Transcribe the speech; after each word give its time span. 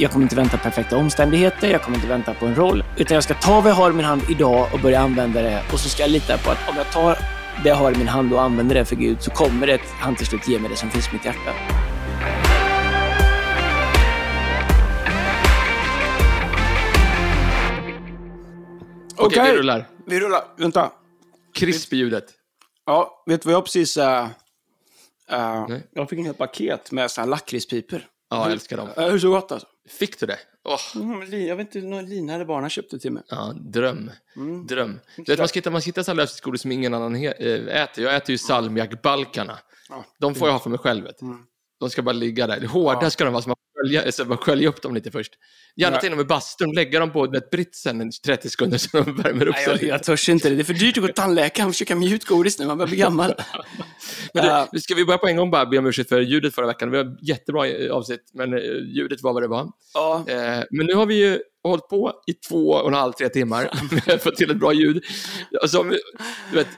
jag 0.00 0.10
kommer 0.10 0.22
inte 0.22 0.36
vänta 0.36 0.56
på 0.56 0.62
perfekta 0.62 0.96
omständigheter, 0.96 1.68
jag 1.68 1.82
kommer 1.82 1.96
inte 1.96 2.08
vänta 2.08 2.34
på 2.34 2.46
en 2.46 2.54
roll, 2.54 2.84
utan 2.96 3.14
jag 3.14 3.24
ska 3.24 3.34
ta 3.34 3.60
vad 3.60 3.70
jag 3.70 3.76
har 3.76 3.90
i 3.90 3.92
min 3.92 4.04
hand 4.04 4.22
idag 4.30 4.68
och 4.72 4.80
börja 4.80 5.00
använda 5.00 5.42
det. 5.42 5.62
Och 5.72 5.80
så 5.80 5.88
ska 5.88 6.02
jag 6.02 6.10
lita 6.10 6.38
på 6.38 6.50
att 6.50 6.68
om 6.68 6.76
jag 6.76 6.92
tar 6.92 7.18
det 7.62 7.68
jag 7.68 7.76
har 7.76 7.92
i 7.92 7.98
min 7.98 8.08
hand 8.08 8.32
och 8.32 8.42
använder 8.42 8.74
det 8.74 8.84
för 8.84 8.96
Gud 8.96 9.22
så 9.22 9.30
kommer 9.30 9.66
det, 9.66 9.80
han 10.00 10.16
till 10.16 10.26
slut 10.26 10.48
ge 10.48 10.58
mig 10.58 10.70
det 10.70 10.76
som 10.76 10.90
finns 10.90 11.08
i 11.08 11.12
mitt 11.12 11.24
hjärta. 11.24 11.52
Okej, 19.16 19.40
Okej. 19.40 19.52
vi 19.52 19.58
rullar. 19.58 19.88
Vi 20.06 20.20
rullar. 20.20 20.44
Vänta. 20.56 20.92
Krisp 21.54 21.92
ljudet. 21.92 22.24
Ja, 22.86 23.22
vet 23.26 23.42
du 23.42 23.46
vad 23.46 23.54
jag 23.54 23.64
precis... 23.64 23.96
Uh, 23.96 24.04
uh, 25.32 25.78
jag 25.92 26.08
fick 26.08 26.18
en 26.18 26.24
helt 26.24 26.38
paket 26.38 26.92
med 26.92 27.10
lakritspipor. 27.26 28.02
Ja, 28.30 28.42
jag 28.42 28.52
älskar 28.52 28.76
dem. 28.76 28.88
Uh, 28.98 29.04
hur 29.04 29.18
så 29.18 29.30
gott 29.30 29.52
alltså? 29.52 29.66
Fick 29.88 30.20
du 30.20 30.26
det? 30.26 30.38
Mm, 30.96 31.22
li- 31.30 31.48
jag 31.48 31.56
vet 31.56 31.74
inte, 31.74 31.88
någon 31.88 32.06
Lina 32.06 32.34
eller 32.34 32.44
barnen 32.44 32.70
köpte 32.70 32.98
till 32.98 33.12
mig. 33.12 33.22
ja, 33.28 33.54
dröm. 33.60 34.10
Mm. 34.36 34.66
Dröm. 34.66 35.00
Du 35.16 35.22
vet, 35.32 35.38
man 35.38 35.48
ska 35.48 35.58
hitta, 35.58 35.70
man 35.70 35.80
ska 35.80 35.88
hitta 35.88 36.04
så 36.04 36.10
här 36.10 36.16
som 36.58 36.72
ingen 36.72 36.94
annan 36.94 37.14
äh, 37.16 37.30
äter. 37.82 38.04
Jag 38.04 38.16
äter 38.16 38.30
ju 38.30 38.38
salmiakbalkarna. 38.38 39.58
Ja. 39.88 40.04
De 40.18 40.34
får 40.34 40.48
jag 40.48 40.52
ha 40.52 40.58
för 40.60 40.70
mig 40.70 40.78
själv. 40.78 41.06
Mm. 41.22 41.38
De 41.80 41.90
ska 41.90 42.02
bara 42.02 42.12
ligga 42.12 42.46
där. 42.46 42.66
Hårda 42.66 42.98
Ja. 43.02 43.10
ska 43.10 43.24
de 43.24 43.32
vara, 43.32 43.42
så 43.42 43.48
man 43.48 43.56
sköljer, 43.76 44.10
så 44.10 44.24
man 44.24 44.38
sköljer 44.38 44.68
upp 44.68 44.82
dem 44.82 44.94
lite 44.94 45.10
först. 45.10 45.32
Gärna 45.76 45.96
Ja. 45.96 46.06
in 46.06 46.10
dem 46.10 46.20
i 46.20 46.24
bastun, 46.24 46.72
lägga 46.74 47.00
dem 47.00 47.12
på 47.12 47.26
vet, 47.26 47.50
britsen 47.50 48.08
i 48.08 48.10
30 48.26 48.50
sekunder 48.50 48.78
så 48.78 49.00
de 49.00 49.16
värmer 49.16 49.46
upp 49.46 49.54
Nej, 49.54 49.64
sig. 49.64 49.78
jag, 49.80 49.94
jag 49.94 50.02
törs 50.02 50.28
inte 50.28 50.48
det. 50.48 50.54
Det 50.54 50.62
är 50.62 50.64
för 50.64 50.74
dyrt 50.74 50.96
att 50.96 51.00
gå 51.00 51.06
till 51.06 51.14
tandläkaren 51.14 51.68
och 51.68 51.74
försöka 51.74 51.94
mjukt 51.96 52.24
godis 52.24 52.58
nu. 52.58 52.66
Man 52.66 52.78
börjar 52.78 52.88
bli 52.88 52.96
gammal. 52.96 53.34
Men 54.34 54.66
du, 54.72 54.80
ska 54.80 54.94
vi 54.94 55.04
börja 55.04 55.18
på 55.18 55.26
en 55.28 55.36
gång 55.36 55.50
bara 55.50 55.66
be 55.66 55.78
om 55.78 55.86
ursäkt 55.86 56.08
för 56.08 56.20
ljudet 56.20 56.54
förra 56.54 56.66
veckan. 56.66 56.90
Vi 56.90 56.96
har 56.96 57.16
jättebra 57.22 57.66
eh, 57.68 57.92
avsnitt, 57.92 58.30
men 58.34 58.54
eh, 58.54 58.60
ljudet 58.96 59.22
var 59.22 59.32
vad 59.32 59.42
det 59.42 59.48
var. 59.48 59.66
Ja. 59.94 60.24
Eh, 60.28 60.64
men 60.70 60.86
nu 60.86 60.94
har 60.94 61.06
vi 61.06 61.14
ju 61.14 61.38
hållit 61.62 61.88
på 61.88 62.12
i 62.26 62.32
två 62.32 62.68
och 62.70 62.88
en 62.88 62.94
halv, 62.94 63.12
tre 63.12 63.28
timmar 63.28 63.70
med 64.06 64.14
att 64.26 64.36
till 64.36 64.50
ett 64.50 64.56
bra 64.56 64.72
ljud. 64.72 65.04
Alltså, 65.62 65.82
du 66.50 66.56
vet, 66.56 66.68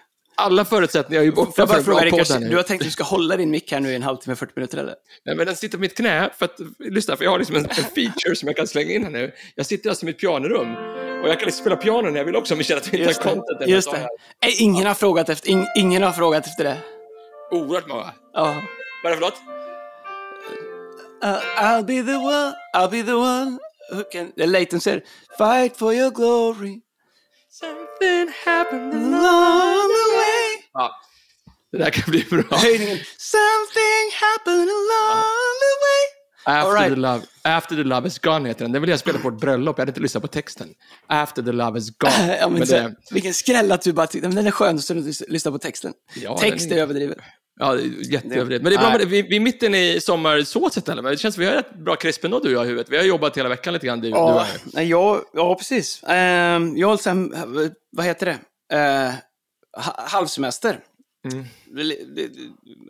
alla 0.41 0.65
förutsättningar 0.65 1.21
är 1.21 1.25
ju 1.25 1.33
borta 1.33 1.53
jag 1.57 1.69
för 1.69 1.79
en 1.79 1.85
bra 1.85 1.95
fråga 1.95 2.11
podd 2.11 2.21
Rickard, 2.21 2.33
här 2.33 2.41
nu. 2.41 2.49
du 2.49 2.57
har 2.57 2.63
tänkt 2.63 2.81
att 2.81 2.87
du 2.87 2.91
ska 2.91 3.05
hålla 3.05 3.37
din 3.37 3.51
mick 3.51 3.73
här 3.73 3.81
nu 3.81 3.93
i 3.93 3.95
en 3.95 4.03
halvtimme, 4.03 4.37
40 4.37 4.53
minuter 4.57 4.79
eller? 4.79 4.95
Nej, 5.25 5.37
men 5.37 5.47
den 5.47 5.57
sitter 5.57 5.79
på 5.79 5.83
mitt 5.83 5.97
knä, 5.97 6.31
för 6.39 6.45
att, 6.45 6.57
lyssna, 6.79 7.17
för 7.17 7.25
jag 7.25 7.31
har 7.31 7.39
liksom 7.39 7.57
en, 7.57 7.65
en 7.65 7.85
feature 7.95 8.37
som 8.37 8.49
jag 8.49 8.57
kan 8.57 8.67
slänga 8.67 8.93
in 8.93 9.05
här 9.05 9.11
nu. 9.11 9.33
Jag 9.55 9.67
sitter 9.67 9.91
alltså 9.91 10.05
i 10.05 10.07
mitt 10.07 10.19
pianorum 10.19 10.75
och 11.23 11.29
jag 11.29 11.39
kan 11.39 11.47
liksom 11.47 11.61
spela 11.61 11.77
piano 11.77 12.11
när 12.11 12.19
jag 12.19 12.25
vill 12.25 12.37
också 12.37 12.55
om 12.55 12.59
jag 12.59 12.67
känner 12.67 12.81
att 12.81 12.95
vi 12.95 12.99
inte 12.99 13.09
har 13.09 13.35
content. 13.35 13.69
Just 13.69 13.91
det. 13.91 14.09
Nej, 14.43 14.55
ingen, 14.59 14.87
har 14.87 14.95
frågat 14.95 15.29
efter, 15.29 15.51
ing, 15.51 15.67
ingen 15.77 16.03
har 16.03 16.13
frågat 16.13 16.47
efter 16.47 16.65
det. 16.65 16.79
Oerhört 17.51 17.89
många. 17.89 18.13
Ja. 18.33 18.63
Vad 19.03 19.13
är 19.13 19.17
det 19.17 19.21
för 19.21 19.21
låt? 19.21 19.41
Uh, 21.25 21.65
I'll 21.65 21.85
be 21.85 22.03
the 22.03 22.17
one, 22.17 22.55
I'll 22.75 22.91
be 22.91 23.03
the 23.03 23.13
one 23.13 23.59
who 23.93 24.03
can... 24.13 24.33
Det 24.37 24.43
är 24.43 24.47
Leighton 24.47 24.81
säger 24.81 25.03
Fight 25.39 25.77
for 25.77 25.95
your 25.95 26.11
glory 26.11 26.81
Something 27.53 28.33
happened 28.45 28.95
along. 28.95 30.00
Ja, 30.73 30.91
det 31.73 31.79
där 31.79 31.91
kan 31.91 32.11
bli 32.11 32.25
bra. 32.31 32.43
Höjningen. 32.59 32.99
Something 33.19 34.05
happened 34.21 34.69
along 34.71 35.53
the 35.65 35.75
way. 35.85 36.03
After, 36.45 36.73
right. 36.73 36.89
the 36.95 36.97
love, 37.01 37.23
After 37.45 37.77
the 37.77 37.83
love 37.85 38.09
is 38.09 38.19
gone 38.19 38.49
heter 38.49 38.65
den. 38.65 38.73
Den 38.73 38.83
vill 38.83 38.91
jag 38.91 38.99
spela 39.01 39.19
på 39.19 39.29
ett 39.29 39.41
bröllop. 39.41 39.79
Jag 39.79 39.83
hade 39.83 39.91
inte 39.91 40.01
lyssnat 40.01 40.23
på 40.23 40.29
texten. 40.29 40.69
After 41.07 41.43
the 41.43 41.53
love 41.53 41.79
is 41.79 41.91
gone. 41.99 42.37
Ja, 42.41 42.49
men 42.49 42.67
så, 42.67 42.75
det, 42.75 42.95
Vilken 43.11 43.35
skräll 43.35 43.73
att 43.73 43.83
du 43.83 43.93
bara 43.93 44.07
tyckte, 44.07 44.29
men 44.29 44.37
den 44.37 44.47
är 44.47 44.51
skön 44.51 44.79
så 44.79 44.95
du 44.95 45.13
lyssnar 45.29 45.53
på 45.53 45.59
texten. 45.59 45.93
Ja, 46.15 46.39
Text 46.39 46.71
är 46.73 46.77
är- 46.77 46.83
överdrivet. 46.83 47.19
ja, 47.61 47.79
jätteöverdrivet. 48.11 48.63
Men 48.63 48.71
det 48.73 48.77
är 48.77 48.81
bra 48.81 48.91
med 48.91 49.01
det. 49.01 49.07
Vi, 49.07 49.23
vi 49.23 49.37
är 49.37 49.41
mitten 49.41 49.75
i 49.75 50.01
sommarsåset 50.01 50.89
eller? 50.89 51.03
Men 51.03 51.13
det 51.13 51.19
känns 51.19 51.39
vi 51.39 51.47
har 51.47 51.53
rätt 51.53 51.75
bra 51.85 51.97
krisp 51.97 52.25
ändå, 52.25 52.39
du 52.41 52.49
och 52.49 52.55
jag 52.55 52.65
i 52.65 52.69
huvudet. 52.69 52.87
Vi 52.91 52.97
har 52.97 53.05
jobbat 53.05 53.37
hela 53.37 53.49
veckan 53.49 53.73
lite 53.75 53.87
grann, 53.87 54.01
du, 54.01 54.11
du 54.11 54.15
och 54.17 54.21
Ja, 54.21 54.47
jag. 54.73 54.85
jag, 54.85 55.21
ja 55.33 55.55
precis. 55.55 56.01
Ehm, 56.09 56.77
jag 56.77 56.89
har 56.89 56.97
sen, 56.97 57.35
vad 57.97 58.07
heter 58.07 58.27
det? 58.27 58.39
Uh, 58.77 59.15
halvsemester. 59.97 60.81
Mm. 61.33 61.45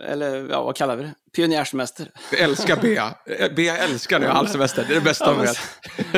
Eller 0.05 0.49
ja, 0.51 0.63
vad 0.63 0.77
kallar 0.77 0.97
vi 0.97 1.03
det? 1.03 1.15
Pionjärsemester. 1.37 2.11
Jag 2.33 2.41
älskar 2.41 2.77
Bea. 2.83 3.15
Bea 3.57 3.77
älskar 3.77 4.21
har 4.21 4.27
halvsemester. 4.29 4.85
Det 4.89 4.93
är 4.93 4.95
det 4.95 5.05
bästa 5.05 5.25
Ja, 5.25 5.33
hon 5.33 5.41
vet. 5.43 5.59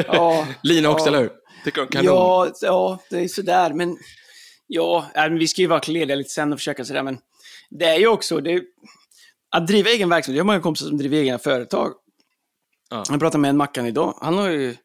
Ja, 0.07 0.47
Lina 0.63 0.89
också, 0.91 1.05
Ja. 1.05 1.09
eller 1.09 1.21
hur? 1.21 1.31
Tycker 1.65 1.81
hon 1.81 1.89
kanon. 1.89 2.07
ja, 2.07 2.53
ja, 2.61 2.99
det 3.11 3.21
är 3.21 3.29
sådär. 3.29 3.73
Men 3.73 3.97
ja, 4.67 5.07
men 5.15 5.39
vi 5.39 5.49
ska 5.49 5.61
ju 5.61 5.67
vara 5.67 5.81
lediga 5.87 6.17
lite 6.17 6.31
sen 6.31 6.53
och 6.53 6.59
försöka 6.59 6.85
sådär. 6.85 7.03
Men 7.03 7.19
det 7.71 7.85
är 7.87 7.99
ju 7.99 8.07
också, 8.07 8.41
det 8.41 8.53
är, 8.53 8.63
att 9.51 9.67
driva 9.67 9.91
egen 9.91 10.09
verksamhet. 10.09 10.37
Jag 10.37 10.45
har 10.45 10.47
många 10.47 10.61
kompisar 10.61 10.87
som 10.87 10.99
driver 10.99 11.19
egna 11.19 11.39
företag. 11.39 11.93
Ja. 12.91 13.05
Jag 13.09 13.21
pratade 13.21 13.39
med 13.43 13.49
en 13.49 13.57
Mackan 13.57 13.87
idag. 13.87 14.15
Han 14.21 14.39
har 14.39 14.49
ju 14.49 14.77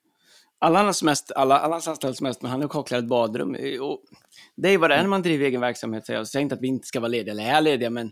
alla 0.60 0.84
hans 0.84 0.98
semester, 0.98 1.38
alla, 1.38 1.60
alla 1.60 1.74
hans 1.76 1.88
anställda 1.88 2.16
semester, 2.16 2.44
men 2.44 2.52
han 2.52 2.62
har 2.62 2.68
kaklat 2.70 3.00
ett 3.04 3.10
badrum. 3.10 3.56
Och 3.82 4.00
det 4.57 4.69
är 4.69 4.78
vad 4.78 4.90
det 4.90 4.95
är 4.95 5.01
när 5.01 5.09
man 5.09 5.22
driver 5.22 5.45
egen 5.45 5.62
verksamhet. 5.62 6.06
säger 6.06 6.19
Jag 6.19 6.28
säger 6.28 6.41
inte 6.44 6.56
att 6.56 6.62
vi 6.62 6.68
inte 6.68 6.88
ska 6.88 7.00
vara 7.00 7.07
lediga, 7.09 7.31
eller 7.31 7.44
är 7.44 7.62
lediga, 7.62 7.90
men 7.90 8.12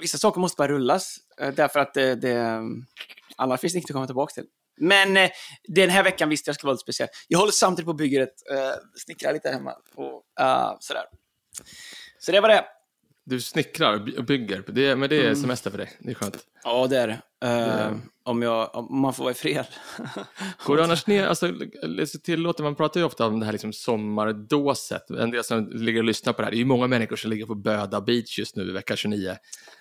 vissa 0.00 0.18
saker 0.18 0.40
måste 0.40 0.56
bara 0.58 0.68
rullas. 0.68 1.16
eh, 1.40 1.54
Därför 1.54 1.80
att 1.80 1.94
det, 1.94 2.14
det, 2.14 2.60
annars 3.36 3.60
finns 3.60 3.72
det 3.72 3.76
inget 3.78 3.90
att 3.90 3.94
komma 3.94 4.06
tillbaka 4.06 4.32
till. 4.34 4.44
Men 4.76 5.16
eh, 5.16 5.30
den 5.68 5.90
här 5.90 6.04
veckan 6.04 6.28
visste 6.28 6.48
jag 6.48 6.54
skulle 6.54 6.68
vara 6.68 6.74
lite 6.74 6.82
speciell. 6.82 7.08
Jag 7.28 7.38
håller 7.38 7.52
samtidigt 7.52 7.84
på 7.86 7.90
att 7.90 7.96
bygga 7.96 8.22
ett, 8.22 8.34
uh, 8.52 8.58
snickrar 9.04 9.32
lite 9.32 9.50
hemma. 9.50 9.72
Och, 9.94 10.24
uh, 10.40 10.76
sådär. 10.80 11.04
Så 12.18 12.32
det 12.32 12.40
var 12.40 12.48
det. 12.48 12.64
Du 13.24 13.40
snickrar 13.40 13.94
och 13.94 14.04
by- 14.04 14.16
och 14.16 14.24
bygger. 14.24 14.64
Det, 14.66 14.96
men 14.96 15.08
det 15.08 15.18
Mm. 15.20 15.30
är 15.30 15.34
semester 15.34 15.70
för 15.70 15.78
dig. 15.78 15.90
Det 15.98 16.10
är 16.10 16.14
skönt. 16.14 16.36
Ja, 16.64 16.86
det 16.86 16.98
är 16.98 17.08
det. 17.08 17.46
Eh, 17.48 17.92
om, 18.24 18.42
jag, 18.42 18.74
om 18.74 19.00
man 19.00 19.14
får 19.14 19.24
vara 19.24 19.32
i 19.32 19.34
fred. 19.34 19.66
Går 20.66 20.76
du 20.76 20.82
annars 20.84 21.06
ner, 21.06 21.26
alltså, 21.26 21.46
så 22.06 22.18
tillåter, 22.18 22.62
man 22.62 22.74
pratar 22.74 23.00
ju 23.00 23.06
ofta 23.06 23.26
om 23.26 23.40
det 23.40 23.46
här 23.46 23.52
liksom 23.52 23.72
sommardåset. 23.72 25.10
En 25.10 25.30
del 25.30 25.44
som 25.44 25.70
ligger 25.72 26.00
och 26.00 26.04
lyssnar 26.04 26.32
på 26.32 26.42
det 26.42 26.46
här, 26.46 26.50
det 26.52 26.56
är 26.56 26.58
ju 26.58 26.64
många 26.64 26.86
människor 26.86 27.16
som 27.16 27.30
ligger 27.30 27.46
på 27.46 27.54
Böda 27.54 28.00
Beach 28.00 28.38
just 28.38 28.56
nu, 28.56 28.72
vecka 28.72 28.96
29. 28.96 29.36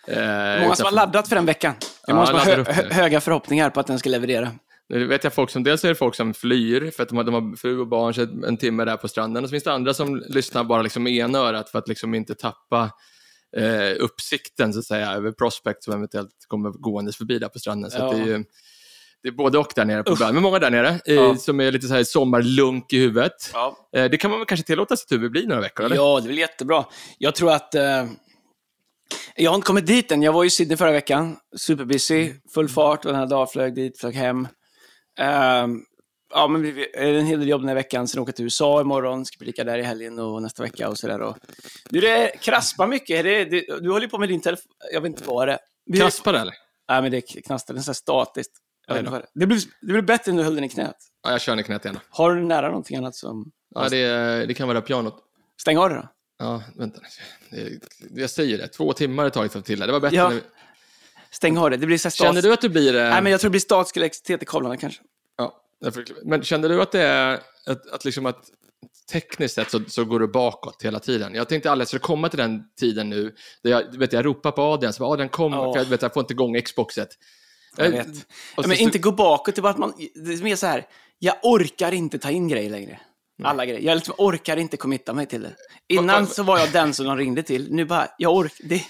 Eh, 0.08 0.16
Många 0.62 0.76
som 0.76 0.86
har 0.86 0.92
laddat 0.92 1.28
för 1.28 1.36
den 1.36 1.46
veckan. 1.46 1.74
Det 1.80 2.12
är 2.12 2.16
Ja, 2.16 2.16
många 2.16 2.26
som 2.28 2.36
har 2.36 2.74
hö 2.74 2.90
höga 2.92 3.22
förhoppningar 3.22 3.70
på 3.70 3.80
att 3.80 3.88
den 3.88 4.00
ska 4.00 4.10
leverera. 4.10 4.52
Nu 4.90 5.08
vet 5.08 5.24
jag 5.24 5.34
folk 5.34 5.50
som, 5.50 5.64
dels 5.64 5.84
är 5.84 5.90
det 5.90 5.96
folk 5.96 6.16
som 6.16 6.34
flyr 6.34 6.92
för 6.92 7.04
att 7.04 7.10
de 7.10 7.18
har, 7.18 7.24
de 7.24 7.34
har 7.34 7.56
fru 7.56 7.80
och 7.80 7.88
barn, 7.88 8.14
så 8.14 8.22
en 8.22 8.58
timme 8.58 8.86
där 8.86 8.98
på 8.98 9.08
stranden. 9.08 9.44
Och 9.44 9.50
så 9.50 9.52
finns 9.54 9.64
det 9.64 9.74
andra 9.74 9.94
som 9.94 10.24
lyssnar 10.30 10.64
bara 10.64 10.82
liksom 10.82 11.04
med 11.04 11.14
ena 11.14 11.40
örat 11.40 11.70
för 11.70 11.80
att 11.80 11.88
liksom 11.88 12.14
inte 12.14 12.36
tappa 12.36 12.90
eh, 13.58 13.96
uppsikten 14.04 14.74
så 14.74 14.80
att 14.80 14.86
säga 14.86 15.12
över 15.12 15.32
prospect 15.32 15.84
som 15.84 15.94
eventuellt 15.94 16.46
kommer 16.48 16.70
gåendes 16.70 17.18
förbi 17.18 17.40
där 17.40 17.50
på 17.50 17.60
stranden. 17.60 17.92
Så 17.92 17.98
Ja. 17.98 18.12
det 18.12 18.18
är 18.22 18.26
ju 18.26 18.44
det 19.24 19.30
är 19.30 19.34
både 19.34 19.58
och 19.58 19.72
där 19.76 19.86
nere 19.86 20.04
på 20.04 20.16
bön. 20.16 20.34
Men 20.34 20.44
många 20.44 20.60
där 20.60 20.70
nere 20.72 20.90
eh, 21.06 21.14
Ja. 21.16 21.36
som 21.36 21.60
är 21.60 21.72
lite 21.72 21.88
så 21.88 21.94
här 21.94 22.04
sommarlunk 22.04 22.94
i 22.94 23.00
huvudet. 23.00 23.52
Ja. 23.54 23.78
Eh, 23.96 24.10
det 24.10 24.18
kan 24.18 24.32
man 24.32 24.40
väl 24.40 24.46
kanske 24.48 24.66
tillåta 24.66 24.98
sitt 24.98 25.12
huvud 25.12 25.32
bli 25.32 25.46
några 25.46 25.62
veckor, 25.62 25.86
eller? 25.86 25.96
Ja, 25.96 26.20
det 26.20 26.28
blir 26.28 26.38
jättebra. 26.38 26.86
Jag 27.18 27.36
tror 27.36 27.52
att... 27.52 27.76
Eh, 27.76 28.06
jag 29.36 29.52
har 29.52 29.56
inte 29.56 29.66
kommit 29.66 29.86
dit 29.88 30.12
än. 30.12 30.22
Jag 30.24 30.34
var 30.34 30.46
i 30.46 30.50
Sydney 30.50 30.78
förra 30.78 30.92
veckan. 30.92 31.38
Superbusy, 31.58 32.34
full 32.54 32.70
fart. 32.70 33.06
Och 33.06 33.12
den 33.12 33.20
här 33.20 33.28
dagen 33.28 33.48
flög 33.48 33.76
dit, 33.76 34.00
flög 34.00 34.16
hem. 34.16 34.48
Ehm, 35.20 35.82
ja, 36.34 36.48
men 36.48 36.62
vi- 36.62 36.72
det 36.72 37.00
är 37.00 37.14
en 37.14 37.26
hel 37.26 37.40
del 37.40 37.50
jobb 37.50 37.62
den 37.62 37.68
här 37.68 37.76
veckan. 37.76 38.08
Sen 38.08 38.24
jag 38.28 38.36
till 38.36 38.46
USA 38.46 38.82
imorgon. 38.82 39.26
Ska 39.26 39.38
predika 39.38 39.64
där 39.64 39.78
i 39.78 39.84
helgen 39.84 40.20
och 40.20 40.42
nästa 40.42 40.64
vecka 40.64 40.90
och 40.90 40.98
sådär. 40.98 41.36
Du, 41.90 42.02
det 42.02 42.32
kraspar 42.42 42.88
mycket. 42.88 43.24
Det, 43.24 43.46
det, 43.46 43.66
du 43.82 43.90
håller 43.92 44.02
ju 44.06 44.10
på 44.10 44.18
med 44.18 44.30
din 44.30 44.42
telefon. 44.42 44.72
Jag 44.94 45.02
vet 45.02 45.10
inte 45.10 45.24
vad 45.26 45.48
det 45.48 45.52
är. 45.54 45.60
Vi- 45.86 46.00
Kraspar 46.00 46.34
eller? 46.34 46.54
Nej, 46.90 47.02
men 47.02 47.12
det 47.12 47.22
knastrar. 47.22 47.74
Det 47.74 47.80
är 47.80 47.84
så 47.84 47.94
statiskt. 47.94 48.52
Det, 48.88 49.22
det, 49.34 49.46
blir, 49.46 49.60
det 49.82 49.94
blir 49.94 50.02
bättre 50.02 50.32
än 50.32 50.38
du 50.38 50.44
höll 50.44 50.56
den 50.56 50.64
i 50.64 50.70
knät. 50.70 50.96
Ja, 51.24 51.32
jag 51.32 51.42
kör 51.42 51.52
den 51.52 51.60
i 51.60 51.64
knät 51.64 51.86
igen. 51.86 52.00
Har 52.10 52.36
du 52.36 52.44
nära 52.44 52.68
någonting 52.68 52.98
annat 52.98 53.16
som... 53.16 53.52
Ja, 53.76 53.90
det, 53.90 54.46
det 54.46 54.54
kan 54.54 54.68
vara 54.68 54.82
pianot. 54.82 55.16
Stäng 55.62 55.78
av 55.78 55.90
det 55.90 55.96
då. 55.96 56.08
Ja, 56.40 56.64
vänta. 56.76 57.00
Det- 57.52 57.80
Jag 58.22 58.30
säger 58.30 58.58
det, 58.58 58.68
två 58.68 58.94
timmar 58.94 59.24
har 59.24 59.30
det 59.30 59.34
tagit 59.34 59.56
att 59.56 59.66
till 59.66 59.80
det. 59.80 59.86
Det 59.86 59.92
var 59.92 60.00
bättre 60.00 60.16
Ja. 60.18 60.30
när 60.30 60.36
vi... 60.36 60.42
Stäng 61.32 61.58
av 61.58 61.70
det. 61.72 61.78
Det 61.78 61.86
blir 61.86 61.98
så 61.98 62.02
stats... 62.10 62.18
Känner 62.18 62.42
du 62.42 62.54
att 62.54 62.62
du 62.62 62.70
blir... 62.70 62.96
eh, 62.96 63.10
Nej, 63.10 63.22
men 63.24 63.32
jag 63.32 63.42
tror 63.42 63.50
det 63.50 63.52
blir 63.52 63.62
statisk 63.62 63.98
elektricitet 63.98 64.44
i 64.44 64.46
kablarna 64.46 64.78
kanske. 64.78 65.02
Men 66.24 66.44
kände 66.44 66.68
du 66.68 66.82
att 66.82 66.92
det 66.92 67.02
är 67.02 67.40
att, 67.66 67.90
att, 67.90 68.06
liksom 68.06 68.26
att 68.26 68.46
tekniskt 69.12 69.56
sett 69.56 69.72
så, 69.72 69.80
så 69.88 70.06
går 70.06 70.20
det 70.20 70.28
bakåt 70.28 70.84
hela 70.84 71.00
tiden? 71.00 71.36
Jag 71.36 71.50
tänkte 71.50 71.70
jag 71.70 71.88
skulle 71.88 72.00
komma 72.00 72.30
till 72.30 72.40
den 72.40 72.64
tiden 72.80 73.10
nu 73.10 73.36
där 73.64 73.72
jag, 73.72 73.92
du 73.92 73.98
vet, 73.98 74.14
jag 74.14 74.26
ropar 74.26 74.52
på 74.52 74.62
Adrian, 74.62 74.94
så 74.94 75.06
Adrian 75.06 75.30
kom, 75.30 75.54
Ja. 75.54 75.74
för 75.74 75.80
jag, 75.80 75.86
vet, 75.86 76.02
jag 76.02 76.14
får 76.14 76.22
inte 76.22 76.34
igång 76.34 76.62
Xboxet. 76.62 77.10
Jag 77.78 77.86
Eh, 77.88 77.92
vet. 77.92 78.08
och 78.08 78.14
Ja, 78.58 78.64
så- 78.64 78.68
men 78.70 78.78
så- 78.78 78.84
inte 78.84 78.98
gå 79.00 79.12
bakåt, 79.12 79.56
det 79.56 79.60
är 79.60 79.64
bara 79.64 79.70
att 79.74 79.78
man... 79.78 79.94
Det 80.16 80.34
är 80.34 80.44
mer 80.44 80.56
så 80.56 80.66
här, 80.68 80.86
jag 81.20 81.36
orkar 81.44 81.92
inte 81.92 82.20
ta 82.20 82.30
in 82.32 82.48
grejer 82.48 82.70
längre. 82.70 83.00
Alla 83.44 83.66
grejer. 83.66 83.82
Jag 83.82 83.96
liksom 83.96 84.16
orkar 84.18 84.58
inte 84.58 84.78
committa 84.78 85.14
mig 85.14 85.26
till 85.26 85.42
det. 85.42 85.54
Innan 85.90 86.28
så 86.28 86.44
var 86.44 86.60
jag 86.60 86.72
den 86.72 86.94
som 86.94 87.06
de 87.06 87.18
ringde 87.18 87.44
till. 87.44 87.68
Nu 87.72 87.86
bara, 87.86 88.08
jag 88.18 88.36
orkar... 88.36 88.68
Det... 88.68 88.82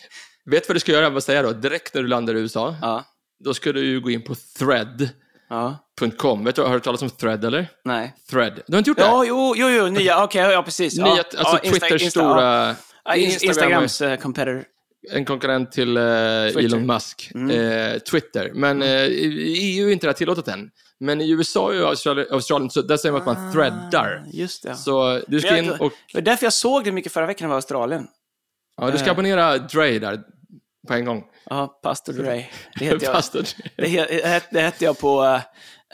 Vet 0.46 0.68
vad 0.70 0.76
du 0.76 0.80
ska 0.80 0.92
göra? 0.92 1.10
Vad 1.10 1.24
säger 1.24 1.44
jag 1.44 1.56
då? 1.56 1.60
Direkt 1.60 1.94
när 1.94 2.02
du 2.02 2.08
landar 2.08 2.36
i 2.36 2.40
USA, 2.40 2.76
Ja. 2.82 3.04
då 3.44 3.54
ska 3.54 3.72
du 3.74 3.86
ju 3.86 4.02
gå 4.02 4.10
in 4.10 4.22
på 4.24 4.36
thread.com. 4.60 5.08
Ja. 5.54 5.78
Vet 6.44 6.56
du, 6.56 6.62
har 6.62 6.74
du 6.74 6.80
talas 6.80 7.02
om 7.02 7.10
thread 7.10 7.46
eller? 7.46 7.68
Nej. 7.86 8.14
Thread. 8.30 8.54
Du 8.68 8.74
har 8.74 8.78
inte 8.78 8.90
gjort 8.90 8.98
det? 8.98 9.04
Ja, 9.04 9.26
jo, 9.28 9.54
jo, 9.58 9.70
jo, 9.70 9.88
nya, 9.88 10.24
okej, 10.24 10.42
ja, 10.52 10.64
precis. 10.64 10.94
Ja, 10.94 11.04
Nya, 11.14 11.24
alltså 11.38 11.60
ja, 11.64 11.72
Twitters 11.72 12.02
Insta- 12.02 12.10
stora... 12.10 12.76
Ja, 13.06 13.16
In- 13.16 13.30
Instagram- 13.30 13.48
Instagrams 13.48 14.02
uh, 14.02 14.16
competitor. 14.16 14.64
en 15.12 15.26
konkurrent 15.26 15.72
till 15.72 15.98
eh, 15.98 16.04
Elon 16.04 16.86
Musk, 16.86 17.32
Mm. 17.36 17.50
eh, 17.52 18.00
Twitter. 18.00 18.52
Men 18.54 18.82
eh, 18.82 18.88
i 19.06 19.80
EU 19.80 19.88
är 19.88 19.94
inte 19.94 20.08
det 20.08 20.12
här 20.12 20.18
tillåtet 20.18 20.48
än. 20.48 20.70
Men 21.00 21.22
i 21.22 21.30
USA 21.32 21.62
och 21.66 21.76
Australien, 21.90 22.28
Australien 22.32 22.70
så 22.70 22.82
där 22.82 22.98
säger 22.98 23.14
man 23.14 23.22
att 23.22 23.26
man 23.28 23.54
threadar. 23.54 24.24
Ah, 24.26 24.30
Just 24.34 24.64
det. 24.64 24.76
Så 24.76 25.22
du 25.28 25.40
ska 25.40 25.50
Men 25.52 25.60
in 25.60 25.66
jag- 25.66 25.82
och 25.82 25.92
Det 26.12 26.18
var 26.18 26.22
därför 26.22 26.46
jag 26.46 26.54
såg 26.54 26.84
det 26.84 26.92
mycket 26.92 27.12
förra 27.12 27.26
veckan 27.26 27.46
jag 27.46 27.50
var 27.50 27.56
i 27.56 27.58
Australien. 27.58 28.08
ja, 28.82 28.92
du 28.92 28.98
ska 28.98 29.12
abonnera 29.12 29.58
Dre 29.58 30.00
där 30.00 30.22
på 30.88 30.94
en 30.94 31.06
gång. 31.06 31.24
Ja, 31.50 31.80
Pastor 31.84 32.14
Dre. 32.14 32.46
Det 32.80 32.86
heter 32.86 33.06
jag. 33.06 33.14
Pastor 33.14 33.44
Det, 33.76 33.84
det 33.86 34.26
het- 34.26 34.48
det 34.52 34.62
hette 34.62 34.86
jag 34.86 35.00
på 35.00 35.42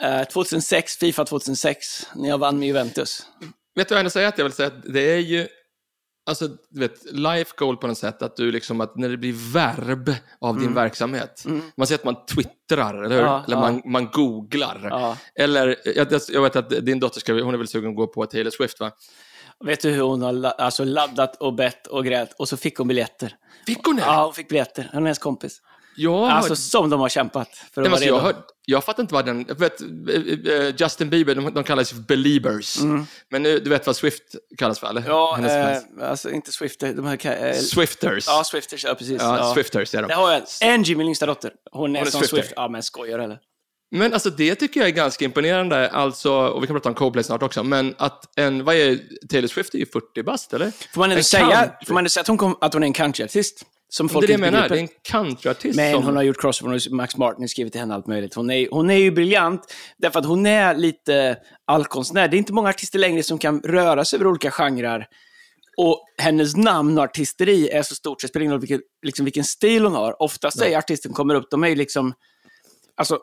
eh, 0.02 0.24
2006, 0.24 0.96
Fifa 0.96 1.24
2006, 1.24 2.06
när 2.16 2.28
jag 2.28 2.38
vann 2.38 2.58
med 2.58 2.68
Juventus. 2.68 3.26
Vet 3.74 3.88
du 3.88 3.92
vad 3.92 3.96
jag 3.96 4.00
ändå 4.00 4.10
säger? 4.10 4.28
Att 4.28 4.38
jag 4.38 4.44
vill 4.44 4.52
säga 4.52 4.66
att 4.68 4.82
det 4.92 5.00
är 5.12 5.18
ju, 5.18 5.48
alltså, 6.30 6.48
du 6.70 6.80
vet, 6.80 7.12
life 7.12 7.52
goal 7.56 7.76
på 7.76 7.86
något 7.86 7.98
sätt, 7.98 8.22
att 8.22 8.36
du 8.36 8.52
liksom, 8.52 8.80
att 8.80 8.96
när 8.96 9.08
det 9.08 9.16
blir 9.16 9.52
verb 9.52 10.14
av 10.40 10.60
din 10.60 10.74
verksamhet, 10.74 11.44
man 11.76 11.86
säger 11.86 11.98
att 11.98 12.04
man 12.04 12.26
twittrar, 12.26 13.02
eller 13.04 13.14
hur? 13.16 13.22
Mm. 13.22 13.32
Ja, 13.32 13.44
eller 13.46 13.56
ja. 13.56 13.60
man, 13.60 13.82
man 13.84 14.06
googlar. 14.06 14.86
Ja. 14.90 15.16
Eller, 15.34 15.76
jag- 15.84 16.20
jag 16.28 16.42
vet 16.42 16.56
att 16.56 16.70
din 16.70 17.00
dotter 17.00 17.20
ska, 17.20 17.32
hon 17.32 17.54
är 17.54 17.58
väl 17.58 17.68
sugen 17.68 17.90
att 17.90 17.96
gå 17.96 18.06
på 18.06 18.26
Taylor 18.26 18.50
Swift, 18.50 18.80
va? 18.80 18.90
Vet 19.64 19.80
du 19.80 19.90
hur 19.90 20.02
hon 20.02 20.22
har 20.22 20.32
la- 20.32 20.50
alltså, 20.50 20.84
laddat 20.84 21.36
och 21.36 21.54
bett 21.54 21.86
och 21.86 22.04
grät 22.04 22.32
och 22.38 22.48
så 22.48 22.56
fick 22.56 22.78
hon 22.78 22.88
biljetter. 22.88 23.34
Fick 23.66 23.86
hon 23.86 23.96
det? 23.96 24.02
Ja, 24.06 24.24
hon 24.24 24.34
fick 24.34 24.48
biljetter. 24.48 24.82
Hon 24.92 25.02
är 25.02 25.06
hennes 25.06 25.18
kompis. 25.18 25.60
Ja, 25.96 26.30
Alltså 26.30 26.56
som 26.56 26.90
de 26.90 27.00
har 27.00 27.08
kämpat 27.08 27.48
för 27.48 27.62
att 27.64 27.76
Nej, 27.76 27.82
men 27.82 27.90
vara 27.90 27.94
alltså, 27.94 28.08
jag, 28.08 28.14
redo. 28.16 28.24
hör, 28.26 28.34
jag 28.64 28.84
fattar 28.84 29.02
inte 29.02 29.14
vad 29.14 29.26
den... 29.26 29.44
Jag 29.48 29.58
vet, 29.58 29.80
eh, 29.80 30.54
eh, 30.54 30.74
Justin 30.78 31.10
Bieber, 31.10 31.34
de, 31.34 31.54
de 31.54 31.64
kallas 31.64 31.90
för 31.90 31.96
beliebers. 32.00 32.78
Men 33.30 33.42
nu, 33.42 33.58
du 33.58 33.70
vet 33.70 33.86
vad 33.86 33.96
Swift 33.96 34.22
kallas 34.58 34.78
för, 34.78 34.86
eller? 34.86 35.00
Mm. 35.00 35.12
Ja, 35.12 35.34
Hennes 35.36 35.84
eh, 36.00 36.08
alltså 36.10 36.30
inte 36.30 36.52
Swifter. 36.52 36.92
De 36.94 37.06
här, 37.06 37.46
eh, 37.46 37.54
Swifters. 37.54 38.24
ja, 38.28 38.44
Swifters, 38.44 38.84
ja 38.84 38.94
precis. 38.94 39.22
Ja, 39.22 39.38
ja. 39.38 39.54
Swifters 39.54 39.94
är 39.94 40.02
de. 40.02 40.08
Det 40.08 40.14
har 40.14 40.32
jag. 40.32 40.42
Angie, 40.74 40.96
min 40.96 41.06
yngsta 41.06 41.26
dotter. 41.26 41.52
Hon 41.72 41.96
är, 41.96 41.98
Hon 42.00 42.06
är 42.06 42.10
som 42.10 42.20
Swifter. 42.20 42.36
Swift. 42.36 42.52
Ja, 42.56 42.68
men 42.68 42.82
skojar 42.82 43.18
eller? 43.18 43.38
Men 43.90 44.12
alltså 44.12 44.30
det 44.30 44.54
tycker 44.54 44.80
jag 44.80 44.88
är 44.88 44.92
ganska 44.92 45.24
imponerande, 45.24 45.90
alltså, 45.90 46.32
och 46.32 46.62
vi 46.62 46.66
kan 46.66 46.76
prata 46.76 46.88
om 46.88 46.94
Coldplay 46.94 47.24
snart 47.24 47.42
också, 47.42 47.62
men 47.62 47.94
att 47.98 48.38
en, 48.38 48.64
vad 48.64 48.74
är, 48.74 48.98
Taylor 49.28 49.48
Swift 49.48 49.74
är 49.74 49.78
ju 49.78 49.86
40 49.86 50.22
bast, 50.22 50.54
eller? 50.54 50.70
Får 50.94 51.00
man 51.00 51.10
ändå 51.10 51.22
säga, 51.22 51.72
får 51.86 51.94
man 51.94 52.10
säga 52.10 52.20
att, 52.20 52.28
hon 52.28 52.38
kom, 52.38 52.56
att 52.60 52.72
hon 52.72 52.82
är 52.82 52.86
en 52.86 52.92
countryartist? 52.92 53.64
Som 53.88 54.06
Det 54.06 54.10
är 54.10 54.14
folk 54.14 54.26
det 54.26 54.32
jag 54.32 54.40
menar, 54.40 54.68
det 54.68 54.74
är 54.74 54.78
en 54.78 54.88
countryartist 55.02 55.76
Men 55.76 55.92
som... 55.92 56.04
hon 56.04 56.16
har 56.16 56.22
gjort 56.22 56.40
crossover, 56.40 56.72
har- 56.72 56.94
Max 56.94 57.16
Martin 57.16 57.42
har 57.42 57.48
skrivit 57.48 57.72
till 57.72 57.80
henne 57.80 57.94
allt 57.94 58.06
möjligt. 58.06 58.34
Hon 58.34 58.50
är, 58.50 58.68
hon 58.70 58.90
är 58.90 58.94
ju 58.94 59.10
briljant, 59.10 59.74
därför 59.98 60.18
att 60.18 60.26
hon 60.26 60.46
är 60.46 60.74
lite 60.74 61.36
allkonstnär. 61.64 62.28
Det 62.28 62.36
är 62.36 62.38
inte 62.38 62.52
många 62.52 62.68
artister 62.68 62.98
längre 62.98 63.22
som 63.22 63.38
kan 63.38 63.60
röra 63.60 64.04
sig 64.04 64.16
över 64.16 64.26
olika 64.26 64.50
genrer. 64.50 65.06
Och 65.76 66.04
hennes 66.18 66.56
namn 66.56 66.98
och 66.98 67.04
artisteri 67.04 67.68
är 67.68 67.82
så 67.82 67.94
stort, 67.94 68.20
så 68.20 68.26
det 68.26 68.28
spelar 68.28 68.42
ingen 68.44 68.52
roll 68.52 68.60
vilken, 68.60 68.80
liksom 69.06 69.24
vilken 69.24 69.44
stil 69.44 69.84
hon 69.84 69.94
har. 69.94 70.22
Oftast 70.22 70.62
är 70.62 70.78
artisten 70.78 71.12
kommer 71.12 71.34
upp, 71.34 71.46
de 71.50 71.64
är 71.64 71.68
ju 71.68 71.74
liksom... 71.74 72.14
Alltså, 72.96 73.18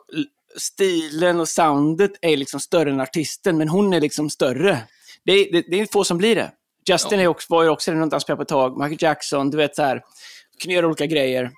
stilen 0.56 1.40
och 1.40 1.48
soundet 1.48 2.10
är 2.20 2.36
liksom 2.36 2.60
större 2.60 2.90
än 2.90 3.00
artisten, 3.00 3.58
men 3.58 3.68
hon 3.68 3.92
är 3.92 4.00
liksom 4.00 4.30
större. 4.30 4.78
Det 5.24 5.32
är, 5.32 5.52
det, 5.52 5.64
det 5.70 5.80
är 5.80 5.86
få 5.92 6.04
som 6.04 6.18
blir 6.18 6.34
det. 6.34 6.52
Justin 6.88 7.20
är 7.20 7.26
också, 7.26 7.46
var 7.50 7.62
ju 7.62 7.68
också 7.68 7.92
det, 7.92 8.20
spelade 8.20 8.36
på 8.36 8.42
ett 8.42 8.48
tag. 8.48 8.78
Michael 8.78 8.98
Jackson, 9.00 9.50
du 9.50 9.56
vet 9.56 9.76
så 9.76 9.82
här. 9.82 10.02
Kan 10.58 10.72
göra 10.72 10.86
olika 10.86 11.06
grejer. 11.06 11.50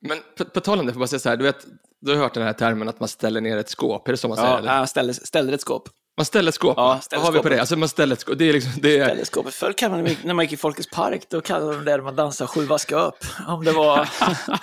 Men 0.00 0.18
på, 0.38 0.44
på 0.44 0.60
tal 0.60 0.80
om 0.80 0.86
det, 0.86 0.92
får 0.92 0.96
jag 0.96 1.00
bara 1.00 1.08
säga 1.08 1.20
så 1.20 1.28
här, 1.28 1.36
du 1.36 1.44
vet, 1.44 1.66
du 2.00 2.12
har 2.12 2.18
hört 2.18 2.34
den 2.34 2.42
här 2.42 2.52
termen 2.52 2.88
att 2.88 3.00
man 3.00 3.08
ställer 3.08 3.40
ner 3.40 3.56
ett 3.56 3.68
skåp, 3.68 4.08
är 4.08 4.12
det 4.12 4.16
så 4.16 4.28
man 4.28 4.36
säger? 4.36 4.50
Ja, 4.50 4.58
eller? 4.58 4.68
han 4.68 4.86
ställde, 4.86 5.14
ställde 5.14 5.54
ett 5.54 5.60
skåp. 5.60 5.88
Man 6.16 6.26
ställer 6.26 6.48
ett 6.48 6.54
skåp, 6.54 6.74
Ja, 6.76 7.00
ställer 7.02 7.22
Vad 7.22 7.32
har 7.32 7.38
vi 7.38 7.42
på 7.42 7.48
det? 7.48 7.60
Alltså 7.60 7.76
man 7.76 7.88
ställer 7.88 8.12
ett 8.12 8.20
skåp, 8.20 8.38
det 8.38 8.44
är 8.48 8.52
liksom, 8.52 8.72
det 8.82 8.98
är... 8.98 9.04
Ställde 9.04 9.24
skåpet. 9.24 9.54
Förr 9.54 9.72
kallade 9.72 10.02
man, 10.02 10.16
när 10.24 10.34
man 10.34 10.44
gick 10.44 10.52
i 10.52 10.56
Folkets 10.56 10.90
park, 10.90 11.22
då 11.28 11.40
kallade 11.40 11.72
de 11.72 11.84
det 11.84 11.90
där 11.90 12.00
man 12.00 12.16
dansade 12.16 12.48
sju 12.48 12.64
vaska 12.64 12.96
upp. 12.96 13.24
Om 13.48 13.64
det 13.64 13.72
var... 13.72 14.08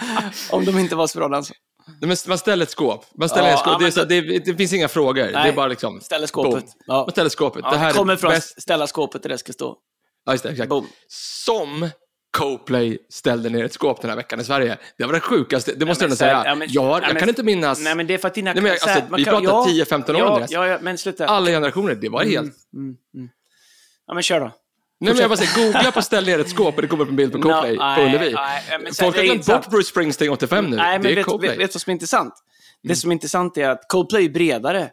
om 0.51 0.65
de 0.65 0.79
inte 0.79 0.95
var 0.95 1.07
så 1.07 1.19
bra 1.19 1.27
dansare. 1.27 1.57
Nej, 2.01 2.17
Man 2.27 2.37
ställer 2.37 2.63
ett 2.63 2.69
skåp. 2.71 3.05
Man 3.15 3.29
ställer 3.29 3.47
Ja, 3.47 3.53
ett 3.53 3.59
skåp. 3.59 3.73
ja, 3.79 3.85
det, 3.85 3.91
så, 3.91 4.03
det, 4.05 4.21
det 4.45 4.55
finns 4.55 4.73
inga 4.73 4.87
frågor. 4.87 5.23
Det 5.23 5.29
är 5.29 5.33
Nej, 5.33 5.53
bara 5.53 5.67
liksom... 5.67 6.01
ställer 6.01 6.27
skåpet. 6.27 6.65
Ja. 6.87 6.93
Man 6.95 7.11
ställer 7.11 7.29
skåpet. 7.29 7.63
Det 7.71 7.77
här 7.77 7.93
kommer 7.93 8.15
från 8.15 8.29
bäst... 8.31 8.61
ställa 8.61 8.87
skåpet 8.87 9.23
där 9.23 9.29
det 9.29 9.37
ska 9.37 9.53
stå. 9.53 9.77
Ja, 10.25 10.31
just 10.31 10.43
det, 10.43 10.49
exakt. 10.49 10.69
Boom. 10.69 10.87
Som 11.45 11.89
Coplay 12.37 12.97
ställde 13.09 13.49
ner 13.49 13.65
ett 13.65 13.73
skåp 13.73 14.01
den 14.01 14.09
här 14.09 14.17
veckan 14.17 14.39
i 14.39 14.43
Sverige. 14.43 14.77
Det 14.97 15.05
var 15.05 15.13
det 15.13 15.19
sjukaste. 15.19 15.73
Det 15.75 15.85
måste 15.85 16.03
jag 16.05 16.11
ändå 16.11 16.25
här- 16.25 16.41
säga. 16.43 16.49
ja, 16.51 16.55
men- 16.55 16.67
jag, 16.71 16.85
ja, 16.85 17.01
jag 17.01 17.07
men- 17.13 17.19
kan 17.19 17.29
inte 17.29 17.43
minnas 17.43 17.79
Nej, 17.79 17.95
men 17.95 18.07
det 18.07 18.13
är 18.13 18.17
för 18.17 18.27
att 18.27 18.33
dina... 18.33 18.53
Nej, 18.53 18.63
men 18.63 18.77
så 18.79 18.89
här, 18.89 18.95
alltså, 18.95 19.11
man 19.11 19.17
vi 19.17 19.25
pratar 19.25 19.69
10-15 19.69 20.09
år, 20.13 20.19
ja, 20.19 20.31
Andreas. 20.31 20.51
ja, 20.51 20.67
ja, 20.67 20.77
men 20.81 20.97
sluta. 20.97 21.27
alla 21.27 21.47
generationer. 21.51 21.95
Det 21.95 22.09
var 22.09 22.23
helt... 22.23 22.53
Mm, 22.73 22.95
mm. 23.15 23.29
Ja, 24.07 24.13
men 24.13 24.23
kör 24.23 24.39
då. 24.39 24.51
Nej, 25.01 25.13
men 25.13 25.21
jag 25.21 25.29
bara 25.29 25.37
säger, 25.37 25.65
googla 25.65 25.91
på 25.91 26.01
ställ 26.01 26.25
ner 26.25 26.39
ett 26.39 26.49
skåp 26.49 26.75
och 26.75 26.81
det 26.81 26.87
kommer 26.87 27.03
upp 27.03 27.09
en 27.09 27.15
bild 27.15 27.31
på 27.31 27.37
No, 27.37 27.41
Coplay 27.43 27.77
nej, 27.77 27.95
på 27.95 28.01
Ullevi. 28.01 28.35
Folk 28.99 29.15
har 29.15 29.23
glömt 29.23 29.45
bort 29.45 29.69
Bruce 29.69 29.89
Springsteen 29.89 30.31
85 30.31 30.65
nu. 30.65 30.77
Nej, 30.77 30.93
men 30.93 31.01
det 31.01 31.11
är 31.11 31.15
vet, 31.15 31.25
Coldplay. 31.25 31.49
vet, 31.49 31.59
du 31.59 31.73
vad 31.73 31.81
som 31.81 31.89
är 31.89 31.93
intressant? 31.93 32.33
Det 32.83 32.95
som 32.95 33.11
är 33.11 33.13
intressant 33.13 33.57
är 33.57 33.69
att 33.69 33.81
Coldplay 33.87 34.25
är 34.25 34.29
bredare. 34.29 34.89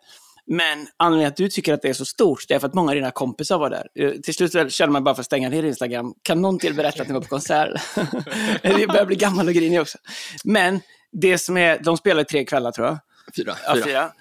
Men 0.47 0.87
anledningen 0.97 1.29
att 1.29 1.37
du 1.37 1.49
tycker 1.49 1.75
att 1.75 1.83
det 1.83 1.89
är 1.89 1.93
så 1.93 2.05
stort, 2.05 2.45
det 2.49 2.55
är 2.55 2.59
för 2.59 2.67
att 2.67 2.75
många 2.75 2.91
av 2.91 2.95
dina 2.95 3.11
kompisar 3.11 3.59
var 3.59 3.71
där. 3.71 3.87
Eh, 3.95 4.11
Till 4.11 4.35
slut 4.35 4.73
känner 4.73 4.93
man 4.93 5.05
bara 5.05 5.15
för 5.15 5.21
att 5.21 5.27
stänga 5.27 5.49
ner 5.49 5.63
Instagram. 5.63 6.15
Kan 6.23 6.43
någon 6.43 6.59
till 6.59 6.75
berätta 6.75 7.03
att 7.03 7.09
ni 7.09 7.15
var 7.15 7.21
på 7.21 7.29
konsert? 7.29 7.71
det 8.63 8.87
börjar 8.87 9.07
bli 9.07 9.17
gammal 9.17 9.49
och 9.49 9.55
grinig 9.55 9.81
också. 9.81 9.99
Men 10.45 10.81
det 11.13 11.39
som 11.39 11.57
är, 11.57 11.79
de 11.79 11.97
spelar 11.97 12.25
tre 12.25 12.45
kvällar 12.45 12.73
tror 12.73 12.87
jag. 12.87 12.99
Fyra. 13.37 13.55
Ja, 13.67 13.75
fyra. 13.75 13.85
fyra. 13.85 14.13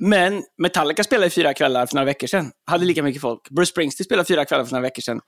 Men 0.00 0.42
Metallica 0.58 1.04
spelade 1.04 1.30
fyra 1.30 1.54
kvällar 1.54 1.86
för 1.86 1.94
några 1.94 2.04
veckor 2.06 2.26
sedan. 2.26 2.50
Hade 2.66 2.84
lika 2.84 3.02
mycket 3.02 3.22
folk. 3.22 3.50
Bruce 3.50 3.66
Springsteen 3.70 4.04
spelade 4.04 4.26
fyra 4.26 4.44
kvällar 4.44 4.64
för 4.64 4.72
några 4.72 4.82
veckor 4.82 5.02
sedan. 5.02 5.20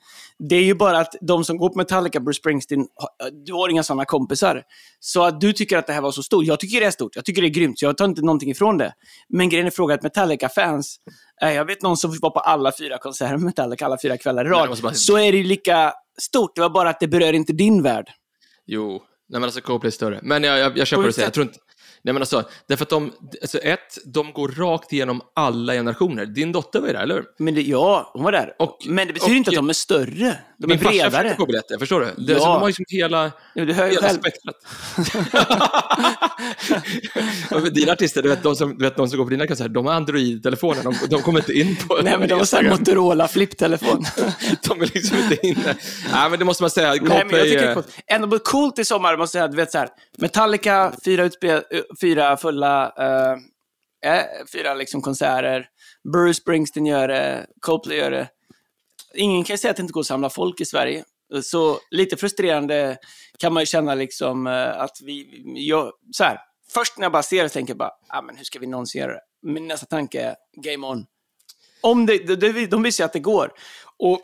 Det 0.48 0.56
är 0.56 0.62
ju 0.62 0.74
bara 0.74 0.98
att 0.98 1.14
de 1.20 1.44
som 1.44 1.56
går 1.56 1.68
på 1.68 1.78
Metallica, 1.78 2.20
Bruce 2.20 2.38
Springsteen, 2.38 2.86
du 3.46 3.52
har 3.52 3.68
inga 3.68 3.82
sådana 3.82 4.04
kompisar. 4.04 4.62
Så 5.00 5.22
att 5.24 5.40
du 5.40 5.52
tycker 5.52 5.78
att 5.78 5.86
det 5.86 5.92
här 5.92 6.00
var 6.00 6.12
så 6.12 6.22
stort. 6.22 6.44
Jag 6.44 6.60
tycker 6.60 6.80
det 6.80 6.86
är 6.86 6.90
stort. 6.90 7.16
Jag 7.16 7.24
tycker 7.24 7.42
det 7.42 7.48
är 7.48 7.50
grymt. 7.50 7.78
Så 7.78 7.84
jag 7.84 7.96
tar 7.96 8.04
inte 8.04 8.22
någonting 8.22 8.50
ifrån 8.50 8.78
det. 8.78 8.92
Men 9.28 9.48
grejen 9.48 9.66
är 9.66 9.70
frågan 9.70 9.94
att 9.94 10.02
Metallica-fans, 10.02 10.96
eh, 11.42 11.52
jag 11.52 11.64
vet 11.64 11.82
någon 11.82 11.96
som 11.96 12.18
var 12.20 12.30
på 12.30 12.40
alla 12.40 12.72
fyra 12.78 12.98
konserter 12.98 13.32
med 13.36 13.42
Metallica, 13.44 13.84
alla 13.86 13.98
fyra 14.02 14.16
kvällar 14.16 14.44
i 14.44 14.48
rad. 14.48 14.68
bara- 14.82 14.94
Så 14.94 15.18
är 15.18 15.32
det 15.32 15.38
ju 15.38 15.44
lika 15.44 15.92
stort. 16.20 16.54
Det 16.54 16.60
var 16.60 16.70
bara 16.70 16.90
att 16.90 17.00
det 17.00 17.08
berör 17.08 17.32
inte 17.32 17.52
din 17.52 17.82
värld. 17.82 18.06
Jo, 18.66 18.90
nej 18.90 19.00
men 19.40 19.44
alltså 19.44 19.60
Coldplay 19.60 19.88
är 19.88 19.92
större. 19.92 20.20
Men 20.22 20.42
jag, 20.42 20.58
jag, 20.58 20.78
jag 20.78 20.86
köper 20.86 21.02
vad 21.02 21.08
du 21.08 21.12
säger. 21.12 21.26
Jag 21.26 21.32
tror 21.34 21.46
inte... 21.46 21.58
Nej 22.06 22.12
men 22.12 22.22
alltså, 22.22 22.44
därför 22.68 22.84
att 22.84 22.88
de, 22.90 23.12
alltså 23.42 23.58
ett, 23.58 23.98
de 24.04 24.32
går 24.32 24.48
rakt 24.48 24.92
igenom 24.92 25.20
alla 25.34 25.72
generationer. 25.72 26.26
Din 26.26 26.52
dotter 26.52 26.80
var 26.80 26.86
ju 26.86 26.92
där, 26.92 27.00
eller 27.02 27.14
hur? 27.14 27.24
Men 27.38 27.54
det, 27.54 27.62
ja, 27.62 28.10
hon 28.14 28.22
var 28.24 28.32
där. 28.32 28.54
Och- 28.58 28.78
men 28.86 29.06
det 29.06 29.12
betyder 29.12 29.32
och- 29.32 29.36
inte 29.36 29.50
att 29.50 29.54
de 29.56 29.68
är 29.68 29.72
större. 29.72 30.38
De 30.58 30.64
är 30.64 30.68
Min 30.68 30.78
farsa 30.78 30.90
bredare. 30.92 31.10
försökte 31.10 31.36
få 31.36 31.46
biljetter, 31.46 31.78
förstår 31.78 32.00
du? 32.00 32.24
Det, 32.26 32.32
Ja. 32.32 32.38
så 32.38 32.44
de 32.44 32.60
har 32.60 32.66
liksom 32.66 32.84
hela, 32.88 33.32
Ja, 33.54 33.64
Du 33.64 33.72
hör 33.72 33.84
ju 33.86 33.90
hela 33.90 34.08
själv. 34.08 34.18
spektrat. 34.18 34.56
Dina 37.74 37.92
artister, 37.92 38.22
du 38.22 38.28
vet, 38.28 38.42
de 38.42 38.56
som, 38.56 38.78
du 38.78 38.84
vet, 38.84 38.96
de 38.96 39.08
som 39.08 39.18
går 39.18 39.24
på 39.24 39.30
dina 39.30 39.46
konserter, 39.46 39.68
de 39.70 39.86
har 39.86 39.92
Android-telefoner, 39.94 40.82
de, 40.82 40.94
de 41.10 41.22
kommer 41.22 41.38
inte 41.40 41.52
in 41.52 41.76
på 41.88 41.98
Nej, 42.02 42.18
men 42.18 42.28
det 42.28 42.34
var 42.34 42.44
så 42.44 42.56
här 42.56 42.62
Instagram. 42.62 42.78
Motorola 42.80 43.28
flipptelefon. 43.28 44.04
De 44.68 44.80
är 44.82 44.90
liksom 44.94 45.18
inte 45.18 45.46
inne. 45.46 45.74
Nej, 46.12 46.30
men 46.30 46.38
det 46.38 46.44
måste 46.44 46.62
man 46.62 46.70
säga. 46.70 46.88
Nej, 46.90 47.00
men 47.02 47.10
jag 47.14 47.28
tycker 47.28 47.58
det 47.58 47.64
är 47.64 47.68
eh, 47.68 47.74
coolt. 47.74 47.88
Ändå 48.06 48.38
coolt 48.38 48.78
i 48.78 48.84
sommar, 48.84 49.16
måste 49.16 49.38
jag 49.38 49.42
säga. 49.44 49.48
Du 49.50 49.56
vet 49.56 49.72
så 49.72 49.78
här, 49.78 49.88
Metallica, 50.18 50.92
fyra, 51.04 51.24
utspel, 51.24 51.62
fyra 52.00 52.36
fulla, 52.36 52.86
uh, 52.86 53.38
fyra 54.52 54.74
liksom 54.74 55.02
konserter. 55.02 55.68
Bruce 56.12 56.40
Springsteen 56.40 56.86
gör 56.86 57.08
det, 57.08 57.46
Coldplay 57.60 57.98
gör 57.98 58.10
det. 58.10 58.28
Ingen 59.14 59.44
kan 59.44 59.58
säga 59.58 59.70
att 59.70 59.76
det 59.76 59.80
inte 59.80 59.92
går 59.92 60.00
att 60.00 60.06
samla 60.06 60.30
folk 60.30 60.60
i 60.60 60.64
Sverige. 60.64 61.04
Så 61.42 61.78
lite 61.90 62.16
frustrerande 62.16 62.96
kan 63.38 63.52
man 63.52 63.62
ju 63.62 63.66
känna 63.66 63.94
liksom 63.94 64.46
eh, 64.46 64.80
att 64.80 64.98
vi, 65.02 65.42
jag, 65.56 65.92
så 66.12 66.24
här, 66.24 66.38
först 66.74 66.98
när 66.98 67.04
jag 67.04 67.12
bara 67.12 67.22
ser 67.22 67.42
det 67.42 67.48
tänker 67.48 67.70
jag 67.70 67.78
bara, 67.78 67.92
ah, 68.08 68.22
men 68.22 68.36
hur 68.36 68.44
ska 68.44 68.58
vi 68.58 68.66
någonsin 68.66 69.00
göra 69.00 69.12
det? 69.12 69.20
Min 69.42 69.68
nästa 69.68 69.86
tanke 69.86 70.20
är, 70.20 70.36
game 70.62 70.86
on. 70.86 71.06
Om 71.80 72.06
det, 72.06 72.18
det, 72.18 72.66
de 72.66 72.82
visar 72.82 73.04
ju 73.04 73.06
att 73.06 73.12
det 73.12 73.18
går. 73.18 73.52
Och 73.98 74.20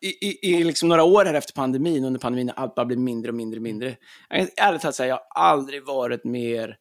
i, 0.00 0.28
i, 0.28 0.52
i 0.52 0.64
liksom 0.64 0.88
några 0.88 1.02
år 1.04 1.24
här 1.24 1.34
efter 1.34 1.52
pandemin, 1.52 2.04
under 2.04 2.20
pandemin, 2.20 2.46
när 2.46 2.54
allt 2.54 2.74
bara 2.74 2.86
blir 2.86 2.96
mindre 2.96 3.30
och 3.30 3.34
mindre 3.34 3.58
och 3.58 3.62
mindre. 3.62 3.96
Jag 4.28 4.48
ärligt 4.56 4.82
talat 4.82 4.94
säga, 4.94 5.08
jag 5.08 5.20
har 5.28 5.50
aldrig 5.52 5.84
varit 5.84 6.24
mer 6.24 6.76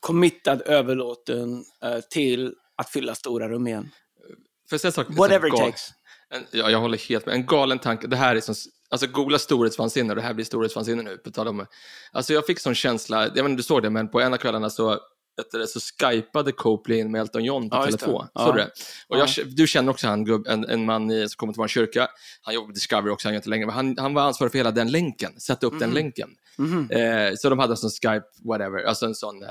committad, 0.00 0.62
överlåten 0.66 1.64
eh, 1.84 2.00
till 2.10 2.54
att 2.76 2.90
fylla 2.90 3.14
stora 3.14 3.48
rum 3.48 3.66
igen. 3.66 3.90
Får 4.68 4.74
jag 4.74 4.80
säga 4.80 4.88
en 4.88 4.92
sak? 4.92 5.06
Whatever 5.10 5.48
it 5.48 5.56
takes. 5.56 5.90
En, 6.30 6.46
ja, 6.52 6.70
jag 6.70 6.78
håller 6.78 6.98
helt 6.98 7.26
med. 7.26 7.34
En 7.34 7.46
galen 7.46 7.78
tanke. 7.78 8.06
Det 8.06 8.16
här 8.16 8.36
är 8.36 8.40
som, 8.40 8.54
alltså 8.90 9.06
googla 9.06 9.38
storhetsvansinne 9.38 10.10
och 10.10 10.16
det 10.16 10.22
här 10.22 10.34
blir 10.34 10.44
storhetsvansinne 10.44 11.02
nu. 11.02 11.16
På 11.16 11.30
tal 11.30 11.48
om, 11.48 11.66
alltså 12.12 12.32
jag 12.32 12.46
fick 12.46 12.58
sån 12.58 12.74
känsla, 12.74 13.22
jag 13.22 13.28
vet 13.28 13.36
inte 13.36 13.44
om 13.44 13.56
du 13.56 13.62
såg 13.62 13.82
det, 13.82 13.90
men 13.90 14.08
på 14.08 14.20
en 14.20 14.34
av 14.34 14.38
kvällarna 14.38 14.70
så, 14.70 14.98
det, 15.52 15.66
så 15.66 15.80
skypade 15.80 16.52
Copley 16.52 16.98
in 16.98 17.10
med 17.10 17.20
Elton 17.20 17.44
John 17.44 17.70
på 17.70 17.76
Ja, 17.76 17.84
telefon. 17.84 18.26
Ja. 18.34 18.52
Det? 18.52 18.70
Och 19.08 19.18
jag, 19.18 19.28
Ja. 19.36 19.44
du 19.46 19.66
känner 19.66 19.90
också 19.92 20.06
han, 20.08 20.24
gubb, 20.24 20.46
en, 20.46 20.64
en 20.64 20.84
man 20.84 21.10
i, 21.10 21.28
som 21.28 21.36
kommer 21.36 21.52
till 21.52 21.60
vår 21.60 21.68
kyrka. 21.68 22.08
Han 22.42 22.54
jobbar 22.54 22.66
på 22.66 22.72
Discovery 22.72 23.10
också, 23.10 23.28
han 23.28 23.34
gör 23.34 23.38
inte 23.38 23.48
längre, 23.50 23.70
han, 23.70 23.96
han 23.98 24.14
var 24.14 24.22
ansvarig 24.22 24.50
för 24.52 24.58
hela 24.58 24.70
den 24.70 24.90
länken, 24.90 25.40
sätta 25.40 25.66
upp 25.66 25.78
den 25.78 25.90
länken. 25.90 26.30
Mhm. 26.58 26.90
Eh, 26.90 27.32
så 27.36 27.50
de 27.50 27.58
hade 27.58 27.72
en 27.72 27.76
sån 27.76 27.90
Skype, 27.90 28.26
whatever, 28.44 28.84
alltså 28.84 29.06
en 29.06 29.14
sån, 29.14 29.42
eh, 29.42 29.48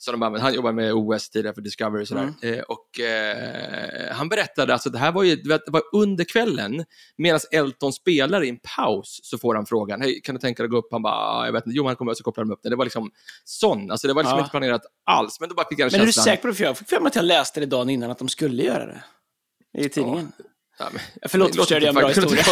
som 0.00 0.12
de 0.12 0.22
använder. 0.22 0.44
Han 0.44 0.54
jobbar 0.54 0.72
med 0.72 0.92
OS 0.94 1.30
tidigare 1.30 1.54
för 1.54 1.62
Discovery 1.62 2.02
och 2.02 2.08
sådär. 2.08 2.32
Mm. 2.42 2.54
Eh, 2.58 2.60
och 2.62 3.00
eh, 3.00 4.12
han 4.14 4.28
berättade, 4.28 4.72
alltså 4.72 4.90
det 4.90 4.98
här 4.98 5.12
var 5.12 5.22
ju 5.22 5.36
det 5.36 5.60
var 5.66 5.82
under 5.92 6.24
kvällen, 6.24 6.84
medan 7.16 7.40
Elton 7.52 7.92
spelar 7.92 8.44
i 8.44 8.48
en 8.48 8.58
paus, 8.76 9.20
så 9.22 9.38
får 9.38 9.54
han 9.54 9.66
frågan, 9.66 10.00
hej, 10.00 10.20
kan 10.24 10.34
du 10.34 10.40
tänka 10.40 10.62
dig 10.62 10.66
att 10.66 10.70
gå 10.70 10.76
upp? 10.78 10.88
Han 10.90 11.02
bara, 11.02 11.14
"Ah, 11.14 11.44
jag 11.46 11.52
vet 11.52 11.66
inte, 11.66 11.76
jo, 11.76 11.86
han 11.86 11.96
kommer, 11.96 12.14
så 12.14 12.24
kopplar 12.24 12.44
de 12.44 12.52
upp 12.52 12.60
det. 12.62 12.68
Det 12.70 12.76
var 12.76 12.84
liksom 12.84 13.10
sån, 13.44 13.90
alltså 13.90 14.06
det 14.08 14.14
var 14.14 14.22
liksom 14.22 14.36
Ja. 14.38 14.40
inte 14.42 14.50
planerat 14.50 14.82
alls, 15.06 15.40
men 15.40 15.48
då 15.48 15.54
bara 15.54 15.68
fick 15.68 15.78
jag 15.78 15.92
Men 15.92 16.00
är 16.00 16.06
du 16.06 16.12
säker 16.12 16.42
på 16.42 16.48
det? 16.48 16.54
För 16.54 16.64
jag 16.64 16.78
fick 16.78 16.88
för 16.88 17.00
mig 17.00 17.06
att 17.08 17.16
jag 17.16 17.24
läste 17.24 17.60
det 17.60 17.66
dagen 17.66 17.90
innan 17.90 18.10
att 18.10 18.18
de 18.18 18.28
skulle 18.28 18.62
göra 18.62 18.86
det. 18.86 19.02
I 19.78 19.88
tidningen. 19.88 20.32
Ja, 20.38 20.44
men, 20.78 21.00
Förlåt, 21.28 21.56
förstörde 21.56 21.86
jag 21.86 21.88
en 21.88 22.00
bra 22.00 22.08
historia. 22.08 22.42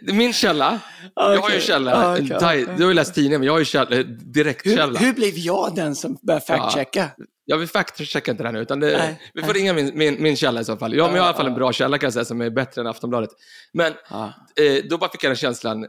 min 0.00 0.32
källa, 0.32 0.80
jag 1.14 1.40
har 1.40 1.50
ju 1.50 1.60
källa, 1.60 1.90
Ja, 1.90 2.12
okej. 2.36 2.66
du 2.76 2.82
har 2.84 2.90
ju 2.90 2.94
läst 2.94 3.14
tidningen, 3.14 3.40
men 3.40 3.46
jag 3.46 3.52
har 3.52 3.58
ju 3.58 3.64
källa, 3.64 4.02
direktkälla. 4.04 4.98
Hur, 4.98 5.06
hur 5.06 5.12
blev 5.12 5.38
jag 5.38 5.74
den 5.74 5.94
som 5.96 6.18
började 6.22 6.44
fact-checka? 6.46 7.08
Jag 7.44 7.58
vill 7.58 7.68
fact-checka 7.68 8.30
inte 8.30 8.42
det 8.42 8.48
här 8.48 8.52
nu, 8.52 8.60
utan 8.60 8.80
det, 8.80 8.86
Nej, 8.98 9.20
vi 9.34 9.40
får 9.42 9.52
nej. 9.52 9.56
ringa 9.62 9.72
min, 9.72 9.90
min, 9.98 10.22
min 10.22 10.36
källa 10.36 10.60
i 10.60 10.64
så 10.64 10.76
fall. 10.76 10.94
Ja, 10.96 11.06
men 11.06 11.14
jag 11.16 11.22
har 11.22 11.26
i 11.26 11.28
alla 11.28 11.36
fall 11.36 11.46
en 11.46 11.52
Ja, 11.52 11.58
bra 11.58 11.72
källa 11.72 11.98
kan 11.98 12.06
jag 12.06 12.12
säga, 12.12 12.24
som 12.24 12.40
är 12.40 12.50
bättre 12.50 12.80
än 12.80 12.86
Aftonbladet. 12.86 13.30
Men 13.72 13.92
Ja. 14.10 14.32
eh, 14.60 14.84
då 14.90 14.98
bara 14.98 15.10
fick 15.10 15.24
jag 15.24 15.30
den 15.30 15.36
känslan, 15.36 15.86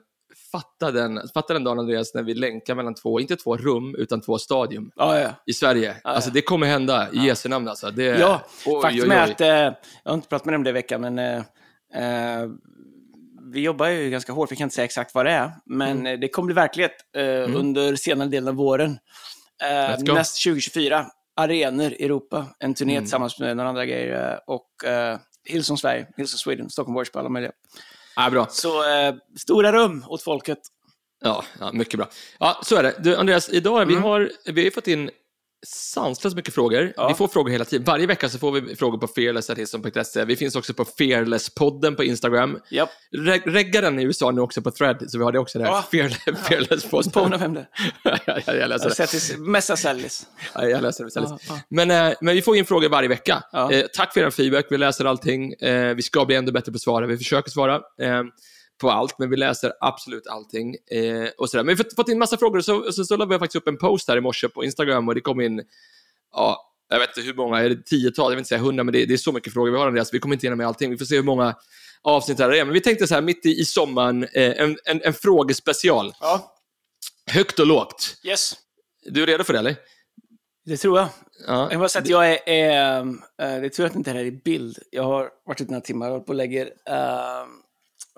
fatta 0.58 0.92
den, 0.92 1.20
fatta 1.34 1.54
den 1.54 1.64
dagen 1.64 1.80
Andreas, 1.80 2.14
när 2.14 2.24
vi 2.24 2.34
länkar 2.34 2.76
mellan 2.76 2.94
två, 2.96 3.20
inte 3.20 3.36
två 3.36 3.58
rum, 3.58 3.96
utan 3.98 4.22
två 4.22 4.38
stadium 4.38 4.92
Ja, 4.96 5.20
ja. 5.20 5.30
i 5.46 5.54
Sverige. 5.54 5.96
Ja, 6.04 6.10
Alltså 6.10 6.30
det 6.32 6.42
kommer 6.42 6.68
hända, 6.68 7.08
i 7.14 7.18
Jesu 7.20 7.50
namn 7.50 7.68
alltså. 7.68 7.92
Det, 7.92 8.04
Ja, 8.04 8.42
oj, 8.66 8.82
faktum 8.82 9.12
är 9.12 9.32
att, 9.32 9.42
eh, 9.42 9.48
jag 9.48 9.76
har 10.06 10.14
inte 10.14 10.28
pratat 10.28 10.46
med 10.46 10.54
dem 10.54 10.64
det 10.64 10.70
i 10.70 10.74
veckan, 10.74 11.02
men 11.02 11.20
eh, 11.20 11.38
eh, 12.42 12.48
vi 13.54 13.62
jobbar 13.62 13.88
ju 13.88 14.10
ganska 14.10 14.34
hårt, 14.34 14.52
vi 14.52 14.56
kan 14.56 14.66
inte 14.66 14.76
säga 14.76 14.86
exakt 14.86 15.14
vad 15.16 15.26
det 15.26 15.32
är, 15.32 15.52
men 15.66 16.00
Mm. 16.00 16.20
det 16.20 16.28
kommer 16.28 16.46
bli 16.46 16.56
verklighet 16.56 16.92
eh, 17.16 17.56
under 17.56 17.96
senare 17.96 18.28
delen 18.30 18.48
av 18.50 18.56
våren. 18.56 18.98
Eh, 19.64 20.14
näst 20.14 20.44
2024, 20.44 21.06
arenor 21.36 21.92
i 21.94 22.06
Europa, 22.06 22.46
en 22.60 22.74
turné 22.74 22.94
Mm. 22.94 23.04
tillsammans 23.04 23.40
med 23.40 23.58
några 23.58 23.70
andra 23.70 23.86
grejer 23.86 24.40
och 24.48 24.68
Hillsong 25.50 25.78
Sverige, 25.78 26.08
Hillsong 26.18 26.38
Sweden, 26.38 26.70
Stockholm 26.70 26.96
Worship, 26.96 27.16
alla 27.16 27.30
möjliga. 27.30 27.52
Ja, 28.18 28.30
bra. 28.30 28.48
Så 28.50 28.90
eh, 28.90 29.16
stora 29.40 29.72
rum 29.72 30.06
åt 30.08 30.24
folket. 30.24 30.58
Ja, 31.24 31.44
ja, 31.60 31.72
mycket 31.74 31.98
bra. 31.98 32.08
Ja, 32.40 32.60
så 32.64 32.76
är 32.76 32.84
det. 32.84 32.96
Du, 33.00 33.16
Andreas, 33.16 33.50
idag 33.50 33.86
vi 33.86 33.94
Mm. 33.94 34.04
har 34.04 34.32
vi 34.46 34.64
har 34.64 34.72
fått 34.72 34.88
in 34.88 35.10
sanslöst 35.66 36.36
mycket 36.36 36.54
frågor. 36.54 36.94
Ja. 36.96 37.08
Vi 37.08 37.14
får 37.14 37.28
frågor 37.28 37.52
hela 37.52 37.66
tiden. 37.66 37.86
Varje 37.86 38.08
vecka 38.08 38.30
så 38.30 38.40
får 38.40 38.52
vi 38.52 38.76
frågor 38.76 38.98
på 38.98 39.08
fearless.se. 39.08 40.26
Vi 40.26 40.36
finns 40.36 40.56
också 40.56 40.74
på 40.74 40.84
Fearless-podden 40.84 41.96
på 41.96 42.04
Instagram. 42.04 42.60
Japp, 42.70 42.90
Re 43.12 43.40
regga 43.46 43.82
den 43.82 44.00
i 44.00 44.04
USA 44.04 44.32
nu 44.32 44.42
också 44.42 44.62
på 44.62 44.72
Thread, 44.72 45.12
så 45.12 45.18
vi 45.18 45.24
har 45.24 45.32
det 45.32 45.40
också 45.40 45.60
där. 45.60 45.66
Ja. 45.66 45.86
Fearless, 45.92 46.18
Fearless-podden. 46.26 47.10
spåna 47.10 47.38
vem 47.38 47.54
det 47.54 47.60
är. 47.60 47.68
ja, 48.04 48.18
jag, 48.26 48.42
jag 48.48 48.58
Jag 48.58 48.70
läser 48.70 49.36
det. 49.38 49.40
mesta 49.42 49.78
säljs. 49.78 50.28
Ja, 50.54 50.66
jag 50.66 50.82
läser 50.82 51.04
det. 51.04 51.12
Ja, 51.16 51.38
ja. 51.50 51.60
Men, 51.70 51.92
eh, 51.92 52.14
men 52.22 52.36
vi 52.36 52.42
får 52.42 52.56
in 52.58 52.66
frågor 52.66 52.90
varje 52.90 53.10
vecka. 53.10 53.44
Ja. 53.52 53.72
Eh, 53.72 53.86
tack 53.94 54.14
för 54.14 54.22
er 54.22 54.30
feedback, 54.30 54.66
vi 54.70 54.78
läser 54.78 55.06
allting. 55.06 55.54
Eh, 55.54 55.96
vi 55.96 56.02
ska 56.02 56.26
bli 56.26 56.36
ännu 56.36 56.52
bättre 56.52 56.72
på 56.72 56.76
att 56.76 56.82
svara. 56.82 57.06
Vi 57.08 57.18
försöker 57.18 57.52
svara 57.52 57.76
eh, 57.76 58.24
på 58.82 58.92
allt, 58.92 59.20
men 59.20 59.30
vi 59.30 59.38
läser 59.38 59.74
absolut 59.80 60.28
allting. 60.28 60.76
Eh, 60.92 61.30
och 61.38 61.50
sådär. 61.50 61.64
Men 61.64 61.76
vi 61.76 61.84
har 61.84 61.96
fått- 61.96 62.10
in 62.10 62.20
massa 62.20 62.38
frågor, 62.38 62.62
så, 62.62 62.92
så, 62.92 63.06
så 63.06 63.18
la 63.18 63.26
vi 63.26 63.40
faktiskt 63.40 63.56
upp 63.56 63.68
en 63.68 63.78
post 63.78 64.08
här 64.10 64.18
i 64.18 64.22
morse 64.22 64.50
på 64.50 64.64
Instagram 64.64 65.08
och 65.08 65.16
det 65.16 65.22
kom 65.22 65.42
in, 65.42 65.62
ja, 66.34 66.74
jag 66.90 67.00
vet 67.00 67.18
inte 67.18 67.22
hur 67.28 67.34
många, 67.34 67.60
är 67.60 67.70
det 67.70 67.86
tiotal, 67.86 68.26
jag 68.26 68.30
vill 68.30 68.38
inte 68.40 68.50
säga 68.50 68.62
hundra, 68.62 68.84
men 68.84 68.94
det, 68.94 69.06
det 69.06 69.14
är 69.14 69.18
så 69.18 69.32
mycket 69.32 69.54
frågor 69.54 69.72
vi 69.72 69.78
har 69.78 69.88
Andreas, 69.88 70.14
vi 70.14 70.20
kommer 70.20 70.36
inte 70.36 70.46
hinna 70.48 70.56
med 70.56 70.68
allting. 70.68 70.92
Vi 70.92 70.98
får 70.98 71.06
se 71.06 71.16
hur 71.16 71.24
många 71.24 71.56
avsnitt 72.02 72.38
det 72.38 72.44
är. 72.60 72.66
Men 72.66 72.74
vi 72.74 72.82
tänkte 72.82 73.08
så 73.08 73.14
här, 73.14 73.22
mitt 73.22 73.46
i, 73.46 73.50
i 73.60 73.66
sommaren, 73.66 74.24
eh, 74.24 74.62
en, 74.62 74.78
en, 74.86 75.02
en 75.04 75.14
frågespecial. 75.14 76.14
Ja, 76.20 76.54
Högt 77.32 77.60
och 77.60 77.68
lågt. 77.68 78.16
yes. 78.24 78.54
Du 79.06 79.24
är 79.24 79.28
redo 79.28 79.44
för 79.44 79.54
det, 79.54 79.60
eller? 79.60 79.76
Det 80.66 80.78
tror 80.78 81.00
jag. 81.00 81.08
Ja. 81.48 81.68
Jag 81.72 81.80
bara 81.80 81.90
säga 81.90 82.02
att 82.04 82.10
jag 82.10 82.32
är, 82.34 82.50
är 82.50 83.00
äh, 83.00 83.06
det 83.38 83.46
är 83.66 83.70
tur 83.70 83.86
att 83.86 83.94
det 83.94 83.98
inte 83.98 84.12
är 84.12 84.16
här 84.16 84.24
i 84.24 84.32
bild. 84.32 84.78
Jag 84.92 85.04
har 85.04 85.30
varit 85.46 85.62
ute 85.62 85.72
några 85.72 85.82
timmar 85.82 86.06
och 86.08 86.12
hållit 86.12 86.26
på 86.26 86.32
och 86.32 86.36
lägger 86.36 86.66
äh, 86.66 87.46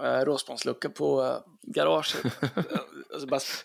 äh, 0.03 0.25
råspånslucka 0.25 0.89
på 0.89 1.23
äh, 1.23 1.37
garaget. 1.73 2.25
och 3.13 3.21
så 3.21 3.27
bara 3.27 3.39
sp- 3.39 3.63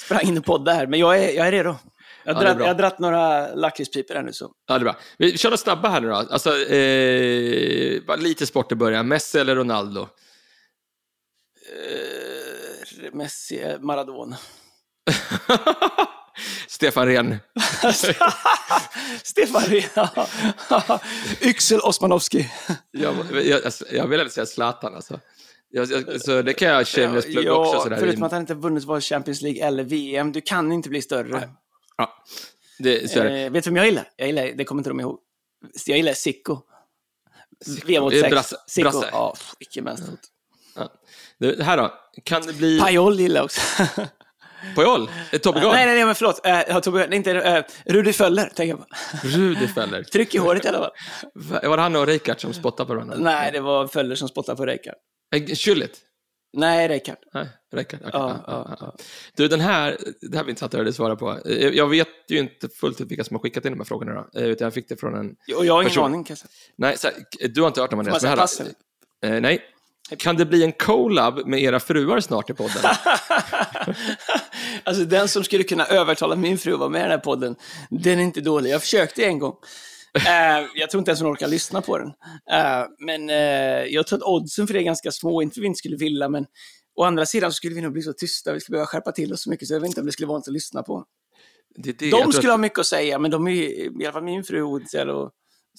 sprang 0.00 0.22
in 0.28 0.38
och 0.38 0.44
poddade 0.44 0.76
här. 0.76 0.86
Men 0.86 1.00
jag 1.00 1.18
är, 1.18 1.30
jag 1.36 1.46
är 1.46 1.52
redo. 1.52 1.76
Jag 2.24 2.36
Ja, 2.36 2.48
har, 2.48 2.54
det 2.54 2.66
är 2.66 2.74
dratt, 2.74 2.98
några 2.98 3.54
lakritspipor 3.54 4.14
här 4.14 4.22
nu. 4.22 4.32
Så. 4.32 4.52
Ja, 4.66 4.74
det 4.74 4.80
är 4.80 4.84
bra. 4.84 4.96
Vi 5.18 5.38
kör 5.38 5.48
några 5.50 5.56
snabba 5.56 5.88
här 5.88 6.00
nu 6.00 6.08
då. 6.08 6.14
Alltså, 6.14 6.58
eh, 6.58 8.02
bara 8.06 8.16
lite 8.16 8.46
sport 8.46 8.72
i 8.72 8.74
början. 8.74 9.08
Messi 9.08 9.38
eller 9.38 9.56
Ronaldo? 9.56 10.08
Äh, 13.02 13.12
Messi, 13.12 13.62
äh, 13.62 13.78
Maradona. 13.80 14.36
Stefan 16.68 17.06
Rehn. 17.06 17.36
Stefan 19.22 19.62
Rehn. 19.62 20.08
Yxel 21.40 21.80
Osmanowski. 21.80 22.50
Jag, 22.90 23.14
jag, 23.44 23.64
alltså, 23.64 23.84
jag 23.92 24.06
vill 24.06 24.20
aldrig 24.20 24.32
säga 24.32 24.46
Zlatan 24.46 24.94
alltså. 24.94 25.20
Jag, 25.74 25.90
jag, 25.90 26.20
så 26.20 26.42
det 26.42 26.52
kan 26.52 26.68
jag 26.68 26.86
shameless 26.86 27.24
plugga 27.24 27.48
ja, 27.48 27.52
också. 27.68 27.80
Sådär. 27.80 27.96
förutom 27.96 28.22
att 28.22 28.32
han 28.32 28.40
inte 28.40 28.54
vunnit 28.54 28.84
vare 28.84 29.00
Champions 29.00 29.42
League 29.42 29.66
eller 29.66 29.84
VM. 29.84 30.32
Du 30.32 30.40
kan 30.40 30.72
inte 30.72 30.88
bli 30.88 31.02
större. 31.02 31.50
Ja, 31.96 32.24
det, 32.78 33.10
så. 33.10 33.22
Eh, 33.22 33.50
vet 33.50 33.64
du 33.64 33.70
vem 33.70 33.76
jag 33.76 33.86
gillar? 33.86 34.08
Jag 34.16 34.26
gillar, 34.26 34.44
det 34.56 34.64
kommer 34.64 34.80
inte 34.80 34.90
de 34.90 35.00
ihåg. 35.00 35.18
Jag 35.86 35.96
gillar 35.96 36.12
Sicko. 36.12 36.58
VM 37.66 37.86
Det 37.86 37.94
är 37.96 38.02
86. 38.24 38.30
brasse- 38.30 38.56
Sicko. 38.66 39.02
Ja, 39.12 39.34
vilken 39.58 39.84
vänsterfot. 39.84 40.20
Det, 41.38 41.54
det 41.56 41.64
här 41.64 41.76
då? 41.76 41.92
Kan 42.24 42.42
det 42.42 42.52
bli... 42.52 42.80
Pajol 42.80 43.20
gillar 43.20 43.36
jag 43.36 43.44
också. 43.44 43.60
Pojol? 44.74 45.10
Eh, 45.32 45.38
Tobbe 45.38 45.58
nej, 45.60 45.66
Gard? 45.68 45.74
nej, 45.74 45.86
nej, 45.86 46.04
men 46.04 46.14
förlåt. 46.14 46.46
Uh, 46.86 47.08
nej, 47.08 47.16
inte, 47.16 47.32
uh, 47.34 47.92
Rudi 47.92 48.12
Föller, 48.12 48.46
tänker 48.46 48.76
jag 48.76 48.78
på. 48.78 48.86
Rudi 49.22 49.68
Feller. 49.68 50.02
Tryck 50.12 50.34
i 50.34 50.38
håret 50.38 50.64
i 50.64 50.68
alla 50.68 50.78
fall. 50.78 50.90
Va- 51.34 51.60
Var 51.62 51.76
det 51.76 51.82
han 51.82 51.96
och 51.96 52.06
Reykart 52.06 52.40
som 52.40 52.52
spottade 52.52 52.86
på 52.86 52.94
varandra? 52.94 53.16
Nej, 53.18 53.52
det 53.52 53.60
var 53.60 53.86
Föller 53.86 54.14
som 54.14 54.28
spottade 54.28 54.56
på 54.56 54.66
Reykjard. 54.66 54.96
Eh, 55.32 55.42
Schüllit? 55.54 55.98
Nej, 56.56 56.88
Reykjard. 56.88 57.18
Nej, 57.34 57.48
Reykart. 57.72 58.00
okej. 58.00 58.10
Ja, 58.12 58.44
Ja, 58.46 58.76
ja. 58.80 58.96
Du, 59.36 59.48
den 59.48 59.60
här, 59.60 59.98
det 60.20 60.36
här 60.36 60.44
blir 60.44 60.50
intressant 60.50 60.70
att 60.74 60.78
höra 60.78 60.84
dig 60.84 60.92
svara 60.92 61.16
på. 61.16 61.38
Eh, 61.46 61.68
Jag 61.68 61.88
vet 61.88 62.08
ju 62.28 62.38
inte 62.38 62.68
fullt 62.68 63.00
ut 63.00 63.10
vilka 63.10 63.24
som 63.24 63.34
har 63.36 63.40
skickat 63.42 63.64
in 63.64 63.72
de 63.72 63.78
här 63.80 63.84
frågorna. 63.84 64.26
Då. 64.32 64.40
Eh, 64.40 64.46
Utan 64.46 64.64
jag 64.64 64.74
fick 64.74 64.88
det 64.88 64.96
från 64.96 65.14
en... 65.14 65.36
Och 65.56 65.66
jag 65.66 65.74
har 65.74 65.82
ingen 65.82 65.98
aning, 65.98 66.24
kan 66.24 66.34
jag 66.34 66.38
säga. 66.38 66.50
Nej, 66.76 66.96
här, 67.40 67.48
du 67.48 67.60
har 67.60 67.68
inte 67.68 67.80
hört 67.80 67.90
Får 67.90 67.98
Andreas. 67.98 68.06
man 68.06 68.12
men 68.12 68.20
säga 68.20 68.30
här 68.30 68.36
pass. 68.36 68.60
Eh, 69.24 69.40
nej. 69.40 69.62
Kan 70.18 70.36
det 70.36 70.46
bli 70.46 70.64
en 70.64 70.72
collab 70.72 71.46
med 71.46 71.62
era 71.62 71.80
fruar 71.80 72.20
snart 72.20 72.50
i 72.50 72.54
podden? 72.54 72.82
alltså 74.84 75.04
den 75.04 75.28
som 75.28 75.44
skulle 75.44 75.62
kunna 75.64 75.86
övertala 75.86 76.36
min 76.36 76.58
fru 76.58 76.72
att 76.72 76.78
vara 76.78 76.88
med 76.88 76.98
i 76.98 77.02
den 77.02 77.10
här 77.10 77.18
podden, 77.18 77.56
den 77.90 78.18
är 78.18 78.22
inte 78.22 78.40
dålig. 78.40 78.70
Jag 78.70 78.80
försökte 78.80 79.24
en 79.24 79.38
gång. 79.38 79.56
Eh, 80.26 80.66
jag 80.74 80.90
tror 80.90 80.98
inte 80.98 81.10
ens 81.10 81.20
hon 81.20 81.32
orkar 81.32 81.48
lyssna 81.48 81.82
på 81.82 81.98
den. 81.98 82.08
Eh, 82.50 82.86
men 82.98 83.30
eh, 83.30 83.86
jag 83.94 84.06
tror 84.06 84.18
att 84.18 84.22
oddsen 84.22 84.66
för 84.66 84.74
det 84.74 84.80
är 84.80 84.84
ganska 84.84 85.12
små, 85.12 85.42
inte 85.42 85.54
för 85.54 85.60
vi 85.60 85.66
inte 85.66 85.78
skulle 85.78 85.96
vilja, 85.96 86.28
men 86.28 86.46
å 86.96 87.04
andra 87.04 87.26
sidan 87.26 87.52
så 87.52 87.54
skulle 87.54 87.74
vi 87.74 87.80
nog 87.80 87.92
bli 87.92 88.02
så 88.02 88.12
tysta, 88.12 88.52
vi 88.52 88.60
skulle 88.60 88.74
behöva 88.74 88.86
skärpa 88.86 89.12
till 89.12 89.32
oss 89.32 89.42
så 89.42 89.50
mycket, 89.50 89.68
så 89.68 89.74
jag 89.74 89.80
vet 89.80 89.88
inte 89.88 90.00
om 90.00 90.06
det 90.06 90.12
skulle 90.12 90.26
vara 90.26 90.38
något 90.38 90.48
att 90.48 90.54
lyssna 90.54 90.82
på. 90.82 91.04
Det 91.76 91.98
det, 91.98 92.10
De 92.10 92.32
skulle 92.32 92.48
att, 92.48 92.52
ha 92.52 92.58
mycket 92.58 92.78
att 92.78 92.86
säga, 92.86 93.18
men 93.18 93.30
de 93.30 93.48
är 93.48 93.52
i 93.52 93.90
alla 94.04 94.12
fall 94.12 94.24
min 94.24 94.44
fru 94.44 94.58
är 94.58 94.62
ointresserad 94.62 95.10
av 95.10 95.22
att 95.26 95.32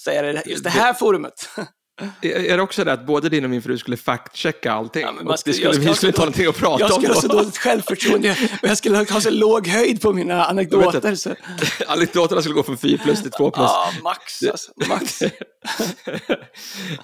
säga 0.04 0.22
det, 0.22 0.44
just 0.46 0.64
det 0.64 0.70
här 0.70 0.94
forumet. 0.94 1.50
är 2.22 2.58
det 2.58 2.64
också 2.64 2.84
det 2.84 2.94
att 2.94 3.06
både 3.06 3.30
din 3.30 3.44
och 3.44 3.50
min 3.50 3.62
fru 3.62 3.78
skulle 3.78 3.98
fact-checka 3.98 4.72
allting? 4.72 5.02
Ja, 5.02 5.12
man 5.12 5.38
skulle- 5.38 5.54
skulle, 5.54 5.70
jag 5.74 5.80
vi 5.80 5.94
skulle- 5.96 6.10
inte 6.10 6.22
ha 6.22 6.26
någonting 6.26 6.48
att 6.48 6.58
prata 6.58 6.80
Jag 6.84 6.92
om 6.92 7.02
skulle 7.02 7.14
ha 7.14 7.22
så 7.22 7.28
dåligt 7.28 7.58
självförtroende 7.58 8.32
och 8.62 8.68
jag 8.68 8.78
skulle 8.78 8.98
ha 8.98 9.06
så 9.22 9.30
låg 9.30 9.68
höjd 9.68 10.02
på 10.02 10.14
mina 10.14 10.34
Jag 10.34 10.50
anekdoter. 10.50 11.16
Så. 11.16 11.36
Anekdoterna 11.88 12.42
skulle 12.42 12.56
gå 12.56 12.64
från 12.64 12.78
4 12.78 12.98
plus 13.04 13.22
till 13.22 13.32
2 13.32 13.52
plus. 13.52 13.66
Ja, 13.70 13.92
max 14.04 14.44
alltså. 14.52 14.72
Max. 14.90 15.20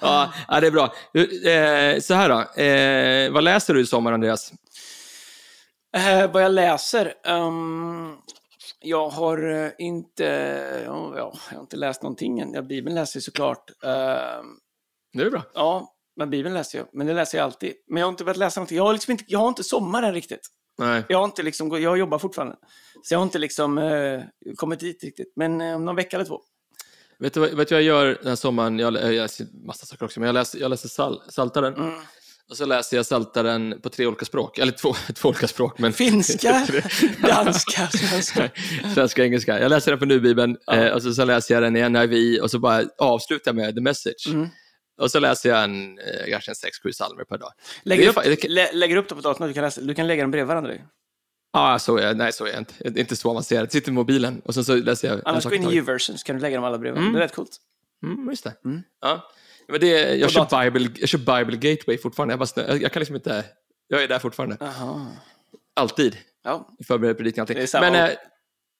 ja, 0.00 0.30
det 0.60 0.66
är 0.66 0.70
bra. 0.70 0.84
Eh, 1.14 2.00
så 2.00 2.14
här 2.14 2.28
då, 2.28 2.62
eh, 2.62 3.32
vad 3.32 3.44
läser 3.44 3.74
du 3.74 3.80
i 3.80 3.86
sommar, 3.86 4.12
Andreas? 4.12 4.52
Eh, 5.96 6.32
vad 6.32 6.42
jag 6.42 6.52
läser? 6.52 7.14
Ehm, 7.26 8.12
jag 8.80 9.08
har 9.08 9.64
eh, 9.64 9.70
inte, 9.78 10.24
ja, 10.86 11.12
ja, 11.16 11.34
jag 11.50 11.56
har 11.56 11.62
inte 11.62 11.76
läst 11.76 12.02
någonting 12.02 12.40
än. 12.40 12.68
Bibeln 12.68 12.94
läser 12.94 13.16
jag 13.16 13.22
såklart. 13.24 13.70
Det 15.12 15.22
är 15.22 15.30
bra. 15.30 15.42
ja, 15.54 15.94
men 16.16 16.30
Bibeln 16.30 16.54
läser 16.54 16.78
jag. 16.78 16.86
Men 16.92 17.06
det 17.06 17.14
läser 17.14 17.38
jag 17.38 17.44
alltid. 17.44 17.72
Men 17.88 18.00
jag 18.00 18.06
har 18.06 18.10
inte 18.10 18.24
börjat 18.24 18.36
läsa 18.36 18.60
någonting. 18.60 18.76
Jag 18.76 18.84
har, 18.84 18.92
liksom 18.92 19.12
inte, 19.12 19.24
jag 19.26 19.38
har 19.38 19.48
inte 19.48 19.64
sommaren 19.64 20.14
riktigt. 20.14 20.48
Nej. 20.78 21.04
Jag 21.08 21.18
har 21.18 21.24
inte 21.24 21.42
liksom, 21.42 21.82
jag 21.82 21.98
jobbar 21.98 22.18
fortfarande. 22.18 22.56
Så 23.02 23.14
jag 23.14 23.18
har 23.18 23.22
inte 23.24 23.38
liksom 23.38 23.78
eh, 23.78 24.20
kommit 24.56 24.80
dit 24.80 25.04
riktigt. 25.04 25.32
Men 25.36 25.60
eh, 25.60 25.74
om 25.76 25.84
någon 25.84 25.96
vecka 25.96 26.16
eller 26.16 26.26
två. 26.26 26.40
Vet 27.18 27.34
du, 27.34 27.40
vad- 27.40 27.50
vet 27.50 27.68
du 27.68 27.74
vad 27.74 27.82
jag 27.82 27.86
gör 27.86 28.06
den 28.06 28.26
här 28.28 28.36
sommaren? 28.36 28.78
Jag, 28.78 28.94
jag 28.94 29.12
läser 29.12 29.46
massa 29.66 29.86
saker 29.86 30.04
också, 30.04 30.20
men 30.20 30.26
jag 30.26 30.34
läser, 30.34 30.58
jag 30.58 30.70
läser 30.70 30.88
sal, 30.88 31.22
Saltaren. 31.28 31.74
Mm. 31.74 31.94
Och 32.50 32.56
så 32.56 32.64
läser 32.66 32.96
jag 32.96 33.06
Saltaren 33.06 33.80
på 33.82 33.88
tre 33.88 34.06
olika 34.06 34.24
språk. 34.24 34.58
Eller 34.58 34.72
två, 34.72 34.94
två 35.14 35.28
olika 35.28 35.48
språk, 35.48 35.78
men... 35.78 35.92
Finska, 35.92 36.66
danska, 37.22 37.86
svenska. 37.88 38.50
Svenska 38.94 39.24
engelska. 39.24 39.60
Jag 39.60 39.70
läser 39.70 39.90
den 39.92 39.98
på 39.98 40.04
Nu-bibeln 40.06 40.56
Ja. 40.66 40.74
eh, 40.74 40.92
och 40.94 41.02
så, 41.02 41.14
så 41.14 41.24
läser 41.24 41.54
jag 41.54 41.62
den 41.62 41.76
i 41.76 41.88
NIV 41.88 42.40
och 42.42 42.50
så 42.50 42.58
bara 42.58 42.84
avslutar 42.98 43.48
jag 43.48 43.56
med 43.56 43.74
The 43.74 43.80
Message. 43.80 44.26
Mm. 44.28 44.48
Och 45.00 45.10
så 45.10 45.20
läser 45.20 45.48
jag 45.48 45.64
en, 45.64 45.98
eh, 45.98 46.30
kanske 46.30 46.50
en 46.50 46.54
sex, 46.54 46.78
sju 46.82 46.90
psalmer 46.92 47.24
per 47.24 47.38
dag. 47.38 47.52
Lägger, 47.82 48.02
Det 48.02 48.08
upp, 48.36 48.40
det 48.42 48.48
lä, 48.48 48.72
lägger 48.72 48.96
upp 48.96 49.08
det 49.08 49.14
på 49.14 49.20
datorn, 49.20 49.48
du 49.48 49.54
kan, 49.54 49.64
läsa, 49.64 49.80
du 49.80 49.94
kan 49.94 50.06
lägga 50.06 50.22
dem 50.22 50.30
bredvid 50.30 50.48
varandra. 50.48 50.72
Ja, 51.52 51.78
så 51.78 51.96
är. 51.98 52.14
Nej, 52.14 52.32
så 52.32 52.44
är 52.46 52.50
jag 52.50 52.58
inte. 52.58 52.74
Jag 52.78 52.96
är 52.96 53.00
inte 53.00 53.16
så 53.16 53.30
avancerad. 53.30 53.62
Jag 53.62 53.72
sitter 53.72 53.90
i 53.90 53.94
mobilen 53.94 54.40
och 54.44 54.54
sen 54.54 54.64
så 54.64 54.74
läser 54.74 55.08
jag 55.08 55.20
Annars 55.24 55.44
gå 55.44 55.52
i 55.52 55.56
in 55.56 55.70
i. 55.70 55.76
U-version 55.76 56.18
så 56.18 56.24
kan 56.24 56.36
du 56.36 56.42
lägga 56.42 56.56
dem 56.56 56.64
alla 56.64 56.78
bredvid. 56.78 57.02
Mm. 57.02 57.12
Det 57.12 57.18
är 57.18 57.22
rätt 57.22 57.34
coolt. 57.34 57.56
Mm, 58.06 58.30
just 58.30 58.44
det. 58.44 58.54
Mm. 58.64 58.82
Ja. 59.00 59.30
Men 59.68 59.80
det, 59.80 60.16
jag, 60.16 60.30
kör. 60.30 60.70
Bible, 60.70 60.90
jag 61.00 61.08
kör 61.08 61.18
Bible 61.18 61.56
Gateway 61.70 61.98
fortfarande. 61.98 62.32
Jag, 62.32 62.38
bara, 62.38 62.68
jag, 62.68 62.82
jag 62.82 62.92
kan 62.92 63.00
liksom 63.00 63.16
inte... 63.16 63.44
Jag 63.88 64.02
är 64.02 64.08
där 64.08 64.18
fortfarande. 64.18 64.56
Jaha. 64.60 65.06
Alltid. 65.76 66.16
Ja. 66.44 66.68
Förbereder 66.86 67.14
predikan 67.14 67.42
allting. 67.42 67.56
Det 67.56 67.62
är 67.62 67.66
samma 67.66 67.90
Men, 67.90 68.04
ord. 68.04 68.10
eh, 68.10 68.16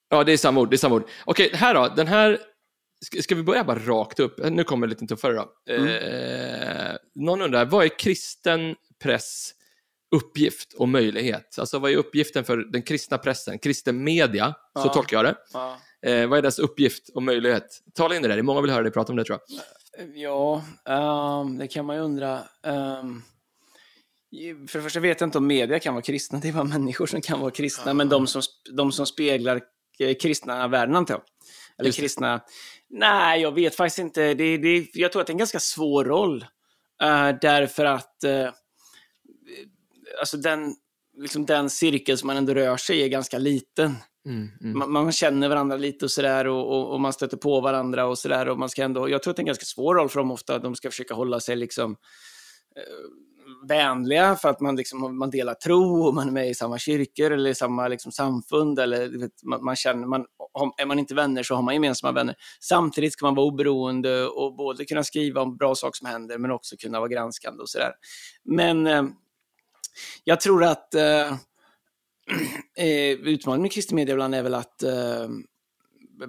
ja, 0.09 0.25
det 0.25 0.33
är 0.33 0.37
samma 0.37 0.61
ord. 0.61 0.71
Det 0.71 0.77
är 0.77 0.79
samma 0.79 0.95
ord. 0.95 1.09
Okej, 1.25 1.51
här 1.55 1.75
då. 1.75 1.89
Den 1.97 2.07
här... 2.07 2.39
Ska, 3.23 3.35
vi 3.35 3.43
börja 3.43 3.65
bara 3.65 3.79
rakt 3.79 4.21
upp? 4.21 4.41
Nu 4.51 4.65
kommer 4.65 4.87
det 4.87 4.91
lite 4.91 5.07
tuffare 5.07 5.33
då. 5.33 5.53
Mm. 5.71 5.87
Eh, 5.89 6.97
någon 7.15 7.43
undrar, 7.43 7.65
vad 7.65 7.85
är 7.85 7.99
kristen 7.99 8.77
press 9.03 9.51
uppgift 10.17 10.73
och 10.73 10.89
möjlighet? 10.89 11.59
Alltså 11.59 11.79
vad 11.79 11.91
är 11.91 11.97
uppgiften 11.97 12.45
för 12.45 12.57
den 12.57 12.83
kristna 12.83 13.19
pressen? 13.19 13.59
Kristen 13.59 14.05
media, 14.05 14.55
så 14.83 14.87
Ja. 14.87 14.93
tolkar 14.93 15.17
jag 15.17 15.25
det. 15.25 15.37
Ja. 15.53 15.77
Eh, 16.03 16.27
vad 16.29 16.39
är 16.39 16.43
dess 16.43 16.59
uppgift 16.59 17.09
och 17.15 17.23
möjlighet? 17.23 17.83
Tala 17.95 18.17
in 18.17 18.23
det 18.23 18.29
där, 18.29 18.37
det 18.37 18.41
är 18.41 18.43
många 18.43 18.61
vill 18.61 18.71
höra 18.71 18.83
dig 18.83 18.93
prata 18.93 19.13
om 19.13 19.17
det 19.17 19.25
tror 19.25 19.39
jag. 19.49 19.61
Ja, 20.15 20.65
ehm, 20.89 21.59
det 21.59 21.69
kan 21.69 21.85
man 21.85 21.97
ju 21.97 22.03
undra. 22.03 22.39
Ehm, 22.63 23.23
för 24.69 24.79
det 24.79 24.83
första 24.83 25.01
vet 25.01 25.21
jag 25.21 25.27
inte 25.27 25.39
om 25.39 25.47
media 25.47 25.79
kan 25.79 25.95
vara 25.95 26.03
kristna. 26.03 26.39
Det 26.39 26.49
är 26.49 26.53
bara 26.53 26.65
människor 26.65 27.07
som 27.07 27.21
kan 27.21 27.41
vara 27.41 27.51
kristna. 27.51 27.95
Men 27.95 28.09
de 28.09 28.27
som, 28.27 28.43
de 28.77 28.93
som 28.93 29.07
speglar 29.07 29.61
eh, 29.99 30.15
kristna 30.15 30.69
värden, 30.69 30.97
antar 30.97 31.15
jag. 31.15 31.23
Eller 31.81 31.93
kristna... 31.93 32.41
Nej, 32.91 33.41
jag 33.41 33.55
vet 33.55 33.75
faktiskt 33.75 33.99
inte. 33.99 34.35
Det, 34.35 34.57
det, 34.57 34.87
jag 34.95 35.13
tror 35.13 35.21
att 35.21 35.27
det 35.27 35.31
är 35.31 35.35
en 35.35 35.39
ganska 35.39 35.61
svår 35.61 36.05
roll. 36.05 36.45
Eh, 37.03 37.29
därför 37.41 37.85
att 37.85 38.25
eh, 38.25 38.49
alltså 40.21 40.37
den, 40.37 40.75
liksom 41.17 41.47
den 41.47 41.71
cirkel 41.71 42.19
som 42.19 42.27
man 42.27 42.37
ändå 42.37 42.55
rör 42.55 42.77
sig 42.77 42.99
i 42.99 43.05
är 43.05 43.09
ganska 43.09 43.39
liten 43.39 43.95
Mm, 44.27 44.49
mm. 44.61 44.79
man, 44.79 44.93
man 44.93 45.13
känner 45.13 45.49
varandra 45.49 45.77
lite 45.77 46.05
och 46.05 46.11
sådär 46.11 46.47
och, 46.47 46.69
och, 46.69 46.93
och 46.93 47.01
man 47.01 47.13
stöter 47.13 47.37
på 47.37 47.61
varandra 47.61 48.07
och 48.07 48.19
sådär. 48.19 48.49
Och 48.49 48.59
man 48.59 48.69
ska 48.69 48.83
ändå, 48.83 49.09
jag 49.09 49.23
tror 49.23 49.31
att 49.31 49.37
det 49.37 49.41
är 49.41 49.45
en 49.45 49.47
ganska 49.47 49.65
svår 49.65 49.95
roll 49.95 50.09
för 50.09 50.21
dem 50.21 50.31
ofta. 50.31 50.59
De 50.59 50.75
ska 50.75 50.91
försöka 50.91 51.15
hålla 51.15 51.41
sig 51.41 51.57
liksom 51.57 51.97
eh, 52.77 53.69
vänliga 53.69 54.37
för 54.37 54.49
att 54.49 54.61
man, 54.61 54.77
liksom, 54.77 55.19
man 55.19 55.31
delar 55.31 55.55
tro 55.55 56.07
och 56.07 56.15
man 56.15 56.29
är 56.29 56.33
med 56.33 56.51
i 56.51 56.55
samma 56.55 56.79
kyrkor 56.79 57.31
eller 57.31 57.51
i 57.51 57.55
samma 57.55 57.89
liksom, 57.89 58.13
samfund. 58.13 58.79
Eller, 58.79 59.19
vet, 59.19 59.43
man, 59.43 59.65
man 59.65 59.77
känner, 59.77 60.07
man, 60.07 60.27
är 60.79 60.87
man 60.87 60.99
inte 60.99 61.15
vänner 61.15 61.43
så 61.43 61.55
har 61.55 61.63
man 61.63 61.75
gemensamma 61.75 62.13
vänner. 62.13 62.35
Samtidigt 62.61 63.13
ska 63.13 63.27
man 63.27 63.35
vara 63.35 63.47
oberoende 63.47 64.27
och 64.27 64.57
både 64.57 64.85
kunna 64.85 65.05
skriva 65.05 65.41
om 65.41 65.57
bra 65.57 65.75
saker 65.75 65.97
som 65.99 66.07
händer 66.07 66.39
men 66.39 66.51
också 66.51 66.77
kunna 66.77 66.99
vara 66.99 67.09
granskande 67.09 67.63
och 67.63 67.69
sådär. 67.69 67.93
Men 68.45 68.87
eh, 68.87 69.03
jag 70.25 70.41
tror 70.41 70.65
att 70.65 70.95
eh, 70.95 71.33
eh, 72.77 73.11
utmaningen 73.11 73.63
med 73.63 73.73
kristen 73.73 73.97
media 73.97 74.13
ibland 74.13 74.35
är 74.35 74.43
väl 74.43 74.55
att 74.55 74.83
eh, 74.83 75.29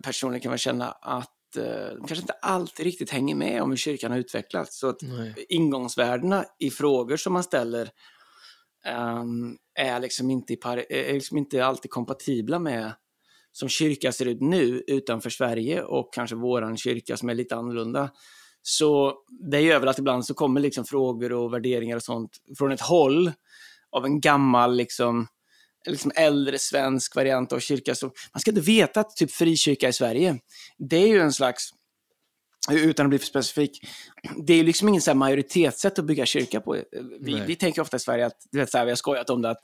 personer 0.04 0.40
kan 0.40 0.52
väl 0.52 0.60
känna 0.60 0.92
att 0.92 1.58
eh, 1.58 1.64
de 1.64 1.98
kanske 1.98 2.22
inte 2.22 2.34
alltid 2.42 2.86
riktigt 2.86 3.10
hänger 3.10 3.36
med 3.36 3.62
om 3.62 3.70
hur 3.70 3.78
kyrkan 3.78 4.12
har 4.12 4.20
utvecklats. 4.20 4.80
Så 4.80 4.90
att 4.90 5.02
Nej. 5.02 5.46
ingångsvärdena 5.50 6.46
i 6.60 6.72
frågor 6.72 7.18
som 7.18 7.34
man 7.34 7.44
ställer 7.44 7.90
ehm, 8.86 9.58
är, 9.76 10.00
liksom 10.00 10.30
inte 10.30 10.54
är 10.54 11.14
liksom 11.14 11.38
inte 11.38 11.66
alltid 11.66 11.92
kompatibla 11.92 12.60
med 12.60 12.94
som 13.52 13.70
kyrka 13.70 14.12
ser 14.12 14.26
ut 14.26 14.42
nu 14.42 14.84
utanför 14.88 15.30
Sverige 15.30 15.84
och 15.84 16.14
kanske 16.14 16.36
våran 16.36 16.78
kyrka 16.78 17.18
som 17.18 17.30
är 17.30 17.36
lite 17.36 17.56
annorlunda. 17.56 18.10
Så 18.62 19.14
det 19.52 19.62
gör 19.62 19.80
väl 19.80 19.90
att 19.90 20.00
ibland 20.00 20.26
så 20.26 20.34
kommer 20.34 20.62
liksom 20.62 20.86
frågor 20.86 21.32
och 21.32 21.54
värderingar 21.54 21.96
och 21.96 22.04
sånt 22.04 22.32
från 22.58 22.72
ett 22.72 22.82
håll 22.82 23.32
av 23.92 24.06
en 24.06 24.22
gammal 24.22 24.76
liksom 24.76 25.28
liksom 25.86 26.12
äldre 26.16 26.60
svensk 26.60 27.16
variant 27.16 27.54
av 27.54 27.60
kyrka. 27.60 27.96
Så 27.96 28.06
man 28.06 28.42
ska 28.42 28.52
inte 28.52 28.62
veta 28.62 29.00
att 29.00 29.16
typ 29.16 29.32
frikyrka 29.32 29.90
i 29.90 29.94
Sverige, 29.94 30.40
det 30.78 30.98
är 30.98 31.08
ju 31.08 31.20
en 31.20 31.34
slags, 31.34 31.70
utan 32.72 33.06
att 33.06 33.10
bli 33.10 33.20
för 33.20 33.26
specifik, 33.26 33.88
det 34.46 34.54
är 34.54 34.58
ju 34.58 34.64
liksom 34.64 34.90
ingen 34.90 35.02
så 35.02 35.12
här 35.12 35.16
majoritetssätt 35.16 36.00
att 36.00 36.06
bygga 36.06 36.26
kyrka 36.26 36.62
på. 36.62 36.78
Vi, 37.20 37.44
vi 37.48 37.56
tänker 37.56 37.82
ofta 37.82 37.98
i 37.98 38.00
Sverige 38.00 38.26
att, 38.26 38.48
du 38.52 38.60
vet 38.60 38.72
så 38.72 38.78
här, 38.78 38.86
vi 38.86 38.92
har 38.92 38.96
skojat 38.96 39.30
om 39.30 39.42
det, 39.42 39.50
att 39.50 39.64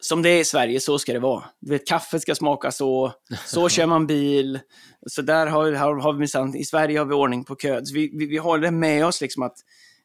som 0.00 0.22
det 0.22 0.28
är 0.28 0.40
i 0.40 0.44
Sverige, 0.44 0.80
så 0.80 0.98
ska 0.98 1.12
det 1.12 1.18
vara. 1.18 1.44
Du 1.60 1.70
vet, 1.70 1.86
kaffet 1.86 2.22
ska 2.22 2.34
smaka 2.34 2.70
så, 2.70 3.12
så 3.46 3.68
kör 3.68 3.86
man 3.86 4.06
bil, 4.06 4.58
så 5.06 5.22
där 5.22 5.46
har, 5.46 5.72
har, 5.72 5.96
har 5.96 6.12
vi 6.12 6.18
minsann, 6.18 6.56
i 6.56 6.64
Sverige 6.64 6.98
har 6.98 7.06
vi 7.06 7.14
ordning 7.14 7.44
på 7.44 7.54
kö. 7.54 7.80
Vi, 7.94 8.10
vi, 8.18 8.26
vi 8.26 8.38
har 8.38 8.58
det 8.58 8.70
med 8.70 9.06
oss, 9.06 9.20
liksom 9.20 9.42
att 9.42 9.56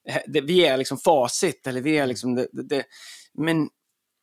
eh, 0.10 0.22
det, 0.28 0.42
vi 0.42 0.66
är 0.66 0.78
liksom 0.78 0.98
facit, 0.98 1.68
eller 1.68 1.82
vi 1.82 1.98
är 1.98 2.08
liksom 2.08 2.36
det, 2.36 2.48
det, 2.52 2.64
det. 2.64 2.84
Men 3.34 3.70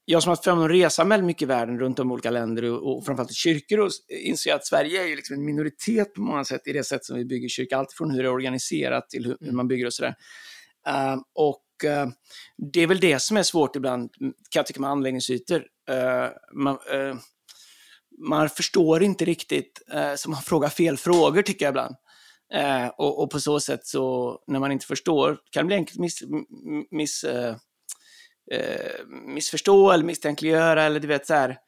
jag 0.04 0.22
som 0.22 0.30
har 0.30 0.36
haft 0.36 0.44
förmånen 0.44 0.64
att 0.64 0.70
resa 0.70 1.04
väldigt 1.04 1.26
mycket 1.26 1.42
i 1.42 1.46
världen 1.46 1.80
runt 1.80 1.98
om 1.98 2.10
i 2.10 2.12
olika 2.12 2.30
länder 2.30 2.64
och, 2.64 2.96
och 2.96 3.04
framförallt 3.04 3.30
i 3.30 3.34
kyrkor 3.34 3.80
och 3.80 3.90
inser 4.08 4.54
att 4.54 4.66
Sverige 4.66 5.02
är 5.02 5.06
ju 5.06 5.16
liksom 5.16 5.36
en 5.36 5.44
minoritet 5.44 6.14
på 6.14 6.20
många 6.20 6.44
sätt 6.44 6.66
i 6.66 6.72
det 6.72 6.84
sätt 6.84 7.04
som 7.04 7.16
vi 7.16 7.24
bygger 7.24 7.48
kyrka. 7.48 7.76
Allt 7.76 7.92
från 7.92 8.10
hur 8.10 8.22
det 8.22 8.28
är 8.28 8.32
organiserat 8.32 9.10
till 9.10 9.24
hur, 9.26 9.36
hur 9.40 9.52
man 9.52 9.68
bygger 9.68 9.86
och 9.86 9.94
sådär. 9.94 10.14
Uh, 10.88 11.22
och 11.34 11.62
Eh, 11.84 12.06
det 12.72 12.80
är 12.80 12.86
väl 12.86 13.00
det 13.00 13.18
som 13.18 13.36
är 13.36 13.42
svårt 13.42 13.76
ibland, 13.76 14.10
kan 14.18 14.32
jag 14.54 14.66
tycka, 14.66 14.80
med 14.80 14.90
anläggningsytor. 14.90 15.64
Eh, 15.88 16.28
man, 16.54 16.78
eh, 16.92 17.16
man 18.28 18.48
förstår 18.48 19.02
inte 19.02 19.24
riktigt, 19.24 19.82
så 20.16 20.30
man 20.30 20.42
frågar 20.44 20.68
fel 20.68 20.96
frågor 20.96 21.42
tycker 21.42 21.64
jag 21.64 21.72
ibland. 21.72 21.94
Och, 22.98 23.22
och 23.22 23.30
på 23.30 23.40
så 23.40 23.60
sätt 23.60 23.86
så, 23.86 24.38
när 24.46 24.58
man 24.60 24.72
inte 24.72 24.86
förstår, 24.86 25.38
kan 25.50 25.64
det 25.64 25.66
bli 25.66 25.76
enkelt 25.76 25.98
miss, 25.98 26.22
miss 26.90 27.24
missförstå 29.26 29.90
eller 29.90 30.04
misstänkliggöra 30.04 30.82
eller 30.84 31.00
du 31.00 31.08
vet 31.08 31.26
så 31.26 31.34
här. 31.34 31.58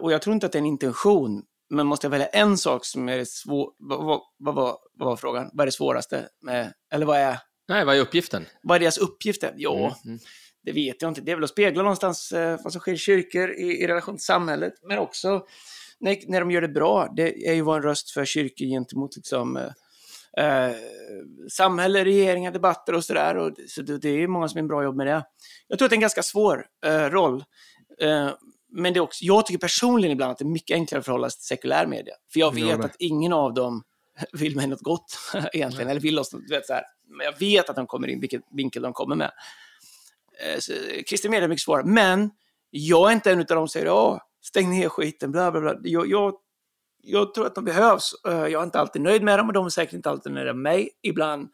Och 0.00 0.12
jag 0.12 0.22
tror 0.22 0.34
inte 0.34 0.46
att 0.46 0.52
det 0.52 0.56
är 0.58 0.60
en 0.60 0.66
intention. 0.66 1.42
Men 1.70 1.86
måste 1.86 2.06
jag 2.06 2.10
välja 2.10 2.26
en 2.26 2.58
sak 2.58 2.84
som 2.84 3.08
är 3.08 3.24
svår, 3.24 3.72
vad, 3.78 4.04
vad, 4.04 4.20
vad, 4.38 4.54
var- 4.54 4.78
vad 4.92 5.08
var 5.08 5.16
frågan? 5.16 5.50
Vad 5.52 5.60
är 5.60 5.66
det 5.66 5.72
svåraste 5.72 6.28
med, 6.42 6.72
eller 6.92 7.06
vad 7.06 7.18
är, 7.18 7.38
Nej, 7.70 7.84
vad 7.84 7.96
är 7.96 8.00
uppgiften? 8.00 8.46
vad 8.62 8.76
är 8.76 8.80
deras 8.80 8.98
uppgifter? 8.98 9.54
Ja, 9.56 9.76
Mm, 9.78 9.92
mm. 10.04 10.18
det 10.64 10.72
vet 10.72 11.02
jag 11.02 11.10
inte. 11.10 11.20
Det 11.20 11.30
är 11.32 11.36
väl 11.36 11.44
att 11.44 11.50
spegla 11.50 11.82
någonstans 11.82 12.32
eh, 12.32 12.58
vad 12.64 12.72
som 12.72 12.80
sker 12.80 12.92
i 12.92 12.96
kyrkor 12.96 13.50
i, 13.50 13.82
i 13.82 13.86
relation 13.86 14.16
till 14.16 14.24
samhället, 14.24 14.72
men 14.88 14.98
också 14.98 15.46
när, 16.00 16.16
när 16.26 16.40
de 16.40 16.50
gör 16.50 16.60
det 16.60 16.68
bra. 16.68 17.12
Det 17.16 17.48
är 17.48 17.54
ju 17.54 17.62
vara 17.62 17.76
en 17.76 17.82
röst 17.82 18.10
för 18.10 18.24
kyrkor 18.24 18.66
gentemot 18.66 19.16
liksom, 19.16 19.56
eh, 19.56 20.44
eh, 20.46 20.74
samhälle, 21.50 22.04
regeringar, 22.04 22.52
debatter 22.52 22.94
och 22.94 23.04
sådär. 23.04 23.52
Så 23.68 23.82
det, 23.82 23.98
det 23.98 24.08
är 24.08 24.26
många 24.26 24.48
som 24.48 24.58
gör 24.58 24.62
en 24.62 24.68
bra 24.68 24.84
jobb 24.84 24.96
med 24.96 25.06
det. 25.06 25.24
Jag 25.68 25.78
tror 25.78 25.86
att 25.86 25.90
det 25.90 25.94
är 25.94 25.96
en 25.96 26.00
ganska 26.00 26.22
svår 26.22 26.66
eh, 26.86 27.04
roll. 27.10 27.44
Eh, 28.00 28.30
men 28.72 28.92
det 28.92 28.98
är 28.98 29.02
också, 29.02 29.24
jag 29.24 29.46
tycker 29.46 29.58
personligen 29.58 30.12
ibland 30.12 30.32
att 30.32 30.38
det 30.38 30.44
är 30.44 30.46
mycket 30.46 30.74
enklare 30.74 30.98
att 30.98 31.04
förhålla 31.04 31.30
sig 31.30 31.38
till 31.38 31.46
sekulär 31.46 31.86
media. 31.86 32.14
För 32.32 32.40
jag 32.40 32.58
Jag 32.58 32.66
vet 32.66 32.76
med. 32.78 32.84
att 32.86 32.96
ingen 32.98 33.32
av 33.32 33.54
dem 33.54 33.82
vill 34.32 34.56
mig 34.56 34.66
något 34.66 34.82
gott 34.82 35.18
egentligen, 35.52 35.90
eller 35.90 36.00
vill 36.00 36.18
oss 36.18 36.30
du 36.30 36.54
vet, 36.54 36.66
så 36.66 36.72
här. 36.72 36.84
Men 37.08 37.24
jag 37.26 37.38
vet 37.38 37.70
att 37.70 37.76
de 37.76 37.86
kommer 37.86 38.08
in, 38.08 38.20
vilken 38.20 38.42
vinkel 38.50 38.82
de 38.82 38.92
kommer 38.92 39.16
med. 39.16 39.30
Eh, 40.40 40.58
så, 40.58 40.72
Kristen 41.06 41.30
media 41.30 41.44
är 41.44 41.48
mycket 41.48 41.62
svårare, 41.62 41.86
men 41.86 42.30
jag 42.70 43.10
är 43.10 43.14
inte 43.14 43.32
en 43.32 43.38
av 43.38 43.44
dem 43.44 43.68
som 43.68 43.68
säger 43.68 43.86
ja, 43.86 44.28
stäng 44.42 44.70
ner 44.70 44.88
skiten, 44.88 45.32
bla 45.32 45.50
bla 45.50 45.60
bla. 45.60 45.74
Jag, 45.82 46.10
jag, 46.10 46.34
jag 47.02 47.34
tror 47.34 47.46
att 47.46 47.54
de 47.54 47.64
behövs. 47.64 48.12
Eh, 48.28 48.32
Jag 48.32 48.52
är 48.60 48.62
inte 48.62 48.80
alltid 48.80 49.02
nöjd 49.02 49.22
med 49.22 49.38
dem 49.38 49.46
och 49.46 49.52
de 49.52 49.66
är 49.66 49.70
säkert 49.70 49.94
inte 49.94 50.10
alltid 50.10 50.32
nöjda 50.32 50.52
med 50.52 50.62
mig. 50.62 50.90
Ibland 51.02 51.48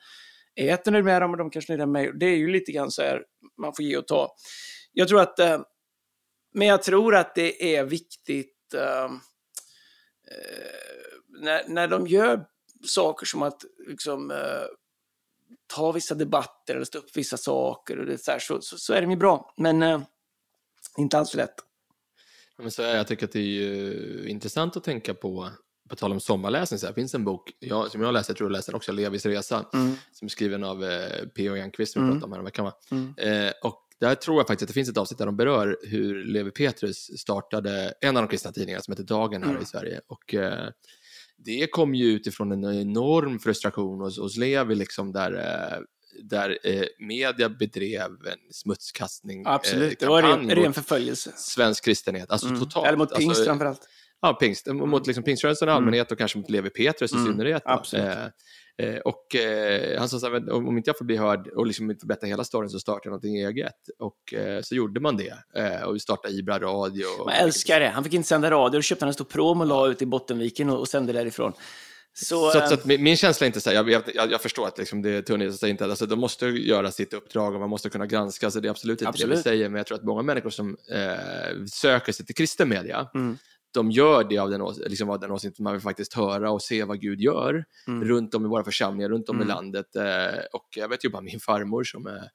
är 0.55 0.65
jag 0.65 0.71
jättenöjd 0.71 1.05
med 1.05 1.23
dem 1.23 1.31
och 1.31 1.37
de 1.37 1.51
kanske 1.51 1.73
är 1.73 1.77
nöjda 1.77 1.87
med 1.87 2.03
mig. 2.03 2.19
Det 2.19 2.27
är 2.27 2.37
ju 2.37 2.49
lite 2.51 2.73
grann 2.73 2.91
så 2.91 3.03
här, 3.03 3.23
man 3.63 3.75
får 3.75 3.85
ge 3.85 3.97
och 3.97 4.07
ta. 4.07 4.35
Jag 4.93 5.09
tror 5.09 5.21
att, 5.21 5.39
eh, 5.39 5.61
men 6.55 6.67
jag 6.67 6.83
tror 6.83 7.15
att 7.15 7.35
det 7.35 7.77
är 7.77 7.85
viktigt 7.85 8.53
när, 11.43 11.69
när 11.69 11.89
de 11.89 12.07
gör 12.07 12.45
saker 12.85 13.27
som 13.27 13.43
att 13.43 13.65
liksom, 13.89 14.31
eh, 14.31 14.37
ta 15.67 15.93
vissa 15.93 16.15
debatter 16.15 16.75
eller 16.75 16.85
stå 16.85 16.99
upp 16.99 17.17
vissa 17.17 17.37
saker 17.37 17.99
och 17.99 18.07
det 18.07 18.19
så, 18.19 18.31
här, 18.31 18.39
så, 18.39 18.61
så, 18.61 18.79
så 18.79 18.93
är 18.93 19.01
de 19.03 19.11
ju 19.11 19.17
bra. 19.17 19.55
Men 19.57 19.83
eh, 19.83 20.01
inte 20.99 21.19
alls 21.19 21.31
så 21.31 21.37
lätt. 21.37 21.55
Ja, 22.57 22.63
Men 22.63 22.71
så 22.71 22.83
är, 22.83 22.97
jag 22.97 23.07
tycker 23.07 23.25
att 23.27 23.33
det 23.33 23.39
är 23.39 23.43
ju 23.43 24.29
intressant 24.29 24.77
att 24.77 24.85
tänka 24.85 25.15
på, 25.15 25.51
på 25.89 25.97
tal 25.97 26.13
om 26.13 26.21
sommarläsning, 26.21 26.79
så 26.79 26.87
här, 26.87 26.93
finns 26.95 27.15
en 27.15 27.25
bok 27.25 27.53
jag, 27.59 27.91
som 27.91 28.03
jag 28.03 28.13
läste, 28.15 28.31
jag 28.31 28.37
tror 28.37 28.51
jag 28.51 28.57
läste 28.57 28.71
den 28.73 28.77
också, 28.77 28.93
Levis 28.93 29.27
resa, 29.27 29.67
som 30.13 30.27
är 30.27 30.29
skriven 30.29 30.65
av 30.65 30.85
eh, 30.85 31.27
P.O. 31.37 31.55
Enquist, 31.57 31.93
som 31.93 32.03
vi 32.03 32.07
Mm. 32.09 32.21
pratade 32.21 32.27
om 32.27 32.33
häromveckan. 32.33 32.73
Mm. 32.91 33.47
Eh, 33.47 33.53
och 33.63 33.83
där 34.01 34.15
tror 34.15 34.37
jag 34.37 34.47
faktiskt 34.47 34.63
att 34.63 34.69
det 34.69 34.75
finns 34.75 34.89
ett 34.89 34.97
avsnitt 34.99 35.19
där 35.19 35.27
de 35.27 35.37
berör 35.37 35.79
hur 35.83 36.25
Levi 36.25 36.51
Petrus 36.51 36.97
startade 37.21 37.95
en 38.01 38.17
av 38.17 38.23
de 38.23 38.29
kristna 38.29 38.53
tidningarna 38.53 38.83
som 38.83 38.93
heter 38.93 39.05
Dagen 39.05 39.43
här 39.43 39.51
Mm. 39.51 39.63
i 39.63 39.67
Sverige. 39.67 40.01
Och 40.07 40.35
eh, 40.35 40.69
det 41.45 41.67
kom 41.71 41.95
ju 41.95 42.07
utifrån 42.07 42.53
en 42.53 42.65
enorm 42.81 43.39
frustration 43.39 44.01
hos, 44.01 44.19
hos 44.19 44.37
Levi, 44.37 44.75
liksom 44.75 45.13
där, 45.13 45.33
eh, 45.33 45.79
där 46.23 46.59
eh, 46.65 46.85
media 46.99 47.49
bedrev 47.49 48.11
en 48.11 48.53
smutskastning. 48.53 49.43
Absolut, 49.47 49.93
eh, 49.93 49.97
det 50.01 50.07
var 50.07 50.23
ren, 50.23 50.51
ren 50.51 50.73
förföljelse. 50.73 51.33
svensk 51.37 51.85
kristenhet, 51.85 52.31
alltså 52.31 52.47
Mm. 52.49 52.61
totalt. 52.61 52.87
Eller 52.87 52.99
mot 52.99 53.15
pingst 53.15 53.29
alltså, 53.29 53.45
framförallt. 53.45 53.81
Ja, 54.21 54.33
pingst. 54.35 54.67
Mot 54.67 55.07
liksom 55.07 55.25
pingströrelsen 55.25 55.69
i 55.69 55.73
allmänhet 55.73 56.13
och 56.13 56.19
kanske 56.19 56.39
mot 56.39 56.51
Levi 56.51 56.71
Petrus 56.71 57.13
i 57.13 57.17
Mm, 57.17 57.27
synnerhet. 57.27 57.63
absolut. 57.65 58.07
Eh, 58.07 58.25
Eh, 58.79 58.97
och 58.97 59.35
eh, 59.35 59.99
han 59.99 60.09
sa 60.09 60.19
så 60.19 60.31
här, 60.31 60.53
om 60.53 60.77
inte 60.77 60.89
jag 60.89 60.99
får 60.99 61.05
bli 61.05 61.17
hörd 61.17 61.49
och 61.49 61.67
liksom 61.67 61.91
inte 61.91 62.07
berätta 62.07 62.27
hela 62.27 62.45
storyn 62.45 62.71
så 62.71 62.79
startar 62.79 63.01
jag 63.05 63.11
någonting 63.11 63.37
eget. 63.37 63.75
Och 63.99 64.35
eh, 64.35 64.63
så 64.63 64.75
gjorde 64.75 65.01
man 65.01 65.17
det. 65.17 65.35
Eh, 65.55 65.83
och 65.83 65.95
vi 65.95 66.01
startade 66.01 66.35
Ibra 66.35 66.59
Radio. 66.59 67.07
Man 67.25 67.35
älskar 67.35 67.81
det. 67.81 67.89
Han 67.89 68.05
fick 68.05 68.15
inte 68.15 68.29
sända 68.29 68.51
radio, 68.51 68.79
då 68.79 68.83
köpte 68.83 69.05
han 69.05 69.09
en 69.09 69.15
stor 69.15 69.25
prom 69.25 69.61
och 69.61 69.67
la 69.67 69.89
ut 69.89 70.03
i 70.03 70.07
Bottenviken 70.07 70.71
och, 70.71 70.81
och 70.81 70.89
sände 70.89 71.13
därifrån. 71.13 71.53
Så, 72.19 72.51
så, 72.51 72.67
så 72.69 72.75
att 72.75 72.85
min, 72.85 73.03
min 73.03 73.17
känsla 73.17 73.45
är 73.45 73.47
inte 73.47 73.61
så 73.61 73.71
här, 73.71 73.77
jag, 73.77 73.91
jag, 74.15 74.33
jag 74.33 74.43
förstår 74.43 74.67
att 74.67 74.79
liksom 74.79 75.03
det 75.03 75.11
är 75.11 75.23
tunnigt, 75.23 75.63
inte, 75.63 75.85
alltså, 75.85 76.07
de 76.07 76.19
måste 76.19 76.47
göra 76.47 76.91
sitt 76.91 77.15
uppdrag 77.15 77.55
och 77.55 77.61
man 77.61 77.71
måste 77.71 77.91
kunna 77.91 78.07
granska, 78.07 78.51
så 78.51 78.61
det 78.61 78.69
är 78.69 78.71
absolut 78.71 79.01
inte 79.01 79.09
absolut. 79.09 79.31
det 79.31 79.37
vi 79.37 79.43
säger, 79.43 79.69
men 79.69 79.77
jag 79.77 79.87
tror 79.87 79.99
att 79.99 80.05
många 80.05 80.23
människor 80.23 80.51
som 80.51 80.77
eh, 80.91 81.65
söker 81.73 82.13
sig 82.13 82.27
till 82.27 82.35
kristen 82.35 82.69
media, 82.69 83.09
mm. 83.15 83.39
De 83.75 83.91
gör 83.91 84.25
det 84.25 84.39
av 84.39 84.51
den, 84.51 84.63
liksom 84.87 85.11
av 85.11 85.21
den 85.21 85.31
åsikten 85.31 85.65
man 85.65 85.73
vill 85.73 85.83
faktiskt 85.83 86.15
höra 86.15 86.51
och 86.51 86.63
se 86.63 86.85
vad 86.85 87.01
Gud 87.01 87.21
gör 87.21 87.65
mm. 87.87 88.05
runt 88.05 88.35
om 88.35 88.45
i 88.45 88.49
våra 88.49 88.65
församlingar, 88.65 89.09
runt 89.09 89.29
om 89.29 89.37
mm. 89.37 89.49
i 89.49 89.53
landet. 89.53 89.97
Eh, 89.97 90.39
och 90.53 90.67
jag 90.77 90.89
vet 90.89 91.05
ju 91.05 91.09
bara 91.09 91.23
min 91.23 91.41
farmor 91.41 91.85
som 91.85 92.07
är 92.07 92.31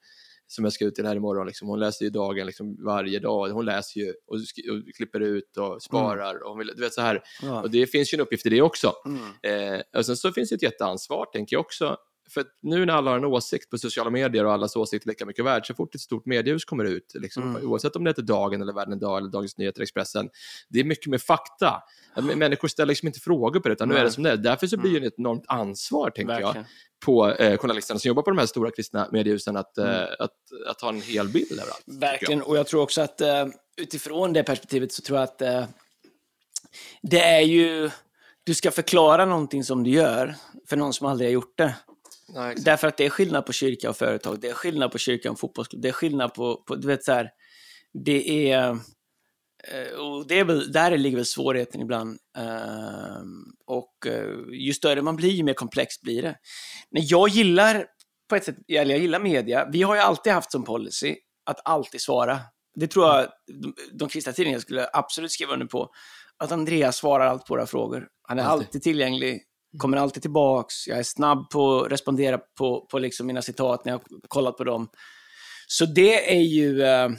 som 0.51 0.63
jag 0.63 0.73
ska 0.73 0.85
ut 0.85 0.95
till 0.95 1.05
här 1.05 1.15
imorgon. 1.15 1.47
Liksom. 1.47 1.67
Hon 1.67 1.79
läser 1.79 2.05
ju 2.05 2.11
dagen 2.11 2.45
liksom, 2.45 2.85
varje 2.85 3.19
dag. 3.19 3.49
Hon 3.49 3.65
läser 3.65 3.99
ju 3.99 4.13
och, 4.27 4.35
och 4.35 4.95
klipper 4.95 5.19
ut 5.19 5.57
och 5.57 5.83
sparar. 5.83 6.35
Mm. 6.35 6.47
Och, 6.47 6.65
du 6.75 6.81
vet, 6.81 6.93
så 6.93 7.01
här. 7.01 7.23
Ja. 7.41 7.61
och 7.61 7.71
det 7.71 7.87
finns 7.87 8.13
ju 8.13 8.15
en 8.15 8.21
uppgift 8.21 8.45
i 8.45 8.49
det 8.49 8.61
också. 8.61 8.93
Mm. 9.05 9.73
Eh, 9.75 9.81
och 9.97 10.05
sen 10.05 10.17
så 10.17 10.31
finns 10.31 10.49
det 10.49 10.55
ett 10.55 10.63
jätteansvar, 10.63 11.25
tänker 11.33 11.55
jag 11.55 11.61
också. 11.61 11.97
För 12.33 12.45
nu 12.61 12.85
när 12.85 12.93
alla 12.93 13.11
har 13.11 13.17
en 13.17 13.25
åsikt 13.25 13.69
på 13.69 13.77
sociala 13.77 14.09
medier 14.09 14.45
och 14.45 14.53
allas 14.53 14.75
åsikt 14.75 15.05
är 15.05 15.09
lika 15.09 15.25
mycket 15.25 15.45
värd, 15.45 15.67
så 15.67 15.73
fort 15.73 15.95
ett 15.95 16.01
stort 16.01 16.25
mediehus 16.25 16.65
kommer 16.65 16.85
ut, 16.85 17.11
liksom, 17.13 17.43
mm. 17.43 17.67
oavsett 17.67 17.95
om 17.95 18.03
det 18.03 18.09
heter 18.09 18.21
Dagen 18.21 18.61
eller 18.61 18.73
Världen 18.73 18.93
idag 18.93 19.17
eller 19.17 19.29
Dagens 19.29 19.57
Nyheter, 19.57 19.81
Expressen, 19.81 20.29
det 20.69 20.79
är 20.79 20.83
mycket 20.83 21.07
mer 21.07 21.17
fakta. 21.17 21.83
Människor 22.35 22.67
ställer 22.67 22.87
liksom 22.87 23.07
inte 23.07 23.19
frågor 23.19 23.59
på 23.59 23.67
det, 23.67 23.73
utan 23.73 23.89
nu 23.89 23.95
är 23.95 24.03
det 24.03 24.11
som 24.11 24.23
det 24.23 24.31
är. 24.31 24.37
Därför 24.37 24.67
så 24.67 24.77
blir 24.77 24.99
det 24.99 25.07
ett 25.07 25.19
enormt 25.19 25.45
ansvar, 25.47 26.09
tänker 26.09 26.33
Verkligen. 26.33 26.55
jag, 26.55 26.65
på 27.05 27.31
eh, 27.31 27.57
journalisterna 27.57 27.99
som 27.99 28.07
jobbar 28.07 28.23
på 28.23 28.29
de 28.29 28.37
här 28.37 28.45
stora 28.45 28.71
kristna 28.71 29.07
mediehusen 29.11 29.57
att, 29.57 29.77
eh, 29.77 29.85
mm. 29.85 30.07
att, 30.19 30.31
att, 30.67 30.81
ha 30.81 30.89
en 30.89 31.01
hel 31.01 31.27
bild 31.27 31.51
överallt. 31.51 31.83
Verkligen, 31.85 32.39
jag. 32.39 32.47
och 32.47 32.57
jag 32.57 32.67
tror 32.67 32.81
också 32.81 33.01
att 33.01 33.21
eh, 33.21 33.45
utifrån 33.77 34.33
det 34.33 34.43
perspektivet 34.43 34.91
så 34.91 35.01
tror 35.01 35.19
jag 35.19 35.23
att 35.23 35.41
eh, 35.41 35.65
det 37.01 37.21
är 37.21 37.41
ju, 37.41 37.89
du 38.43 38.53
ska 38.53 38.71
förklara 38.71 39.25
någonting 39.25 39.63
som 39.63 39.83
du 39.83 39.89
gör 39.89 40.35
för 40.67 40.77
någon 40.77 40.93
som 40.93 41.07
aldrig 41.07 41.29
har 41.29 41.33
gjort 41.33 41.57
det. 41.57 41.75
Nej, 42.33 42.55
Därför 42.57 42.87
att 42.87 42.97
det 42.97 43.05
är 43.05 43.09
skillnad 43.09 43.45
på 43.45 43.53
kyrka 43.53 43.89
och 43.89 43.97
företag, 43.97 44.41
det 44.41 44.49
är 44.49 44.53
skillnad 44.53 44.91
på 44.91 44.97
kyrka 44.97 45.31
och 45.31 45.39
fotbollsklubb, 45.39 45.81
det 45.81 45.87
är 45.87 45.93
skillnad 45.93 46.33
på, 46.33 46.63
på 46.67 46.75
du 46.75 46.87
vet 46.87 47.03
så 47.03 47.11
här, 47.11 47.29
det 47.93 48.51
är 48.51 48.79
Eh, 49.67 49.99
och 49.99 50.27
det 50.27 50.39
är 50.39 50.43
väl, 50.43 50.71
där 50.71 50.97
ligger 50.97 51.17
väl 51.17 51.25
svårigheten 51.25 51.81
ibland. 51.81 52.17
Ehm, 52.37 53.43
och 53.65 54.07
eh, 54.07 54.35
ju 54.51 54.73
större 54.73 55.01
man 55.01 55.15
blir, 55.15 55.29
ju 55.29 55.43
mer 55.43 55.53
komplext 55.53 56.01
blir 56.01 56.21
det. 56.21 56.35
Men 56.91 57.05
jag 57.05 57.29
gillar, 57.29 57.85
på 58.29 58.35
ett 58.35 58.43
sätt, 58.43 58.55
eller 58.67 58.95
jag 58.95 59.01
gillar 59.01 59.19
media. 59.19 59.69
Vi 59.71 59.81
har 59.81 59.95
ju 59.95 60.01
alltid 60.01 60.33
haft 60.33 60.51
som 60.51 60.63
policy 60.63 61.15
att 61.45 61.67
alltid 61.67 62.01
svara. 62.01 62.39
Det 62.75 62.87
tror 62.87 63.07
jag 63.07 63.27
de, 63.61 63.73
de 63.99 64.09
kristna 64.09 64.33
tidningarna 64.33 64.61
skulle 64.61 64.89
absolut 64.93 65.31
skriva 65.31 65.53
under 65.53 65.65
på. 65.65 65.89
Att 66.37 66.51
Andreas 66.51 66.97
svarar 66.97 67.25
alltid 67.27 67.45
på 67.45 67.53
våra 67.53 67.65
frågor. 67.65 68.07
Han 68.27 68.39
är 68.39 68.43
alltid, 68.43 68.67
alltid 68.67 68.81
tillgänglig, 68.81 69.41
kommer 69.77 69.97
alltid 69.97 70.21
tillbaks. 70.21 70.87
Jag 70.87 70.99
är 70.99 71.03
snabb 71.03 71.49
på 71.49 71.81
att 71.81 71.91
respondera 71.91 72.37
på, 72.37 72.87
på 72.91 72.99
liksom 72.99 73.27
mina 73.27 73.41
citat 73.41 73.85
när 73.85 73.91
jag 73.91 73.99
har 73.99 74.27
kollat 74.27 74.57
på 74.57 74.63
dem. 74.63 74.89
Så 75.67 75.85
det 75.85 76.37
är 76.37 76.41
ju... 76.41 76.81
Uh, 76.81 77.09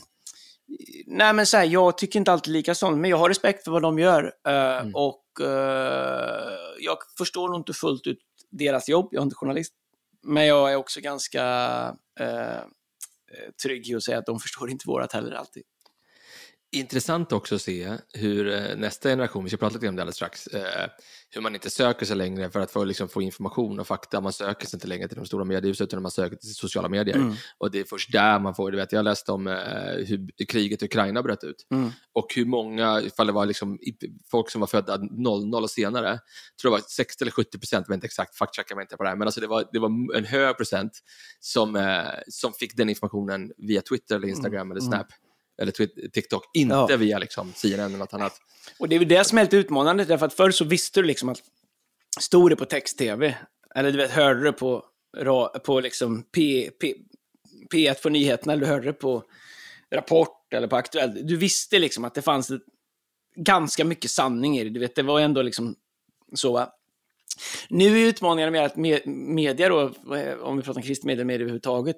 Nej, 1.07 1.33
men 1.33 1.47
så 1.47 1.57
här, 1.57 1.65
jag 1.65 1.99
tycker 1.99 2.19
inte 2.19 2.33
alltid 2.33 2.53
lika 2.53 2.75
sånt, 2.75 2.99
men 2.99 3.11
jag 3.11 3.17
har 3.17 3.29
respekt 3.29 3.65
för 3.65 3.71
vad 3.71 3.83
de 3.83 3.99
gör. 3.99 4.25
Uh, 4.25 4.55
mm. 4.55 4.95
Och 4.95 5.25
uh, 5.41 5.47
jag 6.79 6.99
förstår 7.19 7.49
nog 7.49 7.61
inte 7.61 7.73
fullt 7.73 8.07
ut 8.07 8.19
deras 8.51 8.88
jobb, 8.88 9.09
jag 9.11 9.21
är 9.21 9.25
inte 9.25 9.37
journalist. 9.37 9.75
Men 10.23 10.47
jag 10.47 10.73
är 10.73 10.77
också 10.77 11.01
ganska 11.01 11.45
uh, 12.21 12.61
trygg 13.62 13.88
i 13.88 13.95
att 13.95 14.03
säga 14.03 14.19
att 14.19 14.27
de 14.27 14.41
förstår 14.41 14.71
inte 14.71 14.88
vårat 14.88 15.12
heller 15.12 15.33
alltid. 15.33 15.62
Intressant 16.72 17.32
också 17.32 17.54
att 17.54 17.62
se 17.62 17.96
hur 18.12 18.76
nästa 18.76 19.08
generation, 19.08 19.44
vi 19.44 19.50
ska 19.50 19.56
prata 19.56 19.74
lite 19.74 19.88
om 19.88 19.96
det 19.96 20.02
alldeles 20.02 20.16
strax, 20.16 20.48
hur 21.35 21.40
man 21.40 21.54
inte 21.54 21.70
söker 21.70 22.06
sig 22.06 22.16
längre 22.16 22.50
för 22.50 22.61
att 22.61 22.70
få, 22.70 22.85
liksom, 22.85 23.08
få 23.08 23.22
information 23.22 23.80
och 23.80 23.87
fakta. 23.87 24.20
Man 24.20 24.32
söker 24.32 24.66
sig 24.66 24.76
inte 24.76 24.87
längre 24.87 25.08
till 25.08 25.16
de 25.16 25.26
stora 25.26 25.44
mediehusen 25.44 25.85
utan 25.85 26.02
man 26.02 26.11
söker 26.11 26.37
till 26.37 26.54
sociala 26.54 26.88
medier. 26.88 27.16
Mm. 27.16 27.35
Och 27.58 27.70
det 27.70 27.80
är 27.80 27.85
först 27.85 28.12
där 28.12 28.38
man 28.38 28.54
får, 28.54 28.70
du 28.70 28.76
vet, 28.76 28.92
jag 28.92 29.04
läste 29.04 29.32
om 29.32 29.46
eh, 29.46 29.54
hur 30.06 30.46
kriget 30.48 30.82
i 30.82 30.85
Ukraina 30.85 31.22
bröt 31.22 31.44
ut 31.44 31.66
mm. 31.70 31.90
och 32.12 32.26
hur 32.35 32.44
många, 32.44 33.00
ifall 33.00 33.26
det 33.26 33.32
var 33.32 33.46
liksom, 33.46 33.78
folk 34.30 34.50
som 34.50 34.61
var 34.61 34.68
födda 34.68 34.96
00 34.96 35.54
och 35.54 35.70
senare, 35.70 36.18
tror 36.61 36.70
det 36.70 36.76
var 36.76 36.85
60 36.88 37.24
eller 37.24 37.32
70 37.32 37.58
procent, 37.58 37.85
jag 37.88 37.92
vet 37.92 37.96
inte 37.96 38.06
exakt, 38.06 38.37
faktchecka 38.37 38.74
mig 38.74 38.82
inte 38.82 38.96
på 38.96 39.02
det 39.02 39.08
här, 39.08 39.16
men 39.16 39.28
alltså 39.28 39.40
det, 39.40 39.46
var, 39.46 39.64
det 39.72 39.78
var 39.78 40.16
en 40.16 40.24
hög 40.24 40.56
procent 40.56 40.92
som, 41.40 41.76
eh, 41.76 42.02
som 42.28 42.52
fick 42.52 42.76
den 42.76 42.88
informationen 42.88 43.52
via 43.56 43.82
Twitter 43.82 44.16
eller 44.16 44.28
Instagram 44.28 44.61
mm. 44.61 44.70
eller 44.70 44.80
Snap. 44.80 45.06
Eller 45.62 45.73
TikTok, 46.09 46.51
inte 46.55 46.75
ja. 46.75 46.97
via 46.97 47.19
liksom, 47.19 47.53
CNN 47.57 47.87
eller 47.87 47.99
något 47.99 48.15
annat. 48.15 48.33
Och 48.79 48.88
det 48.88 48.95
är 48.95 48.99
väl 48.99 49.09
det 49.09 49.25
som 49.25 49.38
är 49.38 49.43
lite 49.43 49.57
utmanande, 49.57 50.05
därför 50.05 50.27
att 50.27 50.35
förr 50.35 50.51
så 50.51 50.65
visste 50.65 51.01
du 51.01 51.07
liksom 51.07 51.29
att 51.29 51.38
stod 52.21 52.51
det 52.51 52.57
på 52.57 52.65
text-tv, 52.65 53.37
eller 53.75 53.93
du 53.93 53.99
vet, 53.99 54.11
hörde 54.11 54.41
du 54.41 54.53
på, 54.53 54.85
på 55.65 55.81
liksom 55.81 56.23
P, 56.23 56.71
P, 56.81 56.95
P1 57.73 58.03
på 58.03 58.09
nyheterna, 58.09 58.53
eller 58.53 58.67
du 58.67 58.73
hörde 58.73 58.87
det 58.87 58.93
på 58.93 59.25
Rapport 59.91 60.55
eller 60.55 60.69
på 60.69 60.77
Aktuellt. 60.77 61.29
Du 61.29 61.37
visste 61.37 61.79
liksom 61.79 62.05
att 62.05 62.15
det 62.15 62.23
fanns 62.23 62.51
ganska 63.37 63.85
mycket 63.85 64.11
sanning 64.11 64.59
i 64.59 64.65
det. 64.65 64.71
Du 64.71 64.81
vet, 64.81 64.95
det 64.95 65.03
var 65.03 65.21
ändå 65.21 65.43
liksom 65.43 65.77
så. 66.35 66.53
Va? 66.53 66.73
Nu 67.69 68.01
är 68.01 68.07
utmaningen 68.07 68.53
med 68.53 68.65
att 68.65 68.77
media, 69.07 69.69
då, 69.69 69.93
om 70.41 70.57
vi 70.57 70.62
pratar 70.62 70.81
om 70.81 70.83
kristna 70.83 71.09
medier 71.09 71.41
överhuvudtaget, 71.41 71.97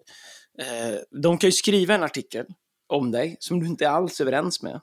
eh, 0.59 0.99
de 1.23 1.39
kan 1.39 1.49
ju 1.49 1.53
skriva 1.53 1.95
en 1.95 2.03
artikel 2.03 2.47
om 2.95 3.11
dig 3.11 3.37
som 3.41 3.61
du 3.61 3.67
inte 3.67 3.85
är 3.85 3.89
alls 3.89 4.21
överens 4.21 4.63
med. 4.63 4.81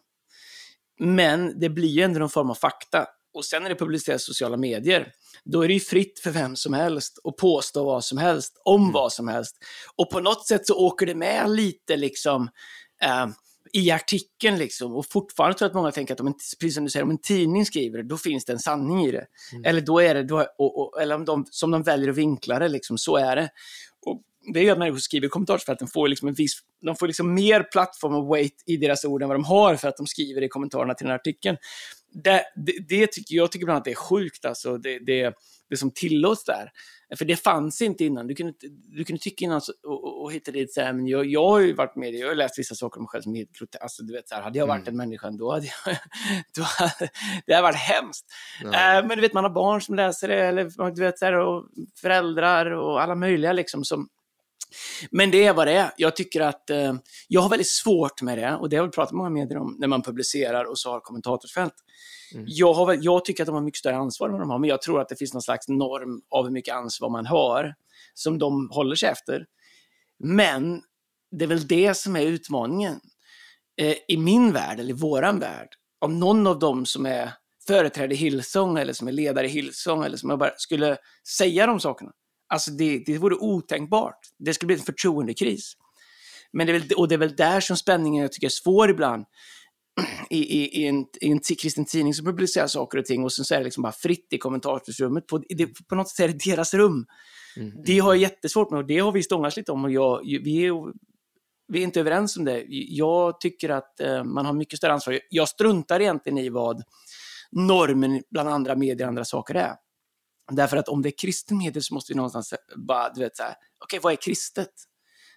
Men 1.00 1.60
det 1.60 1.70
blir 1.70 1.90
ju 1.90 2.02
ändå 2.02 2.20
någon 2.20 2.30
form 2.30 2.50
av 2.50 2.56
fakta. 2.56 3.08
Och 3.34 3.46
sen 3.46 3.64
när 3.64 3.70
det 3.70 3.76
publiceras 3.76 4.22
i 4.22 4.26
sociala 4.26 4.58
medier, 4.58 5.12
då 5.44 5.62
är 5.62 5.68
det 5.68 5.74
ju 5.74 5.80
fritt 5.80 6.20
för 6.20 6.32
vem 6.32 6.56
som 6.56 6.74
helst 6.74 7.20
att 7.24 7.36
påstå 7.36 7.84
vad 7.86 8.04
som 8.04 8.18
helst 8.18 8.62
om 8.66 8.82
mm. 8.82 8.94
vad 8.94 9.14
som 9.14 9.28
helst. 9.28 9.58
Och 9.96 10.10
på 10.10 10.20
något 10.20 10.48
sätt 10.48 10.68
så 10.68 10.76
åker 10.76 11.06
det 11.06 11.16
med 11.16 11.50
lite 11.50 11.98
liksom 11.98 12.50
eh, 13.04 13.28
i 13.74 13.92
artikeln 13.92 14.58
liksom. 14.58 14.96
Och 14.96 15.06
fortfarande 15.06 15.58
tror 15.58 15.66
jag 15.66 15.70
att 15.70 15.76
många 15.76 15.92
tänker 15.92 16.14
att 16.14 16.20
om 16.20 16.28
en, 16.28 16.34
precis 16.34 16.76
som 16.76 16.84
du 16.84 16.90
säger, 16.90 17.04
om 17.04 17.10
en 17.10 17.18
tidning 17.18 17.66
skriver 17.66 17.98
det, 17.98 18.04
då 18.04 18.18
finns 18.18 18.46
det 18.46 18.54
en 18.54 18.60
sanning 18.60 19.06
i 19.06 19.12
det. 19.12 19.26
Mm. 19.52 19.66
Eller 19.66 19.82
då 19.82 20.02
är 20.02 20.14
det, 20.14 20.24
då, 20.24 20.48
och, 20.58 20.80
och, 20.80 21.02
eller 21.02 21.16
om 21.16 21.26
de, 21.26 21.46
som 21.50 21.72
de 21.72 21.84
väljer 21.84 22.10
att 22.10 22.16
vinkla 22.16 22.60
det, 22.60 22.68
liksom, 22.68 22.98
så 22.98 23.18
är 23.18 23.36
det. 23.36 23.50
Och 24.06 24.22
det 24.54 24.60
är 24.60 24.64
ju 24.64 24.70
att 24.70 24.78
människor 24.78 24.98
skriver 24.98 25.28
i 25.28 25.30
kommentarsfälten 25.30 25.88
får 25.88 26.08
liksom 26.08 26.28
en 26.28 26.34
viss, 26.34 26.54
de 26.82 26.96
får 26.96 27.08
liksom 27.08 27.34
mer 27.34 27.64
plattform 27.64 28.16
och 28.16 28.36
weight 28.36 28.64
i 28.66 28.78
deras 28.78 29.06
ord 29.06 29.24
än 29.24 29.30
vad 29.30 29.38
de 29.38 29.44
har 29.44 29.76
för 29.76 29.88
att 29.88 29.98
de 29.98 30.08
skriver 30.08 30.42
i 30.44 30.50
kommentarerna 30.50 30.94
till 30.94 31.06
den 31.06 31.12
här 31.12 31.20
artikeln. 31.20 31.58
Det, 32.14 32.44
det, 32.56 32.74
det 32.90 33.08
tycker 33.12 33.36
jag 33.36 33.52
tycker 33.52 33.66
bland 33.66 33.76
annat 33.76 33.86
det 33.86 33.92
är 33.92 33.96
sjukt, 33.96 34.46
alltså, 34.46 34.78
det, 34.78 35.00
det, 35.00 35.34
det 35.70 35.78
som 35.78 35.92
tillåts 35.92 36.44
där. 36.44 36.72
För 37.18 37.26
det 37.26 37.36
fanns 37.36 37.82
inte 37.82 38.06
innan. 38.06 38.28
Du 38.28 38.36
kunde, 38.36 38.54
du 38.98 39.04
kunde 39.04 39.22
tycka 39.22 39.46
innan 39.46 39.62
och, 39.84 40.04
och, 40.04 40.24
och 40.24 40.34
hitta 40.34 40.52
dit 40.52 40.74
så 40.74 40.82
här, 40.82 40.94
men 40.94 41.08
jag, 41.08 41.26
jag 41.26 41.50
har 41.50 41.60
ju 41.60 41.74
varit 41.74 41.96
med, 41.96 42.14
jag 42.14 42.28
har 42.28 42.36
läst 42.36 42.60
vissa 42.60 42.76
saker 42.76 42.98
om 43.00 43.04
mig 43.04 43.08
själv 43.10 43.22
som 43.22 43.34
är 43.34 43.38
helt 43.38 43.52
groteska. 43.52 43.84
Alltså, 43.84 44.04
du 44.04 44.14
vet, 44.14 44.30
så 44.30 44.36
här, 44.36 44.42
hade 44.42 44.60
jag 44.60 44.68
varit 44.68 44.88
mm. 44.88 44.94
en 44.94 44.98
människa 44.98 45.30
då 45.32 45.52
hade 45.52 45.66
jag, 45.66 45.98
då 46.56 46.62
hade, 46.62 47.10
det 47.46 47.54
hade 47.54 47.64
varit 47.64 47.76
hemskt. 47.76 48.26
Ja. 48.64 48.98
Äh, 48.98 49.08
men 49.08 49.18
du 49.18 49.22
vet, 49.22 49.34
man 49.34 49.44
har 49.44 49.52
barn 49.52 49.82
som 49.82 49.96
läser 49.96 50.28
det, 50.28 50.46
eller 50.46 50.92
du 50.96 51.02
vet, 51.02 51.20
så 51.20 51.26
här, 51.26 51.34
och 51.34 51.68
föräldrar 52.02 52.66
och 52.72 53.02
alla 53.02 53.16
möjliga 53.16 53.54
liksom 53.54 53.84
som, 53.84 54.08
men 55.12 55.32
det 55.32 55.46
är 55.46 55.54
vad 55.54 55.68
det 55.68 55.74
är. 55.74 55.92
Jag 55.98 56.16
tycker 56.16 56.42
att 56.42 56.70
eh, 56.70 56.94
jag 57.28 57.42
har 57.42 57.50
väldigt 57.50 57.70
svårt 57.70 58.22
med 58.22 58.38
det 58.38 58.56
och 58.56 58.70
det 58.70 58.78
har 58.78 58.86
vi 58.86 58.92
pratat 58.92 59.12
med 59.12 59.18
många 59.18 59.30
medier 59.30 59.58
om 59.58 59.76
när 59.80 59.88
man 59.88 60.02
publicerar 60.02 60.66
och 60.66 60.80
så 60.80 60.92
har 60.92 61.00
kommentatorsfält. 61.00 61.74
Mm. 62.34 62.46
Jag, 62.48 62.74
har, 62.74 62.98
jag 63.02 63.26
tycker 63.26 63.44
att 63.44 63.48
de 63.48 63.56
har 63.56 63.62
mycket 63.62 63.80
större 63.80 63.96
ansvar 63.96 64.28
än 64.28 64.32
vad 64.32 64.42
de 64.42 64.50
har, 64.50 64.60
men 64.60 64.70
jag 64.70 64.82
tror 64.82 65.02
att 65.02 65.10
det 65.10 65.16
finns 65.16 65.34
någon 65.34 65.42
slags 65.42 65.68
norm 65.68 66.22
av 66.30 66.46
hur 66.46 66.52
mycket 66.52 66.76
ansvar 66.76 67.10
man 67.10 67.26
har 67.26 67.76
som 68.14 68.40
de 68.40 68.70
håller 68.72 68.96
sig 68.96 69.10
efter. 69.10 69.46
Men 70.20 70.82
det 71.32 71.46
är 71.46 71.48
väl 71.48 71.68
det 71.68 71.98
som 71.98 72.16
är 72.16 72.22
utmaningen. 72.22 73.00
Eh, 73.78 73.96
I 74.08 74.18
min 74.18 74.54
värld, 74.54 74.80
eller 74.80 74.90
i 74.90 74.98
våran 74.98 75.40
värld, 75.40 75.68
om 76.00 76.20
någon 76.20 76.48
av 76.48 76.60
dem 76.60 76.86
som 76.86 77.06
är 77.06 77.34
företräder 77.68 78.16
Hillsong 78.16 78.78
eller 78.78 78.94
som 78.94 79.08
är 79.08 79.12
ledare 79.12 79.48
i 79.48 79.50
Hillsong 79.50 80.04
eller 80.04 80.18
som 80.18 80.30
jag 80.30 80.40
bara 80.40 80.54
skulle 80.58 80.98
säga 81.38 81.68
de 81.68 81.80
sakerna, 81.80 82.12
Alltså 82.52 82.72
det, 82.72 83.04
det 83.06 83.18
vore 83.18 83.36
otänkbart. 83.36 84.20
Det 84.40 84.54
skulle 84.54 84.68
bli 84.68 84.76
en 84.76 84.82
förtroendekris. 84.82 85.74
Men 86.54 86.68
det 86.68 86.74
är 86.74 86.80
väl, 86.80 86.92
och 86.98 87.08
det 87.08 87.16
är 87.16 87.20
väl 87.20 87.36
där 87.36 87.60
som 87.60 87.78
spänningen 87.78 88.22
jag 88.22 88.32
tycker 88.32 88.48
är 88.48 88.50
svår 88.50 88.90
ibland. 88.90 89.26
I, 90.30 90.38
i, 90.38 90.82
i, 90.82 90.88
en, 90.88 91.06
i 91.22 91.32
en 91.32 91.40
kristen 91.40 91.86
tidning 91.86 92.14
som 92.14 92.26
publicerar 92.26 92.68
saker 92.68 92.98
och 92.98 93.06
ting 93.06 93.24
och 93.24 93.34
sen 93.34 93.46
så 93.46 93.54
är 93.54 93.58
det 93.58 93.64
liksom 93.64 93.84
bara 93.84 93.92
fritt 93.92 94.28
i 94.34 94.38
kommentarsrummet. 94.38 95.28
På, 95.28 95.38
det, 95.50 95.88
på 95.88 95.96
något 95.96 96.10
sätt 96.10 96.20
är 96.20 96.28
det 96.28 96.52
deras 96.52 96.74
rum. 96.74 97.06
Mm. 97.58 97.72
Det 97.86 98.00
har 98.00 98.14
jag 98.14 98.22
jättesvårt 98.22 98.72
med 98.72 98.78
och 98.78 98.88
det 98.88 99.00
har 99.00 99.12
vi 99.12 99.24
stångats 99.24 99.58
lite 99.58 99.72
om 99.72 99.84
och 99.84 99.92
jag, 99.92 100.20
vi, 100.24 100.66
är, 100.66 100.74
vi 101.68 101.80
är 101.80 101.84
inte 101.84 102.00
överens 102.00 102.38
om 102.38 102.46
det. 102.46 102.66
Jag 102.70 103.40
tycker 103.40 103.70
att 103.70 104.00
eh, 104.00 104.24
man 104.24 104.46
har 104.46 104.54
mycket 104.54 104.78
större 104.78 104.94
ansvar. 104.94 105.20
Jag 105.30 105.50
struntar 105.50 106.00
egentligen 106.00 106.38
i 106.38 106.50
vad 106.50 106.84
normen 107.52 108.24
bland 108.32 108.50
andra 108.50 108.76
medier 108.76 109.06
och 109.06 109.10
andra 109.10 109.26
saker 109.26 109.56
är. 109.56 109.76
Därför 110.56 110.78
att 110.78 110.88
om 110.88 111.02
det 111.02 111.10
är 111.10 111.18
kristen 111.18 111.58
media 111.58 111.82
så 111.82 111.94
måste 111.94 112.14
vi 112.14 112.18
någonstans 112.18 112.54
bara, 112.76 113.10
du 113.14 113.22
vet 113.22 113.38
så 113.38 113.44
här, 113.44 113.56
okej, 113.84 114.00
vad 114.04 114.14
är 114.14 114.18
kristet? 114.18 114.72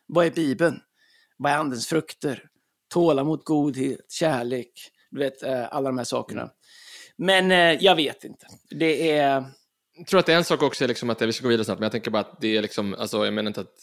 Vad 0.06 0.26
är 0.26 0.30
Bibeln? 0.30 0.80
Vad 1.36 1.52
är 1.52 1.56
andens 1.56 1.86
frukter? 1.86 2.48
Tålamod, 2.92 3.44
godhet, 3.44 4.12
kärlek, 4.12 4.72
du 5.10 5.18
vet, 5.18 5.42
eh, 5.42 5.74
alla 5.74 5.88
de 5.88 5.98
här 5.98 6.04
sakerna. 6.04 6.50
Men 7.16 7.50
eh, 7.50 7.84
jag 7.84 7.96
vet 7.96 8.24
inte. 8.24 8.46
Det 8.70 9.10
är... 9.10 9.44
Jag 9.96 10.06
tror 10.06 10.20
att 10.20 10.26
det 10.26 10.32
är 10.32 10.36
en 10.36 10.44
sak 10.44 10.62
också, 10.62 10.86
liksom 10.86 11.10
att 11.10 11.22
vi 11.22 11.32
ska 11.32 11.42
gå 11.42 11.48
vidare 11.48 11.64
snabbt, 11.64 11.80
men 11.80 11.84
jag 11.84 11.92
tänker 11.92 12.10
bara 12.10 12.22
att 12.22 12.40
det 12.40 12.56
är 12.56 12.62
liksom, 12.62 12.94
alltså 12.94 13.24
jag 13.24 13.34
menar 13.34 13.48
inte 13.48 13.60
att 13.60 13.74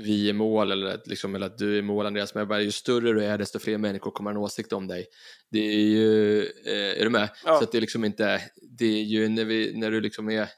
vi 0.00 0.28
är 0.28 0.32
mål 0.32 0.72
eller 0.72 0.86
att, 0.86 1.06
liksom, 1.06 1.34
eller 1.34 1.46
att 1.46 1.58
du 1.58 1.78
är 1.78 1.82
mål 1.82 2.06
Andreas, 2.06 2.34
men 2.34 2.48
bara, 2.48 2.60
ju 2.60 2.72
större 2.72 3.12
du 3.12 3.24
är 3.24 3.38
desto 3.38 3.58
fler 3.58 3.78
människor 3.78 4.10
kommer 4.10 4.30
ha 4.30 4.38
en 4.38 4.44
åsikt 4.44 4.72
om 4.72 4.86
dig. 4.86 5.06
Det 5.50 5.58
är 5.58 5.80
ju, 5.80 6.42
eh, 6.42 7.00
är 7.00 7.04
du 7.04 7.10
med? 7.10 7.28
Ja. 7.44 7.58
Så 7.58 7.64
att 7.64 7.72
det 7.72 7.78
är 7.78 7.80
liksom 7.80 8.04
inte, 8.04 8.42
det 8.78 8.86
är 8.86 9.02
ju 9.02 9.28
när, 9.28 9.44
vi, 9.44 9.78
när 9.78 9.90
du 9.90 10.00
liksom 10.00 10.30
är 10.30 10.48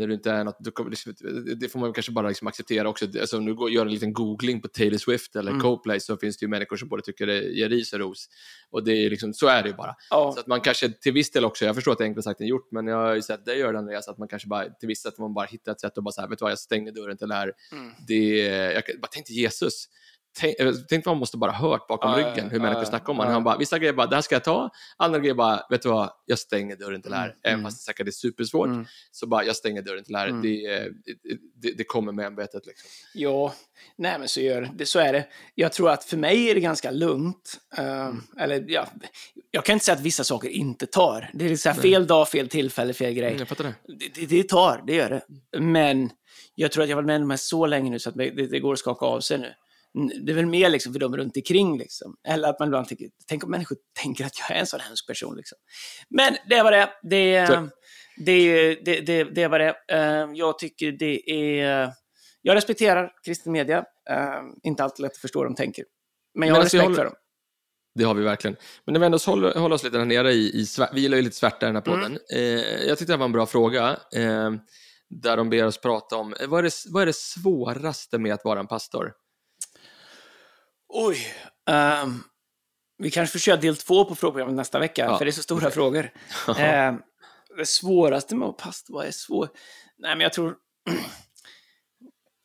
när 0.00 0.06
du 0.06 0.14
inte 0.14 0.30
är 0.30 0.44
något, 0.44 0.56
liksom, 0.90 1.14
det 1.60 1.68
får 1.68 1.80
man 1.80 1.92
kanske 1.92 2.12
bara 2.12 2.28
liksom 2.28 2.46
acceptera 2.46 2.88
också. 2.88 3.04
Alltså, 3.20 3.38
om 3.38 3.44
du 3.44 3.54
går, 3.54 3.70
gör 3.70 3.86
en 3.86 3.92
liten 3.92 4.12
googling 4.12 4.60
på 4.60 4.68
Taylor 4.68 4.98
Swift 4.98 5.36
eller 5.36 5.50
Mm. 5.50 5.62
Coldplay 5.62 6.00
så 6.00 6.16
finns 6.16 6.38
det 6.38 6.44
ju 6.44 6.48
människor 6.48 6.76
som 6.76 6.88
både 6.88 7.02
tycker 7.02 7.26
det 7.26 7.42
ger 7.42 7.68
ris 7.68 7.92
och 7.92 7.98
ros. 7.98 8.28
Och 8.70 8.84
det 8.84 8.92
är 8.92 9.10
liksom, 9.10 9.34
så 9.34 9.46
är 9.46 9.62
det 9.62 9.68
ju 9.68 9.74
bara. 9.74 9.94
Ja, 10.10 10.32
Så 10.34 10.40
att 10.40 10.46
man 10.46 10.60
kanske 10.60 10.88
till 10.88 11.12
viss 11.12 11.30
del 11.30 11.44
också, 11.44 11.64
jag 11.64 11.74
förstår 11.74 11.92
att 11.92 11.98
det 11.98 12.04
är 12.04 12.06
enklare 12.06 12.22
sagt 12.22 12.40
än 12.40 12.46
gjort, 12.46 12.68
men 12.72 12.86
jag 12.86 12.96
har 12.96 13.14
ju 13.14 13.22
sett 13.22 13.44
dig 13.44 13.58
göra 13.58 13.72
det 13.72 13.78
Andreas, 13.78 14.08
att 14.08 14.18
man 14.18 14.28
kanske 14.28 14.48
bara 14.48 14.64
till 14.68 14.88
viss 14.88 15.02
del 15.02 15.12
att 15.12 15.18
man 15.18 15.34
bara 15.34 15.46
hittar 15.46 15.72
ett 15.72 15.80
sätt 15.80 15.98
att 15.98 16.04
bara 16.04 16.12
säga, 16.12 16.26
vet 16.26 16.38
du 16.38 16.42
vad, 16.42 16.52
jag 16.52 16.58
stänger 16.58 16.92
dörren 16.92 17.16
till 17.16 17.28
det 17.28 17.34
här. 17.34 17.52
Mm. 17.72 17.92
Det, 18.06 18.36
jag 18.74 18.82
bara 19.00 19.08
tänkte 19.08 19.32
Jesus, 19.32 19.86
tänk, 20.40 20.60
eh, 20.60 20.72
tänk 20.88 21.06
vad 21.06 21.14
man 21.14 21.18
måste 21.18 21.36
bara 21.36 21.52
hört 21.52 21.86
bakom 21.86 22.10
ja, 22.10 22.16
ryggen 22.18 22.50
hur 22.50 22.56
ja, 22.56 22.62
människor 22.62 22.84
snackar 22.84 23.10
om 23.10 23.16
honom. 23.16 23.32
Han 23.32 23.44
bara, 23.44 23.58
vissa 23.58 23.78
grejer 23.78 23.92
bara, 23.92 24.06
det 24.06 24.14
här 24.14 24.22
ska 24.22 24.34
jag 24.34 24.44
ta, 24.44 24.70
andra 24.96 25.18
grejer 25.18 25.34
bara, 25.34 25.66
vet 25.70 25.82
du 25.82 25.88
vad, 25.88 26.10
jag 26.26 26.38
stänger 26.38 26.76
dörren 26.76 27.02
till 27.02 27.10
det 27.10 27.16
här. 27.16 27.24
Mm, 27.24 27.36
Även 27.42 27.58
mm. 27.60 27.64
fast 27.64 27.78
det 27.78 27.92
säkert 27.92 28.06
är 28.06 28.10
supersvårt, 28.10 28.66
Mm. 28.66 28.86
så 29.10 29.26
bara, 29.26 29.44
jag 29.44 29.56
stänger 29.56 29.82
dörren 29.82 30.04
till 30.04 30.12
det 30.12 30.18
här. 30.18 30.28
Mm. 30.28 30.42
Det, 30.42 30.66
eh, 30.66 30.86
det, 31.62 31.72
det 31.72 31.84
kommer 31.84 32.12
med 32.12 32.26
ämbetet 32.26 32.66
liksom. 32.66 32.88
Ja, 33.14 33.54
nej 33.96 34.18
men 34.18 34.28
så 34.28 34.40
gör 34.40 34.70
det. 34.74 34.86
Så 34.86 34.98
är 34.98 35.12
det. 35.12 35.26
Jag 35.54 35.72
tror 35.72 35.90
att 35.90 36.04
för 36.04 36.16
mig 36.16 36.50
är 36.50 36.54
det 36.54 36.60
ganska 36.60 36.90
lugnt. 36.90 37.60
Uh, 37.78 38.42
Eller 38.42 38.64
ja, 38.68 38.88
jag 39.50 39.64
kan 39.64 39.72
inte 39.72 39.84
säga 39.84 39.94
att 39.96 40.02
vissa 40.02 40.24
saker 40.24 40.48
inte 40.48 40.86
tar. 40.86 41.30
Det 41.34 41.44
är 41.44 41.56
så 41.56 41.68
här 41.68 41.80
fel 41.80 42.06
dag, 42.06 42.28
fel 42.28 42.48
tillfälle, 42.48 42.92
fel 42.92 43.14
grej. 43.14 43.36
Jag 43.38 43.48
fattar 43.48 43.64
det. 43.64 43.74
Det, 43.86 44.14
det, 44.14 44.26
det 44.26 44.48
tar, 44.48 44.82
det 44.86 44.94
gör 44.94 45.10
det. 45.10 45.60
Men 45.60 46.10
jag 46.54 46.72
tror 46.72 46.82
att 46.82 46.88
jag 46.90 46.96
har 46.96 47.02
varit 47.02 47.06
med 47.06 47.22
om 47.22 47.28
det 47.28 47.32
här 47.32 47.36
så 47.36 47.66
länge 47.66 47.90
nu 47.90 47.98
så 47.98 48.08
att 48.08 48.16
det, 48.16 48.30
det 48.30 48.60
går 48.60 48.72
att 48.72 48.78
skaka 48.78 49.06
av 49.06 49.20
sig 49.20 49.38
nu. 49.38 49.52
Det 50.24 50.32
är 50.32 50.36
väl 50.36 50.46
mer 50.46 50.70
liksom 50.70 50.92
för 50.92 51.00
dem 51.00 51.16
runt 51.16 51.36
omkring 51.36 51.78
liksom. 51.78 52.16
Eller 52.28 52.48
att 52.48 52.58
man 52.58 52.68
ibland 52.68 52.88
tänker, 52.88 53.08
tänk 53.28 53.44
om 53.44 53.50
människor 53.50 53.76
tänker 54.02 54.24
att 54.26 54.38
jag 54.38 54.56
är 54.56 54.60
en 54.60 54.66
sån 54.66 54.80
hemsk 54.80 55.06
person 55.06 55.36
liksom. 55.36 55.58
Men 56.10 56.36
det 56.48 56.62
var 56.62 56.72
det. 56.72 56.88
Det, 57.02 57.46
Så- 57.48 57.68
det, 58.24 58.74
det, 58.74 59.00
det, 59.00 59.24
det 59.24 59.48
var 59.48 59.58
det. 59.58 59.74
Eh, 59.92 60.28
Jag 60.34 60.58
tycker 60.58 60.92
det 60.92 61.30
är... 61.30 61.92
Jag 62.42 62.54
respekterar 62.54 63.12
kristen 63.24 63.52
media. 63.52 63.78
Eh, 64.10 64.40
Inte 64.62 64.84
alltid 64.84 65.02
lätt 65.02 65.12
att 65.12 65.18
förstå 65.18 65.38
hur 65.38 65.44
de 65.46 65.54
tänker. 65.54 65.84
Men 66.34 66.48
jag 66.48 66.52
Men 66.52 66.56
har 66.56 66.62
alltså, 66.62 66.76
respekt 66.76 66.84
håller- 66.86 66.96
för 66.96 67.04
dem. 67.04 67.14
Det 67.94 68.04
har 68.04 68.14
vi 68.14 68.22
verkligen. 68.22 68.56
Men 68.84 68.92
när 68.92 69.00
vi 69.00 69.06
ändå 69.06 69.18
håller, 69.26 69.54
håller 69.54 69.74
oss 69.74 69.84
lite 69.84 69.98
där 69.98 70.04
nere 70.04 70.32
i, 70.32 70.60
i 70.62 70.66
vi 70.92 71.00
gillar 71.00 71.16
ju 71.16 71.22
lite 71.22 71.36
svärta 71.36 71.66
i 71.66 71.72
den 71.72 71.76
här 71.76 71.88
Mm. 71.88 72.00
podden. 72.00 72.18
Eh, 72.34 72.86
jag 72.88 72.98
tyckte 72.98 73.12
det 73.12 73.16
var 73.16 73.24
en 73.24 73.32
bra 73.32 73.46
fråga, 73.46 73.88
eh, 74.16 74.50
där 75.10 75.36
de 75.36 75.50
ber 75.50 75.66
oss 75.66 75.78
prata 75.80 76.16
om, 76.16 76.34
eh, 76.40 76.48
vad 76.48 76.58
är, 76.58 76.62
det, 76.62 76.72
vad 76.88 77.02
är 77.02 77.06
det 77.06 77.16
svåraste 77.16 78.18
med 78.18 78.34
att 78.34 78.44
vara 78.44 78.60
en 78.60 78.66
pastor? 78.66 79.12
Oj. 80.92 81.18
ehm, 81.70 82.22
vi 82.98 83.10
kanske 83.10 83.32
får 83.32 83.38
köra 83.38 83.56
del 83.56 83.76
två 83.76 84.04
på 84.04 84.14
frågeprogrammet 84.14 84.56
nästa 84.56 84.78
vecka, 84.78 85.04
Ja. 85.04 85.18
för 85.18 85.24
det 85.24 85.30
är 85.30 85.32
så 85.32 85.42
stora 85.42 85.70
frågor. 85.70 86.10
Eh, 86.58 86.94
det 87.56 87.66
svåraste 87.66 88.36
med 88.36 88.48
att 88.48 88.56
pasta, 88.56 88.92
vad 88.92 89.06
är 89.06 89.10
svårt? 89.10 89.50
Nej, 89.98 90.14
men 90.16 90.20
jag 90.20 90.32
tror... 90.32 90.56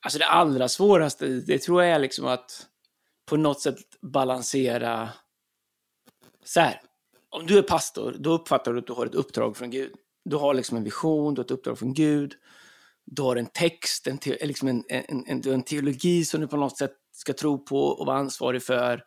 alltså 0.05 0.19
det 0.19 0.25
allra 0.27 0.69
svåraste, 0.69 1.27
det 1.27 1.59
tror 1.59 1.83
jag 1.83 1.91
är 1.95 1.99
liksom 1.99 2.25
att 2.25 2.65
på 3.25 3.37
något 3.37 3.61
sätt 3.61 3.77
balansera... 4.01 5.09
Så 6.43 6.59
här, 6.59 6.81
om 7.29 7.45
du 7.47 7.57
är 7.57 7.61
pastor, 7.61 8.15
då 8.19 8.31
uppfattar 8.33 8.73
du 8.73 8.79
att 8.79 8.87
du 8.87 8.93
har 8.93 9.05
ett 9.05 9.15
uppdrag 9.15 9.57
från 9.57 9.69
Gud. 9.69 9.91
Du 10.25 10.35
har 10.35 10.53
liksom 10.53 10.77
en 10.77 10.83
vision, 10.83 11.33
du 11.33 11.39
har 11.39 11.45
ett 11.45 11.51
uppdrag 11.51 11.79
från 11.79 11.93
Gud. 11.93 12.33
Du 13.05 13.21
har 13.21 13.35
en 13.35 13.45
text, 13.45 14.07
en, 14.07 14.17
te, 14.17 14.45
liksom 14.45 14.67
en, 14.67 14.83
en, 14.89 15.25
en, 15.27 15.53
en 15.53 15.63
teologi 15.63 16.25
som 16.25 16.41
du 16.41 16.47
på 16.47 16.57
något 16.57 16.77
sätt 16.77 16.91
ska 17.15 17.33
tro 17.33 17.65
på 17.65 17.87
och 17.87 18.05
vara 18.05 18.17
ansvarig 18.17 18.63
för. 18.63 19.03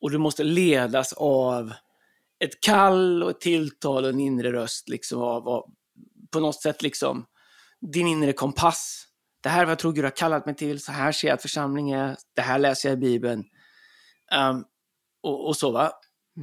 Och 0.00 0.10
du 0.10 0.18
måste 0.18 0.44
ledas 0.44 1.12
av 1.12 1.72
ett 2.38 2.60
kall 2.60 3.22
och 3.22 3.30
ett 3.30 3.40
tilltal 3.40 4.04
och 4.04 4.10
en 4.10 4.20
inre 4.20 4.52
röst 4.52 4.88
liksom 4.88 5.22
av, 5.22 5.48
av 5.48 5.64
på 6.32 6.40
något 6.40 6.62
sätt 6.62 6.82
liksom 6.82 7.26
din 7.92 8.06
inre 8.06 8.32
kompass. 8.32 9.06
Det 9.42 9.48
här 9.48 9.60
är 9.60 9.64
vad 9.64 9.70
jag 9.70 9.78
tror 9.78 9.92
Gud 9.92 10.04
har 10.04 10.10
kallat 10.10 10.46
mig 10.46 10.54
till, 10.54 10.80
så 10.80 10.92
här 10.92 11.12
ser 11.12 11.28
jag 11.28 11.34
att 11.34 11.42
församling 11.42 11.90
är, 11.90 12.16
det 12.36 12.42
här 12.42 12.58
läser 12.58 12.88
jag 12.88 12.98
i 12.98 13.00
Bibeln. 13.00 13.44
Ehm, 14.32 14.64
och, 15.22 15.48
och 15.48 15.56
så 15.56 15.70
va. 15.70 15.92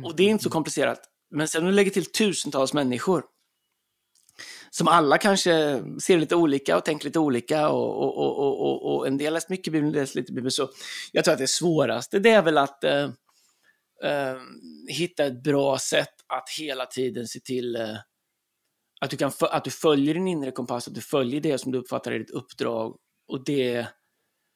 Och 0.06 0.16
det 0.16 0.24
är 0.24 0.30
inte 0.30 0.44
så 0.44 0.50
komplicerat. 0.50 1.00
Men 1.32 1.48
sen 1.48 1.64
när 1.64 1.70
du 1.70 1.76
lägger 1.76 1.92
till 1.92 2.12
tusentals 2.12 2.74
människor 2.74 3.24
som 4.76 4.88
alla 4.88 5.18
kanske 5.18 5.84
ser 6.02 6.18
lite 6.18 6.36
olika 6.36 6.78
och 6.78 6.86
tänker 6.86 7.06
lite 7.06 7.20
olika 7.20 7.70
och, 7.70 8.04
och, 8.04 8.18
och, 8.18 8.40
och, 8.40 8.62
och, 8.62 8.96
och 8.96 9.08
en 9.08 9.18
del 9.18 9.34
läser 9.34 9.50
mycket 9.50 9.74
Bibeln, 9.74 9.88
en 9.88 9.94
del 9.94 10.02
läser 10.02 10.20
lite 10.20 10.34
Bibeln. 10.34 10.52
Så 10.52 10.70
jag 11.12 11.24
tror 11.24 11.34
att 11.34 11.40
det 11.40 11.48
svåraste 11.48 12.20
det 12.20 12.30
är 12.30 12.42
väl 12.42 12.58
att 12.58 12.84
eh, 12.84 13.04
eh, 14.04 14.38
hitta 14.88 15.26
ett 15.26 15.44
bra 15.44 15.78
sätt 15.78 16.14
att 16.28 16.50
hela 16.60 16.86
tiden 16.86 17.28
se 17.28 17.40
till 17.40 17.76
eh, 17.76 17.96
att, 19.02 19.10
du 19.10 19.18
kan, 19.18 19.32
att 19.40 19.64
du 19.64 19.72
följer 19.72 20.14
din 20.14 20.28
inre 20.28 20.52
kompass, 20.52 20.88
att 20.88 20.96
du 20.96 21.02
följer 21.02 21.42
det 21.42 21.58
som 21.58 21.72
du 21.72 21.78
uppfattar 21.78 22.12
är 22.12 22.20
ditt 22.20 22.32
uppdrag. 22.32 22.98
Och 23.28 23.44
det... 23.46 23.88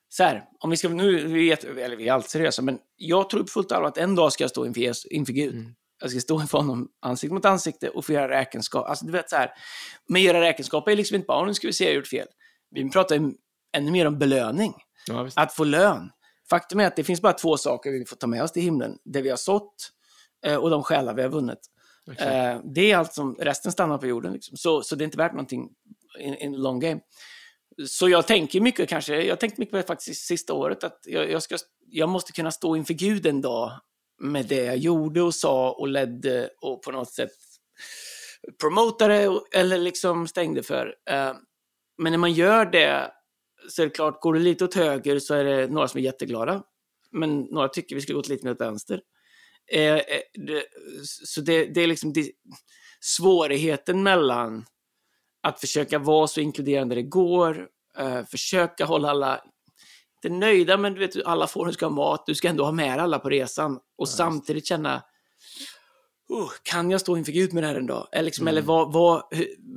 Så 0.10 0.24
här, 0.24 0.44
om 0.60 0.70
vi 0.70 0.78
ska, 0.78 0.90
nu, 0.90 1.28
vi 1.28 1.50
vet, 1.50 1.64
eller 1.64 1.96
vi 1.96 2.08
är 2.08 2.14
alltid 2.14 2.30
seriösa, 2.30 2.62
men 2.62 2.80
jag 2.96 3.30
tror 3.30 3.42
på 3.42 3.48
fullt 3.48 3.72
allvar 3.72 3.90
att 3.90 3.98
en 3.98 4.16
dag 4.16 4.34
ska 4.34 4.44
jag 4.44 4.52
stå 4.52 4.66
inför, 4.66 5.14
inför 5.14 5.34
Gud. 5.34 5.54
Mm. 5.54 5.76
Jag 6.02 6.12
ska 6.12 6.20
stå 6.20 6.42
inför 6.42 6.58
honom 6.58 6.88
ansikte 7.02 7.34
mot 7.34 7.46
ansikte 7.46 7.90
och 7.90 8.06
få 8.06 8.14
göra 8.14 8.30
räkenskap. 8.30 8.90
Alltså 8.90 9.06
du 9.06 9.12
vet 9.12 9.30
så 9.30 9.36
här, 9.36 9.52
men 10.10 10.22
göra 10.22 10.42
räkenskap 10.42 10.88
är 10.88 10.96
liksom 10.96 11.16
inte 11.16 11.26
bara, 11.26 11.40
"Åh, 11.40 11.48
nu 11.48 11.54
ska 11.54 11.68
vi 11.68 11.74
se, 11.74 11.84
jag 11.84 11.92
har 11.92 11.96
gjort 11.96 12.08
fel. 12.08 12.28
Vi 12.72 12.90
pratar 12.90 13.16
ju 13.16 13.32
ännu 13.78 13.92
mer 13.92 14.06
om 14.06 14.20
belöning 14.20 14.74
Ja, 15.08 15.30
att 15.36 15.54
få 15.54 15.64
lön. 15.64 16.10
Faktum 16.50 16.80
är 16.80 16.88
att 16.88 16.96
det 16.96 17.04
finns 17.04 17.22
bara 17.22 17.34
två 17.34 17.58
saker 17.58 17.92
vi 17.92 18.06
får 18.06 18.16
ta 18.16 18.28
med 18.28 18.44
oss 18.44 18.52
till 18.52 18.64
himlen. 18.64 18.98
Det 19.06 19.22
vi 19.22 19.30
har 19.30 19.38
sått 19.38 19.92
eh, 20.46 20.56
och 20.56 20.70
de 20.70 20.84
själar 20.84 21.14
vi 21.14 21.22
har 21.22 21.30
vunnit. 21.30 21.60
Exakt. 22.12 22.32
Eh, 22.32 22.72
det 22.74 22.92
är 22.92 22.98
allt 22.98 23.14
som, 23.14 23.36
resten 23.40 23.72
stannar 23.72 23.98
på 23.98 24.08
jorden. 24.08 24.34
Liksom. 24.34 24.58
Så, 24.58 24.82
så 24.82 24.96
det 24.96 25.04
är 25.04 25.06
inte 25.06 25.18
värt 25.18 25.32
någonting 25.32 25.70
in, 26.20 26.36
in 26.36 26.54
long 26.54 26.80
game. 26.80 27.00
Så 27.88 28.10
jag 28.10 28.28
tänker 28.28 28.62
mycket 28.62 28.90
kanske, 28.90 29.22
jag 29.22 29.40
tänkte 29.40 29.62
mycket 29.62 29.72
på 29.72 29.78
det 29.78 29.84
faktiskt 29.84 30.26
sista 30.26 30.54
året, 30.54 30.84
att 30.84 31.00
jag, 31.06 31.32
jag, 31.32 31.44
ska, 31.44 31.58
jag 31.88 32.10
måste 32.10 32.32
kunna 32.32 32.52
stå 32.52 32.76
inför 32.76 32.94
Gud 32.94 33.26
en 33.26 33.42
dag 33.42 33.72
med 34.20 34.46
det 34.46 34.64
jag 34.64 34.78
gjorde 34.78 35.22
och 35.22 35.36
sa 35.36 35.72
och 35.72 35.88
ledde 35.88 36.50
och 36.62 36.84
på 36.84 36.92
något 36.92 37.14
sätt 37.14 37.32
promotade 38.62 39.40
eller 39.52 39.78
liksom 39.78 40.28
stängde 40.28 40.64
för. 40.64 40.96
Eh, 41.10 41.34
men 41.98 42.12
när 42.12 42.18
man 42.18 42.34
gör 42.34 42.66
det 42.66 43.12
så 43.70 43.82
är 43.82 43.86
det 43.86 43.92
klart, 43.92 44.22
går 44.22 44.34
det 44.34 44.40
lite 44.40 44.66
åt 44.66 44.74
höger 44.74 45.20
så 45.20 45.34
är 45.34 45.44
det 45.44 45.68
några 45.68 45.88
som 45.88 46.00
är 46.00 46.04
jätteglada. 46.04 46.64
Men 47.12 47.42
några 47.42 47.68
tycker 47.68 47.96
vi 47.96 48.02
skulle 48.02 48.16
gått 48.16 48.30
lite 48.30 48.46
mer 48.46 48.52
åt 48.52 48.62
vänster. 48.62 49.02
Eh, 49.72 49.96
eh, 49.96 50.22
så 51.04 51.42
det, 51.42 51.66
det 51.66 51.82
är 51.82 51.88
liksom 51.88 52.14
det, 52.14 52.32
svårigheten 53.00 54.04
mellan 54.04 54.66
att 55.44 55.60
försöka 55.60 56.00
vara 56.00 56.28
så 56.28 56.42
inkluderande 56.42 56.96
det 56.96 57.04
går, 57.04 57.68
försöka 58.32 58.86
hålla 58.86 59.10
alla 59.10 59.44
inte 60.24 60.38
nöjda, 60.38 60.78
men 60.78 60.94
du 60.94 61.00
vet, 61.00 61.26
alla 61.26 61.48
får, 61.48 61.66
du 61.66 61.74
ska 61.74 61.86
ha 61.86 61.94
mat, 61.94 62.24
du 62.26 62.36
ska 62.36 62.48
ändå 62.48 62.64
ha 62.64 62.72
med 62.72 63.00
alla 63.00 63.20
på 63.20 63.30
resan 63.30 63.80
och 63.98 64.10
samtidigt 64.10 64.68
känna 64.68 65.04
oh, 66.30 66.52
kan 66.64 66.92
jag 66.92 67.02
stå 67.02 67.18
inför 67.18 67.32
Gud 67.32 67.54
med 67.54 67.64
det 67.64 67.68
här 67.68 67.76
en 67.76 67.88
dag? 67.88 68.08
Eller, 68.12 68.24
liksom, 68.24 68.48
eller 68.48 68.62
var, 68.62 68.92
var, 68.92 69.24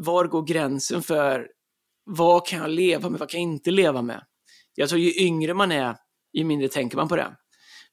var 0.04 0.24
går 0.24 0.42
gränsen 0.42 1.02
för 1.02 1.48
vad 2.04 2.46
kan 2.46 2.58
jag 2.58 2.70
leva 2.70 3.10
med, 3.10 3.20
vad 3.20 3.30
kan 3.30 3.40
jag 3.40 3.50
inte 3.50 3.70
leva 3.70 4.02
med? 4.02 4.24
Jag 4.74 4.88
tror 4.88 5.00
ju 5.00 5.26
yngre 5.26 5.54
man 5.54 5.72
är, 5.72 5.96
ju 6.32 6.44
mindre 6.44 6.68
tänker 6.68 6.96
man 6.96 7.08
på 7.08 7.16
det. 7.16 7.36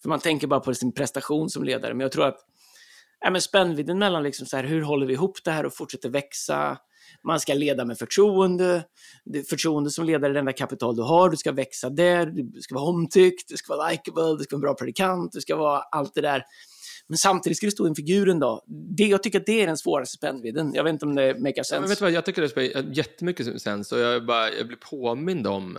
För 0.02 0.10
man 0.10 0.20
tänker 0.20 0.48
bara 0.48 0.60
på 0.60 0.74
sin 0.74 0.94
prestation 0.94 1.50
som 1.50 1.64
ledare. 1.64 1.94
Men 1.94 2.00
jag 2.00 2.12
tror 2.12 2.26
att 2.26 2.38
ja, 3.20 3.30
men 3.30 3.42
spännvidden 3.42 4.00
mellan 4.00 4.24
liksom 4.24 4.48
så 4.48 4.58
här, 4.58 4.64
hur 4.64 4.82
håller 4.82 5.06
vi 5.06 5.14
ihop 5.14 5.44
det 5.44 5.52
här 5.52 5.66
och 5.66 5.76
fortsätter 5.76 6.10
växa? 6.10 6.78
Man 7.24 7.40
ska 7.40 7.54
leda 7.54 7.86
med 7.86 7.98
förtroende. 7.98 8.84
Det 9.26 9.50
förtroende 9.50 9.90
som 9.90 10.06
ledare 10.06 10.32
är 10.32 10.34
det 10.34 10.40
enda 10.40 10.54
kapital 10.54 10.96
du 10.96 11.02
har. 11.02 11.30
Du 11.30 11.38
ska 11.38 11.52
växa 11.52 11.90
där, 11.90 12.26
du 12.26 12.62
ska 12.62 12.76
vara 12.76 12.86
omtyckt, 12.86 13.50
du 13.50 13.58
ska 13.58 13.76
vara 13.76 13.90
likeable, 13.92 14.38
du 14.38 14.44
ska 14.44 14.56
vara 14.56 14.58
en 14.58 14.62
bra 14.62 14.74
predikant, 14.74 15.32
du 15.32 15.42
ska 15.42 15.56
vara 15.56 15.82
allt 15.82 16.14
det 16.14 16.22
där. 16.22 16.44
Men 17.10 17.18
samtidigt 17.18 17.58
ska 17.58 17.68
du 17.68 17.72
stå 17.72 17.88
inför 17.88 18.02
Gud 18.02 18.30
en 18.30 18.40
dag. 18.40 18.62
Det, 18.98 19.04
jag 19.04 19.24
tycker 19.24 19.40
att 19.40 19.46
det 19.46 19.62
är 19.62 19.68
den 19.68 19.78
svåraste 19.78 20.18
spännvidden. 20.18 20.74
Jag 20.74 20.84
vet 20.84 20.94
inte 20.94 21.06
om 21.06 21.16
det 21.16 21.40
makar 21.40 21.54
Ja, 21.56 21.64
sense. 21.64 21.80
men 21.80 21.90
vet 21.90 22.00
du 22.00 22.06
vad, 22.06 22.12
jag 22.12 22.26
tycker 22.26 22.42
det 22.42 22.50
spelar 22.50 22.94
jättemycket 22.94 23.62
sens 23.62 23.92
och 23.92 24.00
jag, 24.00 24.26
bara, 24.26 24.52
jag 24.54 24.68
blir 24.68 24.78
påmind 24.78 25.48
om 25.48 25.78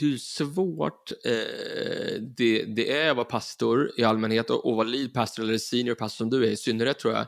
hur 0.00 0.16
svårt 0.16 1.12
eh, 1.24 1.32
det, 2.36 2.64
det 2.64 2.92
är 2.92 3.10
att 3.10 3.16
vara 3.16 3.24
pastor 3.24 3.90
i 3.96 4.04
allmänhet 4.04 4.50
och, 4.50 4.66
och 4.66 4.76
vara 4.76 4.86
lead 4.88 5.12
pastor 5.14 5.42
eller 5.42 5.58
senior 5.58 5.94
pastor 5.94 6.16
som 6.24 6.30
du 6.30 6.44
är 6.46 6.50
i 6.50 6.56
synnerhet 6.56 6.98
tror 6.98 7.14
jag, 7.14 7.20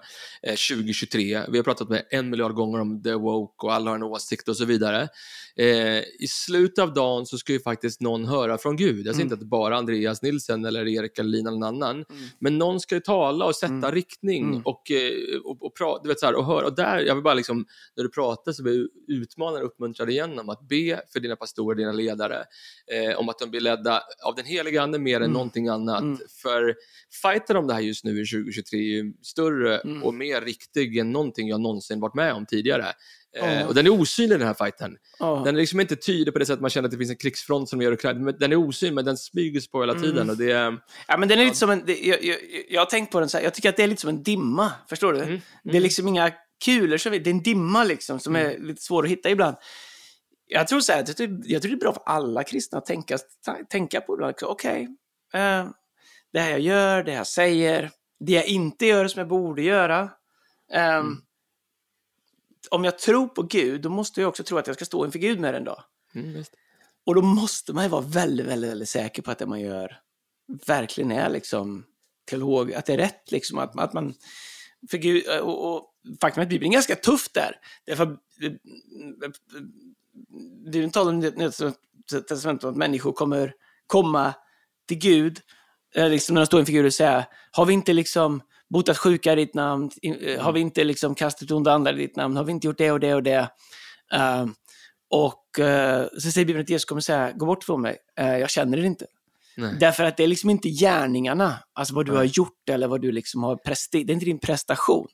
eh, 0.42 0.56
2023. 0.78 1.40
Vi 1.48 1.56
har 1.58 1.64
pratat 1.64 1.88
med 1.88 2.06
en 2.10 2.30
miljard 2.30 2.52
gånger 2.54 2.80
om 2.80 3.02
the 3.02 3.12
woke 3.14 3.66
och 3.66 3.74
alla 3.74 3.90
har 3.90 3.96
en 3.96 4.02
åsikt 4.02 4.48
och 4.48 4.56
så 4.56 4.64
vidare. 4.64 5.08
Eh, 5.56 5.98
I 5.98 6.26
slutet 6.28 6.78
av 6.78 6.92
dagen 6.94 7.26
så 7.26 7.38
ska 7.38 7.52
ju 7.52 7.60
faktiskt 7.60 8.00
någon 8.00 8.24
höra 8.24 8.58
från 8.58 8.76
Gud. 8.76 9.06
Jag 9.06 9.14
säger 9.14 9.26
Mm. 9.26 9.32
inte 9.32 9.44
att 9.44 9.50
bara 9.50 9.76
Andreas 9.76 10.22
Nilsen 10.22 10.64
eller 10.64 10.88
Erik 10.88 11.18
Lina 11.18 11.48
eller 11.50 11.58
någon 11.58 11.82
annan, 11.82 11.90
Mm. 11.96 12.22
men 12.38 12.58
någon 12.58 12.80
ska 12.80 12.94
ju 12.94 13.00
tala 13.00 13.44
och 13.44 13.56
sätta 13.56 13.72
Mm. 13.74 13.92
riktning 13.92 14.44
Mm. 14.44 14.62
och, 14.64 14.90
eh, 14.90 15.38
och, 15.44 15.62
och, 15.66 15.74
pra, 15.74 15.98
du 16.02 16.08
vet, 16.08 16.20
så 16.20 16.26
här, 16.26 16.34
och 16.34 16.46
höra. 16.46 16.66
Och 16.66 16.74
där, 16.76 16.98
jag 17.00 17.14
vill 17.14 17.24
bara 17.24 17.34
liksom, 17.34 17.66
när 17.96 18.04
du 18.04 18.10
pratar 18.10 18.52
så 18.52 18.62
vill 18.64 18.88
jag 19.06 19.16
utmana 19.16 19.58
och 19.58 19.64
uppmuntra 19.66 20.06
dig 20.06 20.14
igen 20.14 20.38
om 20.38 20.48
att 20.48 20.68
be 20.68 21.00
för 21.12 21.20
dina 21.20 21.36
pastorer, 21.36 21.76
dina 21.76 21.92
ledare, 21.92 22.44
eh, 22.92 23.18
om 23.18 23.28
att 23.28 23.38
de 23.38 23.50
blir 23.50 23.60
ledda 23.60 24.02
av 24.24 24.34
den 24.34 24.44
heliga 24.44 24.82
Ande 24.82 24.98
mer 24.98 25.16
än 25.16 25.22
Mm. 25.22 25.32
någonting 25.32 25.68
annat. 25.68 26.00
Mm. 26.02 26.18
För 26.42 26.74
fighten 27.22 27.56
om 27.56 27.66
det 27.66 27.74
här 27.74 27.80
just 27.80 28.04
nu 28.04 28.10
i 28.22 28.26
2023 28.26 28.78
är 28.78 28.82
ju 28.82 29.12
större 29.22 29.78
Mm. 29.78 30.02
och 30.02 30.14
mer 30.14 30.40
riktig 30.40 30.96
än 30.98 31.12
någonting 31.12 31.48
jag 31.48 31.60
någonsin 31.60 32.00
varit 32.00 32.14
med 32.14 32.32
om 32.32 32.46
tidigare. 32.46 32.86
Eh, 33.36 33.66
och 33.66 33.74
den 33.74 33.86
är 33.86 33.90
osynlig 33.90 34.38
den 34.38 34.46
här 34.46 34.54
fighten. 34.54 34.96
Den 35.18 35.46
är 35.46 35.52
liksom 35.60 35.80
inte 35.80 35.96
tydlig 35.96 36.32
på 36.32 36.38
det 36.38 36.46
sättet 36.46 36.60
man 36.60 36.70
känner 36.70 36.86
att 36.88 36.92
det 36.92 36.98
finns 36.98 37.10
en 37.10 37.16
krigsfront 37.16 37.68
som 37.68 37.82
gör 37.82 38.14
men 38.14 38.36
Den 38.38 38.52
är 38.52 38.56
osynlig, 38.56 38.94
men 38.94 39.04
den 39.04 39.16
smyger 39.16 39.60
sig 39.60 39.70
på 39.70 39.80
hela 39.80 39.94
tiden. 39.94 40.16
Mm. 40.16 40.30
Och 40.30 40.36
det 40.36 40.80
Ja, 41.08 41.16
men 41.16 41.28
den 41.28 41.38
är 41.38 41.44
lite 41.44 41.56
som 41.56 41.70
en, 41.70 41.82
det, 41.86 41.98
jag, 42.06 42.24
jag, 42.24 42.36
jag 42.68 42.80
har 42.80 42.86
tänkt 42.86 43.12
på 43.12 43.20
den 43.20 43.28
så 43.28 43.36
här, 43.36 43.44
jag 43.44 43.54
tycker 43.54 43.68
att 43.68 43.76
det 43.76 43.82
är 43.82 43.86
lite 43.86 44.00
som 44.00 44.10
en 44.10 44.22
dimma, 44.22 44.72
förstår 44.88 45.12
du? 45.12 45.22
Mm, 45.22 45.40
Det 45.64 45.76
är 45.76 45.80
liksom 45.80 46.08
inga 46.08 46.30
kulor, 46.64 46.96
som, 46.96 47.12
det 47.12 47.26
är 47.26 47.28
en 47.28 47.42
dimma 47.42 47.84
liksom, 47.84 48.20
som 48.20 48.36
är 48.36 48.58
lite 48.58 48.82
svår 48.82 49.04
att 49.04 49.10
hitta 49.10 49.30
ibland. 49.30 49.56
Jag 50.52 50.68
tror, 50.68 50.80
så 50.80 50.92
här, 50.92 51.04
jag, 51.06 51.16
tror, 51.16 51.40
jag 51.44 51.62
tror 51.62 51.70
det 51.70 51.76
är 51.76 51.80
bra 51.80 51.92
för 51.92 52.02
alla 52.06 52.44
kristna 52.44 52.78
att 52.78 52.86
tänka, 52.86 53.18
tänka 53.68 54.00
på 54.00 54.16
det. 54.16 54.34
Okej, 54.42 54.82
eh, 55.34 55.68
det 56.32 56.40
här 56.40 56.50
jag 56.50 56.60
gör, 56.60 57.02
det 57.02 57.12
jag 57.12 57.26
säger, 57.26 57.90
det 58.20 58.32
jag 58.32 58.46
inte 58.46 58.86
gör 58.86 59.08
som 59.08 59.18
jag 59.18 59.28
borde 59.28 59.62
göra. 59.62 60.10
Ehm, 60.72 61.16
Om 62.70 62.84
jag 62.84 62.98
tror 62.98 63.28
på 63.28 63.42
Gud, 63.42 63.82
då 63.82 63.88
måste 63.88 64.20
jag 64.20 64.28
också 64.28 64.42
tro 64.44 64.58
att 64.58 64.66
jag 64.66 64.76
ska 64.76 64.84
stå 64.84 65.04
inför 65.04 65.18
Gud 65.18 65.40
med 65.40 65.54
den 65.54 65.64
dag. 65.64 65.84
mm. 66.14 66.44
Och 67.06 67.14
då 67.14 67.22
måste 67.22 67.72
man 67.72 67.84
ju 67.84 67.90
vara 67.90 68.00
väldigt, 68.02 68.46
väldigt, 68.46 68.70
väldigt 68.70 68.88
säker 68.88 69.22
på 69.22 69.30
att 69.30 69.38
det 69.38 69.46
man 69.46 69.60
gör 69.60 70.00
verkligen 70.66 71.12
är 71.12 71.28
liksom 71.30 71.84
teolog, 72.30 72.72
att 72.74 72.86
det 72.86 72.92
är 72.92 72.98
rätt 72.98 73.30
liksom. 73.30 73.58
Att, 73.58 73.78
att 73.78 73.92
man, 73.92 74.14
för 74.90 74.98
Gud, 74.98 75.40
och, 75.40 75.74
och 75.74 75.94
faktum 76.20 76.40
är 76.40 76.44
att 76.44 76.50
Bibeln 76.50 76.70
är 76.72 76.74
ganska 76.74 76.96
tuff 76.96 77.28
där. 77.32 77.56
Därför, 77.86 78.16
det, 80.72 80.78
är 80.78 80.82
inte 80.82 80.94
tal 80.94 81.08
om 81.08 81.32
testamentet 82.28 82.64
att 82.64 82.76
människor 82.76 83.12
kommer 83.12 83.52
komma 83.86 84.34
till 84.88 84.98
Gud, 84.98 85.40
eh, 85.94 86.08
liksom 86.08 86.34
när 86.34 86.40
de 86.40 86.46
står 86.46 86.60
inför 86.60 86.72
Gud 86.72 86.86
och 86.86 86.94
säga, 86.94 87.26
har 87.52 87.66
vi 87.66 87.74
inte 87.74 87.92
liksom 87.92 88.42
botat 88.70 88.98
sjuka 88.98 89.32
i 89.32 89.36
ditt 89.36 89.54
namn? 89.54 89.90
Eh, 90.02 90.40
Har 90.40 90.52
vi 90.52 90.60
inte 90.60 90.84
liksom 90.84 91.14
kastat 91.14 91.50
onda 91.50 91.72
andar 91.72 91.92
i 91.92 91.96
ditt 91.96 92.16
namn? 92.16 92.36
Har 92.36 92.44
vi 92.44 92.52
inte 92.52 92.66
gjort 92.66 92.78
det 92.78 92.92
och 92.92 93.00
det 93.00 93.14
och 93.14 93.22
det? 93.22 93.48
Eh, 94.12 94.46
och 95.10 95.58
eh, 95.58 96.06
så 96.18 96.30
säger 96.30 96.46
Bibeln 96.46 96.62
att 96.62 96.70
Jesus 96.70 96.84
kommer 96.84 97.00
säga, 97.00 97.32
gå 97.32 97.46
bort 97.46 97.64
från 97.64 97.82
mig, 97.82 97.98
eh, 98.18 98.38
jag 98.38 98.50
känner 98.50 98.78
er 98.78 98.84
inte. 98.84 99.06
Nej. 99.56 99.76
Därför 99.80 100.04
att 100.04 100.16
det 100.16 100.22
är 100.22 100.28
liksom 100.28 100.50
inte 100.50 100.68
gärningarna, 100.68 101.58
alltså 101.72 101.94
vad 101.94 102.06
du 102.06 102.12
Nej. 102.12 102.18
har 102.18 102.24
gjort 102.24 102.68
eller 102.70 102.88
vad 102.88 103.00
du 103.00 103.12
liksom 103.12 103.42
har 103.42 103.56
presterat, 103.56 104.06
det 104.06 104.12
är 104.12 104.14
inte 104.14 104.26
din 104.26 104.38
prestation. 104.38 105.08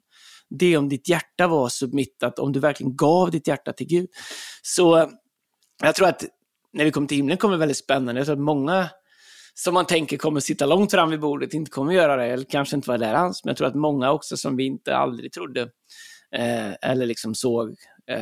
Det 0.50 0.74
är 0.74 0.78
om 0.78 0.88
ditt 0.88 1.08
hjärta 1.08 1.48
var 1.48 1.68
submittat, 1.68 2.38
om 2.38 2.52
du 2.52 2.60
verkligen 2.60 2.96
gav 2.96 3.30
ditt 3.30 3.48
hjärta 3.48 3.72
till 3.72 3.86
Gud. 3.86 4.08
Så 4.62 5.10
jag 5.82 5.94
tror 5.94 6.08
att 6.08 6.24
när 6.72 6.84
vi 6.84 6.90
kommer 6.90 7.08
till 7.08 7.16
himlen 7.16 7.36
kommer 7.36 7.54
det 7.54 7.58
väldigt 7.58 7.76
spännande. 7.76 8.20
Jag 8.20 8.26
tror 8.26 8.36
att 8.36 8.42
många 8.42 8.88
som 9.54 9.74
man 9.74 9.86
tänker 9.86 10.16
kommer 10.16 10.40
sitta 10.40 10.66
långt 10.66 10.90
fram 10.90 11.10
vid 11.10 11.20
bordet 11.20 11.54
inte 11.54 11.70
kommer 11.70 11.92
göra 11.92 12.16
det, 12.16 12.24
eller 12.24 12.44
kanske 12.44 12.76
inte 12.76 12.88
vara 12.88 12.98
där 12.98 13.14
alls. 13.14 13.44
Men 13.44 13.50
jag 13.50 13.56
tror 13.56 13.68
att 13.68 13.74
många 13.74 14.12
också 14.12 14.36
som 14.36 14.56
vi 14.56 14.64
inte 14.64 14.96
aldrig 14.96 15.32
trodde 15.32 15.60
eh, 16.36 16.72
eller 16.82 17.06
liksom 17.06 17.34
såg 17.34 17.76
eh, 18.06 18.18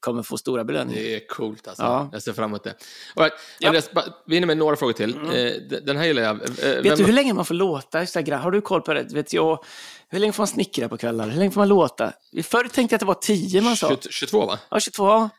kommer 0.00 0.22
få 0.22 0.36
stora 0.38 0.64
belöningar. 0.64 1.00
Det 1.02 1.14
är 1.16 1.26
coolt 1.26 1.68
alltså. 1.68 1.82
Ja. 1.82 2.08
Jag 2.12 2.22
ser 2.22 2.32
fram 2.32 2.44
emot 2.50 2.64
det. 2.64 2.74
All 3.14 3.22
right. 3.22 3.32
Ja. 3.58 3.68
Andreas, 3.68 3.90
vi 4.26 4.34
hinner 4.34 4.46
med 4.46 4.56
några 4.58 4.76
frågor 4.76 4.92
till. 4.92 5.14
Mm. 5.16 5.30
Eh, 5.30 5.52
den 5.82 5.96
här 5.96 6.04
gillar 6.04 6.22
jag. 6.22 6.36
Eh, 6.42 6.82
Vet 6.82 6.96
du 6.96 7.04
hur 7.04 7.12
länge 7.12 7.32
man 7.34 7.44
får 7.44 7.54
låta? 7.54 7.98
Har 7.98 8.50
du 8.50 8.60
koll 8.60 8.82
på 8.82 8.94
det? 8.94 9.02
Vet 9.02 9.32
jag, 9.32 9.64
hur 10.08 10.18
länge 10.18 10.32
får 10.32 10.40
man 10.42 10.48
snickra 10.48 10.88
på 10.88 10.96
kvällar? 10.96 11.28
Hur 11.28 11.38
länge 11.38 11.50
får 11.50 11.60
man 11.60 11.68
låta? 11.68 12.12
Förr 12.42 12.68
tänkte 12.68 12.94
jag 12.94 12.96
att 12.96 13.00
det 13.00 13.06
var 13.06 13.14
10 13.14 13.60
man 13.60 13.76
sa. 13.76 13.88
20, 13.88 13.96
22 14.10 14.46
va? 14.46 14.58
Ja, 14.70 14.80
22. 14.80 15.30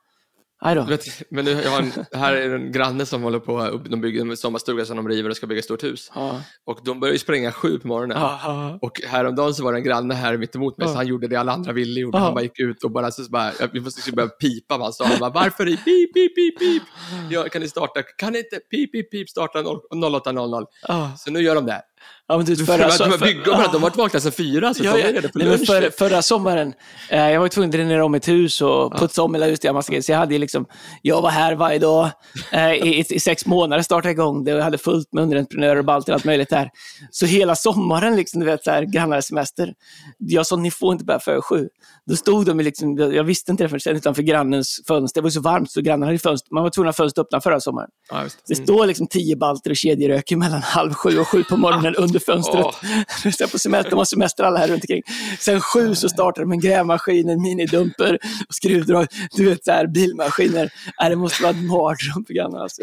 Vet, 0.83 1.31
men 1.31 1.45
nu, 1.45 1.51
jag 1.51 1.71
har 1.71 1.81
en, 1.81 1.91
här 2.13 2.33
är 2.33 2.55
en 2.55 2.71
granne 2.71 3.05
som 3.05 3.23
håller 3.23 3.39
på, 3.39 3.81
de 3.89 4.01
bygger 4.01 4.21
en 4.21 4.37
sommarstuga 4.37 4.85
som 4.85 4.97
de 4.97 5.09
river 5.09 5.29
och 5.29 5.35
ska 5.35 5.47
bygga 5.47 5.59
ett 5.59 5.65
stort 5.65 5.83
hus. 5.83 6.11
Ja. 6.15 6.41
Och 6.65 6.79
de 6.85 6.99
börjar 6.99 7.13
ju 7.13 7.19
springa 7.19 7.51
sju 7.51 7.79
på 7.79 7.87
morgonen. 7.87 8.17
Ja. 8.21 8.79
Och 8.81 9.01
häromdagen 9.07 9.53
så 9.53 9.63
var 9.63 9.71
det 9.71 9.77
en 9.79 9.83
granne 9.83 10.13
här 10.13 10.37
mitt 10.37 10.55
emot 10.55 10.77
mig, 10.77 10.87
så 10.87 10.93
han 10.95 11.07
gjorde 11.07 11.27
det 11.27 11.35
alla 11.35 11.51
andra 11.51 11.71
ville 11.71 11.99
gjorde. 11.99 12.17
Han 12.17 12.33
bara 12.33 12.43
gick 12.43 12.59
ut 12.59 12.83
och 12.83 12.91
bara, 12.91 13.11
så, 13.11 13.23
så 13.23 13.29
bara 13.29 13.51
vi 13.73 13.79
måste 13.79 14.11
börja 14.11 14.29
pipa, 14.29 14.77
vad 14.77 14.85
han 14.85 14.93
sa. 14.93 15.05
Han 15.05 15.19
bara, 15.19 15.29
varför 15.29 15.67
i 15.67 15.77
pip, 15.77 16.13
pip, 16.13 16.35
pip, 16.35 16.59
pip? 16.59 16.83
Ja, 17.29 17.43
kan 17.43 17.61
ni 17.61 17.69
starta, 17.69 18.03
kan 18.17 18.33
ni 18.33 18.39
inte 18.39 18.59
pip, 18.59 18.91
pip, 18.91 19.11
pip 19.11 19.29
starta 19.29 19.59
0800? 19.59 20.67
Ja. 20.87 21.11
Så 21.17 21.31
nu 21.31 21.39
gör 21.41 21.55
de 21.55 21.65
det. 21.65 21.81
Ja, 22.27 22.37
men 22.37 22.45
du, 22.45 22.55
För 22.55 22.65
förra, 22.65 22.85
att 22.85 22.97
de, 22.97 23.11
för- 23.11 23.25
byggt, 23.25 23.45
de 23.45 23.51
har 23.51 23.79
varit 23.79 23.97
vakna 23.97 24.19
sedan 24.19 24.31
fyra, 24.31 24.73
så 24.73 24.83
Ja, 24.83 24.93
de 24.97 25.01
är 25.01 25.13
redo 25.13 25.29
på 25.29 25.37
Nej, 25.39 25.47
lunch. 25.47 25.65
för, 25.67 25.89
förra 25.97 26.21
sommaren, 26.21 26.73
eh, 27.09 27.31
jag 27.31 27.39
var 27.39 27.47
tvungen 27.47 27.69
att 27.69 27.75
dränera 27.75 28.05
om 28.05 28.15
ett 28.15 28.27
hus 28.27 28.61
och 28.61 28.97
putsa 28.97 29.23
om 29.23 29.33
hela 29.33 29.45
huset. 29.45 29.63
Jag, 29.63 30.03
så 30.03 30.11
jag, 30.11 30.17
hade 30.17 30.37
liksom, 30.37 30.65
jag 31.01 31.21
var 31.21 31.29
här 31.29 31.55
varje 31.55 31.79
dag 31.79 32.09
eh, 32.51 32.71
i, 32.73 33.05
i, 33.09 33.19
sex 33.19 33.45
månader, 33.45 33.83
startade 33.83 34.11
igång 34.11 34.43
det 34.43 34.53
och 34.53 34.59
jag 34.59 34.63
hade 34.63 34.77
fullt 34.77 35.13
med 35.13 35.23
underentreprenörer 35.23 35.75
och 35.75 35.85
balter 35.85 36.11
och 36.11 36.15
allt 36.15 36.25
möjligt 36.25 36.49
där. 36.49 36.69
Så 37.11 37.25
hela 37.25 37.55
sommaren, 37.55 38.15
liksom, 38.15 38.39
du 38.39 38.45
vet, 38.45 38.63
så 38.63 38.71
här, 38.71 38.83
grannars 38.83 39.25
semester, 39.25 39.73
jag 40.17 40.47
sa 40.47 40.55
ni 40.55 40.71
får 40.71 40.93
inte 40.93 41.05
börja 41.05 41.19
före 41.19 41.41
sju. 41.41 41.67
Då 42.05 42.15
stod 42.15 42.45
de, 42.45 42.59
liksom, 42.59 42.97
jag 42.97 43.23
visste 43.23 43.51
inte 43.51 43.63
det 43.63 43.69
förrän 43.69 43.97
utanför 43.97 44.21
grannens 44.21 44.81
fönster. 44.87 45.21
Det 45.21 45.23
var 45.23 45.29
så 45.29 45.41
varmt 45.41 45.71
så 45.71 45.81
grannen 45.81 46.07
hade 46.07 46.19
fönster. 46.19 46.53
Man 46.53 46.63
var 46.63 46.69
tvungen 46.69 46.89
att 46.89 46.97
ha 46.97 47.03
fönster 47.03 47.21
öppna 47.21 47.41
förra 47.41 47.59
sommaren. 47.59 47.89
Ja. 48.11 48.23
Det 48.47 48.55
står 48.55 48.85
liksom 48.87 49.07
tio 49.07 49.35
balter 49.35 49.69
och 49.69 49.75
kedjeröker 49.77 50.35
mellan 50.35 50.61
halv 50.61 50.93
sju 50.93 51.19
och 51.19 51.27
sju 51.27 51.43
på 51.43 51.57
morgonen 51.57 51.95
under 52.13 52.19
fönstret. 52.19 53.35
Sen 53.35 53.49
på 53.51 53.59
semester, 53.59 53.89
de 53.89 53.95
har 53.97 54.05
semester 54.05 54.43
alla 54.43 54.59
här 54.59 54.67
runt 54.67 54.83
omkring. 54.83 55.01
Sen 55.39 55.61
sju 55.61 55.95
så 55.95 56.09
startar 56.09 56.41
de 56.41 56.51
en 56.51 56.59
grävmaskin, 56.59 57.29
en 57.29 57.41
minidumper, 57.41 58.19
och 58.47 58.55
skruvdrag, 58.55 59.07
du 59.31 59.49
vet 59.49 59.63
så 59.65 59.71
här, 59.71 59.87
bilmaskiner. 59.87 60.73
Äh, 61.03 61.09
det 61.09 61.15
måste 61.15 61.43
vara 61.43 61.53
en 61.53 61.67
mardröm 61.67 62.25
för 62.27 62.33
grannarna. 62.33 62.63
Alltså. 62.63 62.81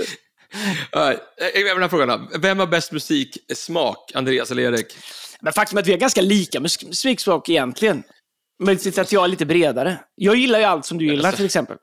Med 0.94 1.18
den 1.54 1.82
här 1.82 1.88
frågan. 1.88 2.28
Vem 2.40 2.58
har 2.58 2.66
bäst 2.66 2.92
musiksmak, 2.92 4.12
Andreas 4.14 4.50
eller 4.50 4.62
Erik? 4.62 4.96
Men 5.40 5.52
faktum 5.52 5.78
är 5.78 5.82
att 5.82 5.88
vi 5.88 5.92
har 5.92 5.98
ganska 5.98 6.20
lika 6.20 6.60
mus- 6.60 6.86
musikspråk 6.86 7.48
egentligen. 7.48 8.02
Möjligtvis 8.62 8.98
att 8.98 9.12
jag 9.12 9.24
är 9.24 9.28
lite 9.28 9.46
bredare. 9.46 9.98
Jag 10.14 10.36
gillar 10.36 10.58
ju 10.58 10.64
allt 10.64 10.86
som 10.86 10.98
du 10.98 11.04
gillar 11.06 11.24
Alltså, 11.28 11.36
till 11.36 11.46
exempel. 11.46 11.76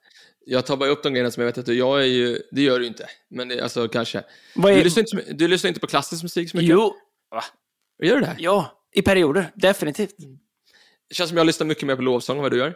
Jag 0.45 0.65
tar 0.65 0.77
bara 0.77 0.89
upp 0.89 1.03
de 1.03 1.13
grejerna 1.13 1.31
som 1.31 1.41
jag 1.41 1.45
vet 1.47 1.57
att 1.57 1.65
du, 1.65 1.73
jag 1.73 2.01
är 2.01 2.05
ju, 2.05 2.39
det 2.51 2.62
gör 2.62 2.79
du 2.79 2.86
inte, 2.88 3.05
men 3.29 3.47
det, 3.47 3.62
alltså 3.62 3.88
kanske. 3.88 4.23
Vad 4.55 4.71
Du 4.73 4.79
är... 4.79 4.83
lyssnar, 4.83 5.01
inte, 5.03 5.33
du 5.33 5.47
lyssnar 5.47 5.67
inte 5.67 5.79
på 5.79 5.88
klassisk 5.88 6.23
musik 6.23 6.51
så 6.51 6.57
mycket? 6.57 6.69
Jo, 6.69 6.95
Gör 8.04 8.16
du 8.16 8.22
det? 8.22 8.36
ja, 8.40 8.84
i 8.94 9.02
perioder. 9.02 9.52
Definitivt. 9.56 10.16
Det 11.10 11.16
känns 11.16 11.30
som 11.30 11.38
jag 11.38 11.48
lyssnar 11.48 11.68
mycket 11.68 11.88
mer 11.88 11.96
på 11.96 12.02
lovsång 12.02 12.38
än 12.38 12.42
vad 12.44 12.52
du 12.52 12.58
gör. 12.58 12.74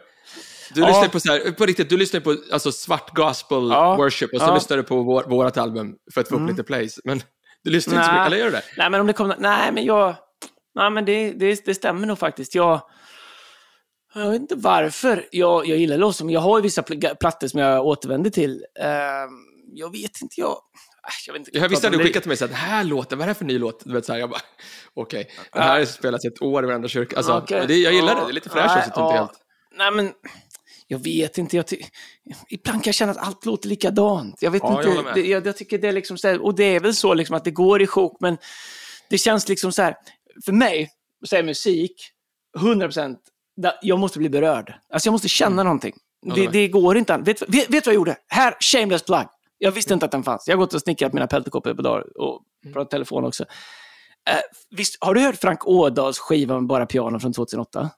Du 0.74 0.80
Ja. 0.80 0.86
lyssnar 0.86 1.08
på, 1.08 1.20
så 1.20 1.32
här, 1.32 1.50
på 1.52 1.66
riktigt, 1.66 1.88
du 1.90 1.96
lyssnar 1.96 2.20
på 2.20 2.36
alltså, 2.52 2.72
svart 2.72 3.14
gospel 3.16 3.68
Ja. 3.70 3.96
worship 3.96 4.32
och 4.34 4.40
så 4.40 4.46
Ja. 4.46 4.54
lyssnar 4.54 4.76
du 4.76 4.82
på 4.82 5.02
vår, 5.02 5.24
vårt 5.24 5.56
album 5.56 5.96
för 6.14 6.20
att 6.20 6.28
få 6.28 6.34
upp 6.34 6.38
Mm. 6.40 6.50
lite 6.50 6.62
plays. 6.64 6.98
Men 7.04 7.22
du 7.64 7.70
lyssnar 7.70 7.94
inte 7.94 8.06
så 8.06 8.12
mycket, 8.12 8.26
eller 8.26 8.36
gör 8.36 8.44
du 8.44 8.50
det? 8.50 8.62
Nej, 8.76 8.90
men 8.90 9.00
om 9.00 9.06
det 9.06 9.12
kommer... 9.12 9.36
Nej, 9.38 9.72
men 9.72 9.84
jag... 9.84 10.14
Nej, 10.74 10.90
men 10.90 11.04
det, 11.04 11.32
det, 11.32 11.64
det 11.64 11.74
stämmer 11.74 12.06
nog 12.06 12.18
faktiskt. 12.18 12.54
Jag... 12.54 12.80
Jag 14.14 14.30
vet 14.30 14.40
inte 14.40 14.54
varför 14.54 15.28
jag, 15.32 15.66
jag 15.66 15.78
gillar 15.78 15.98
lovsång. 15.98 16.30
Jag 16.30 16.40
har 16.40 16.58
ju 16.58 16.62
vissa 16.62 16.82
pl- 16.82 17.14
plattor 17.20 17.48
som 17.48 17.60
jag 17.60 17.86
återvänder 17.86 18.30
till. 18.30 18.64
Ehm, 18.80 19.30
jag 19.74 19.92
vet 19.92 20.22
inte, 20.22 20.34
jag... 20.40 20.56
Äsch, 21.08 21.24
Jag, 21.28 21.36
inte, 21.36 21.50
Jag 21.58 21.68
visste 21.68 21.86
att 21.86 21.92
du 21.92 21.98
skickat 21.98 22.22
till 22.22 22.28
mig 22.28 22.36
så 22.36 22.44
att 22.44 22.50
den 22.50 22.60
här 22.60 22.84
låten, 22.84 23.18
vad 23.18 23.24
är 23.24 23.26
det 23.26 23.32
här 23.32 23.38
för 23.38 23.44
ny 23.44 23.58
låt? 23.58 23.84
Du 23.84 23.92
vet, 23.92 24.04
så 24.06 24.12
här, 24.12 24.20
jag 24.20 24.30
bara, 24.30 24.40
okej, 24.94 25.30
den 25.52 25.62
här 25.62 25.78
har 25.78 25.84
spelats 25.84 26.24
ett 26.24 26.42
år 26.42 26.64
i 26.64 26.66
varenda 26.66 26.88
kyrka. 26.88 27.16
Alltså, 27.16 27.44
men 27.50 27.66
det, 27.68 27.76
jag 27.76 27.92
gillar 27.92 28.14
det, 28.14 28.20
det 28.20 28.28
är 28.30 28.32
lite 28.32 28.48
fräscht 28.48 28.74
Nej, 28.74 28.82
så 28.84 28.88
att 28.90 28.94
det 28.94 29.00
inte 29.00 29.12
är 29.12 29.16
ja. 29.16 29.20
helt... 29.20 29.38
Nej, 29.76 29.90
men 29.90 30.12
jag 30.86 30.98
vet 30.98 31.38
inte. 31.38 31.56
Jag. 31.56 31.64
Ibland 32.48 32.84
kan 32.84 32.88
jag 32.90 32.94
känna 32.94 33.12
att 33.12 33.18
allt 33.18 33.44
låter 33.46 33.68
likadant. 33.68 34.36
Jag 34.42 34.50
vet 34.50 34.62
Ja, 34.62 34.82
jag 34.82 34.92
inte. 34.92 35.02
med. 35.02 35.14
det, 35.14 35.20
jag, 35.26 35.46
jag 35.46 35.56
tycker 35.56 35.78
det 35.78 35.88
är 35.88 35.92
liksom 35.92 36.18
så 36.18 36.28
här, 36.28 36.42
och 36.44 36.54
det 36.54 36.64
är 36.64 36.80
väl 36.80 36.94
så 36.94 37.14
liksom 37.14 37.36
att 37.36 37.44
det 37.44 37.50
går 37.50 37.82
i 37.82 37.86
sjok, 37.86 38.16
men 38.20 38.38
det 39.10 39.18
känns 39.18 39.48
liksom 39.48 39.72
så 39.72 39.82
här, 39.82 39.96
för 40.44 40.52
mig, 40.52 40.90
så 41.24 41.36
är 41.36 41.42
musik, 41.42 41.92
100 42.58 42.86
procent, 42.86 43.18
jag 43.82 43.98
måste 43.98 44.18
bli 44.18 44.28
berörd. 44.28 44.74
Alltså 44.92 45.06
jag 45.06 45.12
måste 45.12 45.28
känna 45.28 45.62
någonting. 45.62 45.94
håller 46.28 46.44
Det, 46.44 46.50
det 46.52 46.68
går 46.68 46.96
inte. 46.96 47.14
an- 47.14 47.24
Vet, 47.24 47.42
vet, 47.42 47.52
vet 47.52 47.68
du 47.70 47.76
vad 47.78 47.86
jag 47.86 47.94
gjorde? 47.94 48.16
Här, 48.28 48.54
shameless 48.60 49.02
plug. 49.02 49.26
Jag 49.64 49.72
visste 49.72 49.94
inte 49.94 50.06
att 50.06 50.12
den 50.12 50.22
fanns. 50.22 50.48
Jag 50.48 50.54
har 50.54 50.58
gått 50.58 50.74
och 50.74 50.80
snickrat 50.80 51.12
mina 51.12 51.26
peltokoppor 51.26 51.74
på 51.74 51.82
dagar 51.82 52.20
och 52.20 52.42
Mm. 52.64 52.72
pratat 52.74 52.90
telefon 52.90 53.24
också. 53.24 53.44
Eh, 54.30 54.36
visst, 54.70 54.96
har 55.04 55.14
du 55.14 55.20
hört 55.20 55.36
Frank 55.36 55.66
Ådahls 55.66 56.18
skiva 56.18 56.54
med 56.54 56.66
bara 56.66 56.86
piano 56.86 57.18
från 57.20 57.32
2008? 57.32 57.90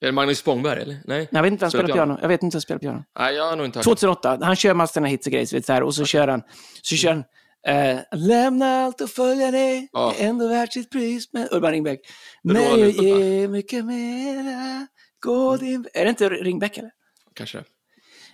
Är 0.00 0.06
det 0.06 0.12
Magnus 0.12 0.38
Spångberg, 0.38 0.82
eller? 0.82 0.94
Nej? 0.94 1.02
Nej, 1.18 1.28
jag 1.30 1.42
vet 1.42 1.52
inte 1.52 1.64
vem 1.64 1.70
Spelar 1.70 1.88
piano. 1.88 2.18
Jag 2.22 2.28
vet 2.28 2.42
inte 2.42 2.54
vem 2.56 2.60
spelar 2.60 2.78
piano. 2.78 3.04
Nej, 3.18 3.34
jag 3.34 3.44
har 3.50 3.56
nog 3.56 3.66
inte 3.66 3.78
hört 3.78 3.84
2008, 3.84 4.38
han 4.42 4.56
kör 4.56 4.74
massa 4.74 4.92
såna 4.94 5.06
hits 5.06 5.26
och 5.26 5.32
grejer, 5.32 5.62
så 5.62 5.72
här, 5.72 5.82
och 5.82 5.94
så 5.94 6.04
kör 6.04 6.28
han, 6.28 6.42
så 6.82 6.96
kör 6.96 7.10
han 7.10 7.24
eh, 7.66 8.00
Lämna 8.12 8.84
allt 8.84 9.00
och 9.00 9.10
följa 9.10 9.50
dig, 9.50 9.88
Ja. 9.92 10.12
det 10.16 10.24
är 10.24 10.28
ändå 10.28 10.48
värt 10.48 10.72
sitt 10.72 10.90
pris 10.90 11.32
med 11.32 11.48
Urban 11.52 11.70
Ringbeck. 11.72 12.00
Roland 12.44 12.68
Men 12.70 12.80
jag 12.80 12.90
ger 12.90 13.48
mycket 13.48 13.84
mera, 13.84 14.86
gå 15.20 15.56
din... 15.56 15.86
Är 15.94 16.04
det 16.04 16.10
inte 16.10 16.28
Ringbeck 16.28 16.78
eller? 16.78 16.90
Kanske. 17.34 17.64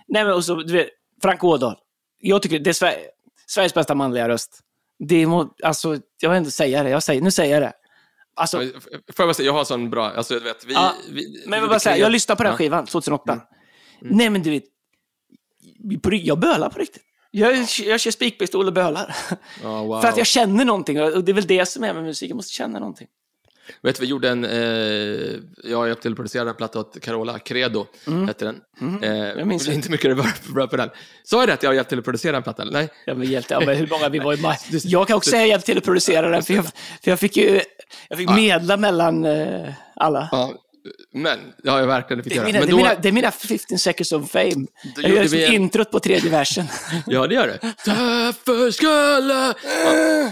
Nej 0.07 0.23
men 0.25 0.33
och 0.33 0.45
så, 0.45 0.55
du 0.55 0.73
vet, 0.73 0.89
Frank 1.21 1.43
Ådahl. 1.43 1.75
Jag 2.21 2.41
tycker 2.41 2.59
det 2.59 2.69
är 2.69 2.73
Sver 2.73 2.95
Sveriges 3.47 3.73
bästa 3.73 3.95
manliga 3.95 4.29
röst. 4.29 4.59
Det 4.99 5.27
må, 5.27 5.53
alltså, 5.63 5.97
jag 6.21 6.29
vill 6.29 6.37
inte 6.37 6.51
säga 6.51 6.83
det, 6.83 6.89
jag 6.89 7.03
säger, 7.03 7.21
nu 7.21 7.31
säger 7.31 7.53
jag 7.53 7.63
det. 7.63 7.73
Alltså, 8.35 8.57
Får 8.57 8.67
jag 9.17 9.27
bara 9.27 9.33
säga, 9.33 9.45
jag 9.45 9.53
har 9.53 9.63
sån 9.65 9.89
bra, 9.89 10.11
alltså 10.11 10.33
du 10.33 10.39
vet, 10.39 10.65
vi... 10.65 10.73
Ja, 10.73 10.93
vi 11.11 11.43
men 11.45 11.53
jag 11.53 11.61
vill 11.61 11.69
bara 11.69 11.79
säga, 11.79 11.97
jag 11.97 12.11
lyssnade 12.11 12.37
på 12.37 12.43
den 12.43 12.51
Ja. 12.51 12.57
skivan 12.57 12.85
2008. 12.85 13.33
Mm. 13.33 14.17
Nej 14.17 14.29
men 14.29 14.43
du 14.43 14.49
vet, 14.49 14.63
jag 16.11 16.39
bölar 16.39 16.69
på 16.69 16.79
riktigt. 16.79 17.03
Jag, 17.31 17.53
jag 17.83 17.99
kör 17.99 18.11
spikpistol 18.11 18.67
och 18.67 18.73
bölar. 18.73 19.15
Ja, 19.63 19.83
wow. 19.83 20.01
För 20.01 20.07
att 20.07 20.17
jag 20.17 20.27
känner 20.27 20.65
någonting 20.65 21.01
och 21.01 21.23
det 21.23 21.31
är 21.31 21.33
väl 21.33 21.47
det 21.47 21.65
som 21.65 21.83
är 21.83 21.93
med 21.93 22.03
musik, 22.03 22.29
jag 22.31 22.35
måste 22.35 22.53
känna 22.53 22.79
någonting. 22.79 23.07
Vet 23.81 23.95
du, 23.95 24.01
vi 24.01 24.07
gjorde 24.07 24.29
en, 24.29 24.45
eh, 24.45 24.51
jag 25.63 25.77
har 25.77 25.87
hjälpt 25.87 26.01
till 26.01 26.11
att 26.11 26.15
producera 26.15 26.49
en 26.49 26.55
platta 26.55 26.79
åt 26.79 27.01
Carola, 27.01 27.39
Credo 27.39 27.85
hette 28.27 28.45
den. 28.45 28.55
Mm. 28.81 29.03
Eh, 29.03 29.09
Jag 29.39 29.47
minns 29.47 29.65
det. 29.65 29.73
inte 29.73 29.91
mycket 29.91 30.17
det 30.17 30.23
var 30.53 30.67
på 30.67 30.77
den. 30.77 30.89
Sa 31.23 31.39
jag 31.39 31.49
det 31.49 31.53
att 31.53 31.63
jag 31.63 31.69
har 31.69 31.75
hjälpt 31.75 31.89
till 31.89 31.97
att 31.99 32.03
producera 32.05 32.37
en 32.37 32.43
platta? 32.43 32.61
eller? 32.61 32.71
Nej? 32.73 32.89
Ja, 33.05 33.13
men 33.13 33.27
hjälpte, 33.27 33.53
ja, 33.53 33.59
men 33.65 33.75
hur 33.77 33.87
många 33.87 34.09
vi 34.09 34.19
var 34.19 34.33
i 34.33 34.41
maj. 34.41 34.57
Jag 34.83 35.07
kan 35.07 35.17
också 35.17 35.29
säga 35.29 35.45
hjälp 35.45 35.65
till 35.65 35.77
att 35.77 35.83
producera 35.83 36.29
den, 36.29 36.43
för 36.43 36.53
jag, 36.53 36.65
för 36.65 37.11
jag 37.11 37.19
fick 37.19 37.37
ju 37.37 37.61
jag 38.09 38.17
fick 38.17 38.29
medla 38.29 38.77
mellan 38.77 39.25
eh, 39.25 39.73
alla. 39.95 40.29
Ja, 40.31 40.53
men 41.13 41.39
det 41.63 41.69
har 41.69 41.79
jag 41.79 41.87
verkligen 41.87 42.23
fick 42.23 42.33
Det 42.33 42.39
är, 42.39 42.41
göra. 42.41 42.45
mina, 42.47 42.59
men 42.59 42.67
det, 42.67 42.73
är 42.73 42.77
mina, 42.77 42.95
det 43.01 43.07
är 43.07 43.11
mina 43.11 43.31
15 43.31 43.77
seconds 43.77 44.11
of 44.11 44.31
fame. 44.31 44.45
Jag 44.95 45.03
gjorde 45.03 45.09
gör 45.15 45.21
liksom 45.21 45.39
en- 45.39 45.53
introt 45.53 45.91
på 45.91 45.99
tredje 45.99 46.29
versen. 46.31 46.65
Ja, 47.07 47.27
det 47.27 47.35
gör 47.35 47.47
det. 47.47 47.59
Därför 47.85 48.71
skulle... 48.71 49.53
Ja. 49.85 50.31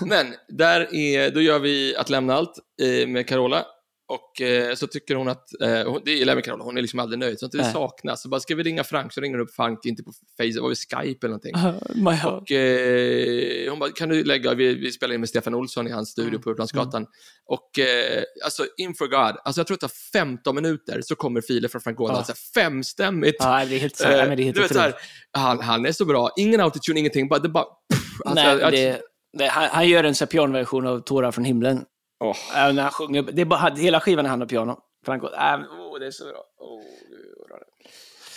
Men 0.06 0.26
där 0.48 0.94
är, 0.94 1.30
då 1.30 1.40
gör 1.40 1.58
vi 1.58 1.96
Att 1.96 2.10
lämna 2.10 2.34
allt 2.34 2.58
eh, 2.82 3.08
med 3.08 3.28
Carola. 3.28 3.66
Och 4.08 4.40
eh, 4.40 4.74
så 4.74 4.86
tycker 4.86 5.14
hon 5.14 5.28
att, 5.28 5.60
eh, 5.62 5.82
hon, 5.90 6.00
det 6.04 6.10
gillar 6.12 6.34
med 6.34 6.44
Carola, 6.44 6.64
hon 6.64 6.76
är 6.76 6.82
liksom 6.82 6.98
aldrig 7.00 7.18
nöjd. 7.18 7.38
Så 7.38 7.46
att 7.46 7.52
det 7.52 7.58
Nej. 7.62 7.72
saknas. 7.72 8.22
Så 8.22 8.28
bara, 8.28 8.40
ska 8.40 8.54
vi 8.54 8.62
ringa 8.62 8.84
Frank? 8.84 9.12
Så 9.12 9.20
ringer 9.20 9.38
hon 9.38 9.46
upp 9.46 9.54
Frank, 9.54 9.84
inte 9.84 10.02
på 10.02 10.12
Facebook, 10.40 10.62
var 10.62 10.70
det 10.70 10.76
Skype 10.76 11.26
eller 11.26 11.38
någonting. 11.38 11.54
My 12.04 12.10
heart. 12.10 12.42
Och 12.42 12.50
eh, 12.52 13.70
hon 13.70 13.78
bara, 13.78 13.90
kan 13.90 14.08
du 14.08 14.24
lägga, 14.24 14.54
vi, 14.54 14.74
vi 14.74 14.92
spelar 14.92 15.14
in 15.14 15.20
med 15.20 15.28
Stefan 15.28 15.54
Olsson 15.54 15.86
i 15.88 15.90
hans 15.90 16.10
studio 16.10 16.28
Mm. 16.30 16.42
på 16.42 16.50
Upplandsgatan. 16.50 17.06
Och 17.46 17.78
eh, 17.78 18.22
alltså, 18.44 18.66
inför 18.76 19.06
God, 19.06 19.36
alltså 19.44 19.60
jag 19.60 19.66
tror 19.66 19.74
att 19.74 19.80
det 19.80 19.88
tar 19.88 19.94
15 20.20 20.54
minuter 20.54 21.00
så 21.02 21.14
kommer 21.14 21.40
filer 21.40 21.68
från 21.68 21.80
Frank 21.80 22.00
Ådahl, 22.00 22.16
Ja. 22.16 22.24
så 22.24 22.32
här 22.32 22.62
femstämmigt. 22.64 23.36
Ja, 23.38 23.64
det 23.64 23.74
är 23.74 23.78
helt, 23.78 23.96
så, 23.96 24.04
ja, 24.04 24.26
men 24.26 24.36
det 24.36 24.42
är 24.42 24.44
helt 24.44 24.56
du 24.56 24.62
vet, 24.62 24.72
så 24.72 24.78
här, 24.78 24.88
otroligt. 24.88 25.04
han, 25.32 25.60
han 25.60 25.86
är 25.86 25.92
så 25.92 26.04
bra, 26.04 26.30
ingen 26.36 26.60
autotune, 26.60 27.00
ingenting, 27.00 27.28
bara, 27.28 27.40
det 27.40 27.48
bara... 27.48 27.64
Pff, 27.64 28.00
alltså, 28.24 28.44
Nej, 28.44 28.70
det, 28.70 29.00
det, 29.38 29.46
han, 29.46 29.68
han 29.72 29.88
gör 29.88 30.04
en 30.04 30.26
pianoversion 30.26 30.86
av 30.86 31.00
Tårar 31.00 31.30
från 31.32 31.44
himlen. 31.44 31.84
Åh. 32.20 32.66
Äh, 32.66 32.74
när 32.74 32.82
han 32.82 32.92
sjunger, 32.92 33.22
det 33.22 33.40
är 33.40 33.46
bara, 33.46 33.74
hela 33.74 34.00
skivan 34.00 34.26
är 34.26 34.30
han 34.30 34.42
och 34.42 34.48
piano. 34.48 34.78
Ådahl. 35.06 35.24
Äh, 35.24 35.80
oh, 35.80 35.98
det 35.98 36.06
är 36.06 36.10
så 36.10 36.24
bra. 36.24 36.44
Oh, 36.58 36.82
bra. 37.48 37.58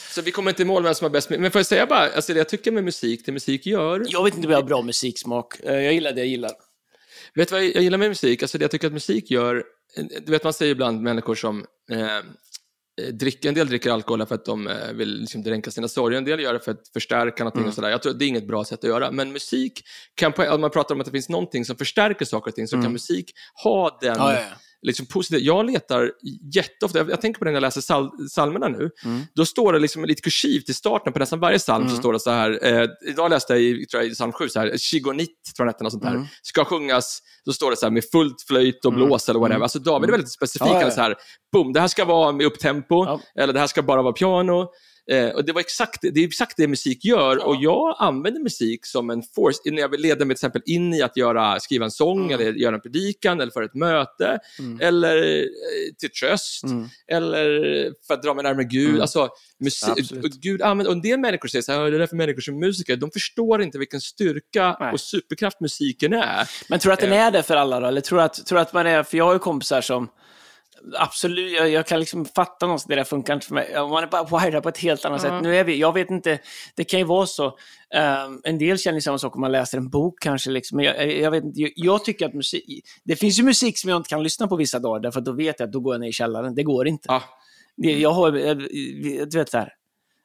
Så 0.09 0.21
vi 0.21 0.31
kommer 0.31 0.51
inte 0.51 0.61
i 0.61 0.65
mål 0.65 0.83
vem 0.83 0.95
som 0.95 1.05
har 1.05 1.09
bäst, 1.09 1.29
men 1.29 1.51
får 1.51 1.59
jag 1.59 1.65
säga 1.65 1.85
bara, 1.85 1.99
alltså 1.99 2.33
det 2.33 2.37
jag 2.37 2.49
tycker 2.49 2.71
med 2.71 2.83
musik, 2.83 3.25
det 3.25 3.31
musik 3.31 3.65
gör, 3.65 4.03
jag 4.07 4.23
vet 4.23 4.35
inte 4.35 4.47
om 4.47 4.51
jag 4.51 4.57
har 4.57 4.67
bra 4.67 4.81
musiksmak. 4.81 5.59
Eh, 5.59 5.81
Jag 5.81 5.93
gillar 5.93 6.11
det 6.11 6.19
jag 6.19 6.27
gillar. 6.27 6.51
Vet 7.35 7.49
du 7.49 7.55
vad 7.55 7.63
jag 7.63 7.83
gillar 7.83 7.97
med 7.97 8.09
musik? 8.09 8.41
Alltså 8.41 8.57
det 8.57 8.63
jag 8.63 8.71
tycker 8.71 8.87
att 8.87 8.93
musik 8.93 9.31
gör, 9.31 9.63
du 10.25 10.31
vet 10.31 10.43
man 10.43 10.53
säger 10.53 10.71
ibland 10.71 11.01
människor 11.01 11.35
som 11.35 11.65
eh, 11.91 11.97
dricker, 13.13 13.49
en 13.49 13.55
del 13.55 13.67
dricker 13.67 13.91
alkohol 13.91 14.25
för 14.25 14.35
att 14.35 14.45
de 14.45 14.67
eh, 14.67 14.73
vill 14.93 15.19
liksom 15.19 15.43
dränka 15.43 15.71
sina 15.71 15.87
sorger, 15.87 16.17
en 16.17 16.25
del 16.25 16.39
gör 16.39 16.53
det 16.53 16.59
för 16.59 16.71
att 16.71 16.87
förstärka 16.93 17.43
någonting 17.43 17.59
Mm. 17.59 17.69
och 17.69 17.75
sådär. 17.75 17.89
Jag 17.89 18.01
tror 18.01 18.11
att 18.13 18.19
det 18.19 18.25
är 18.25 18.27
inget 18.27 18.47
bra 18.47 18.65
sätt 18.65 18.79
att 18.83 18.89
göra, 18.89 19.11
men 19.11 19.31
musik 19.31 19.83
kan, 20.15 20.33
om 20.49 20.61
man 20.61 20.69
pratar 20.69 20.95
om 20.95 21.01
att 21.01 21.05
det 21.05 21.11
finns 21.11 21.29
någonting 21.29 21.65
som 21.65 21.75
förstärker 21.75 22.25
saker 22.25 22.51
och 22.51 22.55
ting, 22.55 22.67
så 22.67 22.81
kan 22.81 22.91
musik 22.91 23.31
ha 23.63 23.97
den 24.01 24.15
Mm. 24.15 24.27
Ja, 24.27 24.33
ja, 24.33 24.39
ja. 24.39 24.55
Liksom 24.81 25.05
positiv. 25.05 25.39
Jag 25.39 25.65
letar 25.71 26.11
jätteofta, 26.55 26.97
jag, 26.97 27.09
jag 27.09 27.21
tänker 27.21 27.39
på 27.39 27.45
det 27.45 27.51
när 27.51 27.55
jag 27.55 27.61
läser 27.61 27.81
sal, 27.81 28.09
salmerna 28.31 28.67
nu, 28.67 28.89
Mm. 29.05 29.21
då 29.35 29.45
står 29.45 29.73
det 29.73 29.79
liksom 29.79 30.05
lite 30.05 30.21
kursivt 30.21 30.69
i 30.69 30.73
starten 30.73 31.13
på 31.13 31.19
nästan 31.19 31.39
varje 31.39 31.57
psalm 31.59 31.83
så 31.83 31.89
Mm. 31.89 31.99
står 32.01 32.13
det 32.13 32.19
så 32.19 32.31
här, 32.31 32.59
eh, 32.65 32.87
idag 33.09 33.29
läste 33.29 33.53
jag 33.53 33.61
i, 33.61 33.85
tror 33.85 34.03
jag, 34.03 34.11
i 34.11 34.13
psalm 34.13 34.31
7, 34.31 34.49
så 34.49 34.59
här, 34.59 34.77
Shigonit, 34.77 35.29
tror 35.57 35.67
jag 35.67 35.75
den 35.79 35.91
sånt 35.91 36.03
där, 36.03 36.09
Mm. 36.11 36.25
ska 36.41 36.65
sjungas, 36.65 37.19
då 37.45 37.53
står 37.53 37.71
det 37.71 37.77
så 37.77 37.85
här 37.85 37.91
med 37.91 38.03
fullt 38.11 38.41
flöjt 38.47 38.85
och 38.85 38.93
Mm. 38.93 39.05
blås 39.05 39.29
eller 39.29 39.39
whatever. 39.39 39.55
Mm. 39.55 39.63
Alltså 39.63 39.79
David 39.79 40.09
är 40.09 40.11
väldigt 40.11 40.31
specifik, 40.31 40.67
Ja, 40.67 40.81
ja. 40.81 40.91
så 40.91 41.01
här, 41.01 41.15
boom, 41.53 41.73
det 41.73 41.79
här 41.79 41.87
ska 41.87 42.05
vara 42.05 42.31
med 42.31 42.45
upptempo, 42.45 43.05
Ja. 43.05 43.19
eller 43.39 43.53
det 43.53 43.59
här 43.59 43.67
ska 43.67 43.81
bara 43.81 44.01
vara 44.01 44.13
piano. 44.13 44.67
Eh, 45.11 45.29
och 45.29 45.45
det, 45.45 45.51
var 45.53 45.59
exakt, 45.61 46.01
det 46.01 46.19
är 46.23 46.27
exakt 46.27 46.53
det 46.57 46.67
musik 46.67 47.05
gör 47.05 47.37
Ja. 47.37 47.43
och 47.45 47.55
jag 47.59 47.95
använder 47.99 48.41
musik 48.41 48.85
som 48.85 49.09
en 49.09 49.23
force 49.35 49.59
när 49.65 49.81
jag 49.81 49.89
vill 49.89 50.01
leda 50.01 50.25
mig 50.25 50.35
till 50.35 50.39
exempel 50.47 50.61
in 50.65 50.93
i 50.93 51.01
att 51.01 51.17
göra, 51.17 51.59
skriva 51.59 51.85
en 51.85 51.91
sång 51.91 52.25
Mm. 52.31 52.39
eller 52.41 52.53
göra 52.53 52.75
en 52.75 52.81
predikan 52.81 53.41
eller 53.41 53.51
för 53.51 53.63
ett 53.63 53.73
möte 53.75 54.39
Mm. 54.59 54.79
eller 54.81 55.17
eh, 55.17 55.43
till 55.99 56.09
tröst 56.11 56.63
Mm. 56.63 56.87
eller 57.11 57.45
för 58.07 58.13
att 58.13 58.23
dra 58.23 58.33
mig 58.33 58.43
närmare 58.43 58.63
Gud. 58.63 58.89
Mm. 58.89 59.01
Alltså, 59.01 59.29
musik, 59.59 60.11
och 60.23 60.29
Gud 60.41 60.61
använder, 60.61 60.89
och 60.91 60.95
en 60.95 61.01
del 61.01 61.19
människor 61.19 61.47
säger 61.47 61.61
så 61.63 61.71
här, 61.71 61.79
"Ja, 61.79 61.89
det 61.89 61.95
är 61.97 61.99
därför 61.99 62.15
människor 62.15 62.41
som 62.41 62.55
är 62.55 62.59
musiker, 62.59 62.95
de 62.95 63.11
förstår 63.11 63.61
inte 63.61 63.77
vilken 63.77 64.01
styrka 64.01 64.77
Nej. 64.79 64.93
och 64.93 64.99
superkraft 64.99 65.59
musiken 65.61 66.13
är. 66.13 66.49
Men 66.69 66.79
tror 66.79 66.89
du 66.89 66.93
att 66.93 66.99
den 66.99 67.11
Eh. 67.13 67.25
är 67.25 67.31
det 67.31 67.43
för 67.43 67.55
alla 67.55 67.79
då? 67.79 67.87
Eller 67.87 68.01
tror 68.01 68.21
att, 68.21 68.45
tror 68.45 68.59
att 68.59 68.73
man 68.73 68.87
är, 68.87 69.03
för 69.03 69.17
jag 69.17 69.25
har 69.25 69.33
ju 69.33 69.39
kompisar 69.39 69.81
som, 69.81 70.09
absolut, 70.99 71.51
jag, 71.51 71.69
jag 71.69 71.87
kan 71.87 71.99
liksom 71.99 72.25
fatta 72.25 72.65
någonstans, 72.65 72.87
det 72.89 72.95
där 72.95 73.03
funkar 73.03 73.33
inte 73.33 73.45
för 73.47 73.53
mig. 73.53 73.73
Man 73.75 74.03
är 74.03 74.07
bara 74.07 74.39
wired 74.39 74.63
på 74.63 74.69
ett 74.69 74.77
helt 74.77 75.05
annat 75.05 75.23
Ja. 75.23 75.29
sätt. 75.29 75.43
Nu 75.43 75.55
är 75.57 75.63
vi, 75.63 75.77
jag 75.79 75.93
vet 75.93 76.09
inte, 76.09 76.39
det 76.75 76.83
kan 76.83 76.99
ju 76.99 77.05
vara 77.05 77.25
så. 77.25 77.57
Ehm, 77.93 78.41
en 78.43 78.57
del 78.57 78.77
känner 78.77 78.99
samma 78.99 79.17
sak 79.17 79.35
om 79.35 79.41
man 79.41 79.51
läser 79.51 79.77
en 79.77 79.89
bok 79.89 80.19
kanske, 80.21 80.49
liksom. 80.49 80.75
men 80.75 80.85
jag, 80.85 81.11
jag, 81.17 81.31
vet 81.31 81.43
inte, 81.43 81.61
jag, 81.61 81.71
jag 81.75 82.05
tycker 82.05 82.25
att 82.25 82.33
musik, 82.33 82.63
det 83.03 83.15
finns 83.15 83.39
ju 83.39 83.43
musik 83.43 83.77
som 83.79 83.89
jag 83.89 83.97
inte 83.97 84.09
kan 84.09 84.23
lyssna 84.23 84.47
på 84.47 84.55
vissa 84.55 84.79
dagar, 84.79 84.99
därför 84.99 85.19
att 85.19 85.25
då 85.25 85.31
vet 85.31 85.59
jag 85.59 85.67
att 85.67 85.73
då 85.73 85.79
går 85.79 85.93
jag 85.93 86.01
ner 86.01 86.07
i 86.09 86.11
källaren. 86.11 86.55
Det 86.55 86.63
går 86.63 86.87
inte. 86.87 87.05
Ja, 87.07 87.23
Det, 87.77 87.91
jag 87.99 88.11
har, 88.11 88.33
jag, 88.37 88.57
du 89.29 89.37
vet 89.37 89.49
så 89.49 89.57
här, 89.57 89.73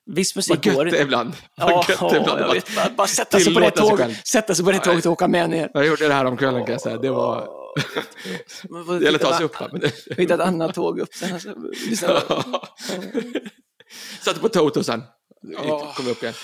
viss 0.07 0.37
musik 0.37 0.67
vad 0.67 0.75
går 0.75 0.85
det 0.85 0.91
inte. 0.91 1.03
ibland. 1.03 1.33
Vad 1.57 1.71
gött 1.89 2.13
ibland. 2.13 2.53
vet, 2.53 2.77
bara, 2.77 2.91
bara 2.97 3.07
sätta 3.07 3.39
sig 3.41 3.55
på 3.55 3.61
det 3.61 3.71
Tillåta 3.71 3.81
sig 3.83 3.91
tåget, 3.91 4.07
själv. 4.07 4.15
sätta 4.25 4.55
sig 4.55 4.65
på 4.65 4.71
det 4.71 4.77
Nej. 4.77 4.85
tåget 4.85 5.07
och 5.07 5.13
åka 5.13 5.29
med 5.29 5.51
ner. 5.51 5.71
Jag 5.75 5.87
gjorde 5.87 6.09
det 6.09 6.15
här 6.15 6.25
om 6.25 6.37
kvällen 6.37 6.65
kan 6.65 6.73
jag 6.73 6.81
säga. 6.81 6.97
Det 6.99 7.11
var... 7.11 7.62
Man 8.71 8.87
får 8.87 8.99
Det 8.99 9.05
gäller 9.05 9.19
att 9.19 9.25
ta 9.25 9.37
sig 9.37 9.45
upp 9.45 9.57
här. 9.57 9.69
Men. 9.73 9.83
Hitta 10.17 10.35
ett 10.35 10.41
annat 10.41 10.75
tåg 10.75 11.01
upp 11.01 11.15
sen. 11.15 11.33
Alltså, 11.35 11.55
Satte 14.21 14.41
på 14.41 14.49
Toto 14.49 14.85
sen. 14.85 15.03
Kom 15.97 16.09
upp 16.09 16.23
igen. 16.23 16.35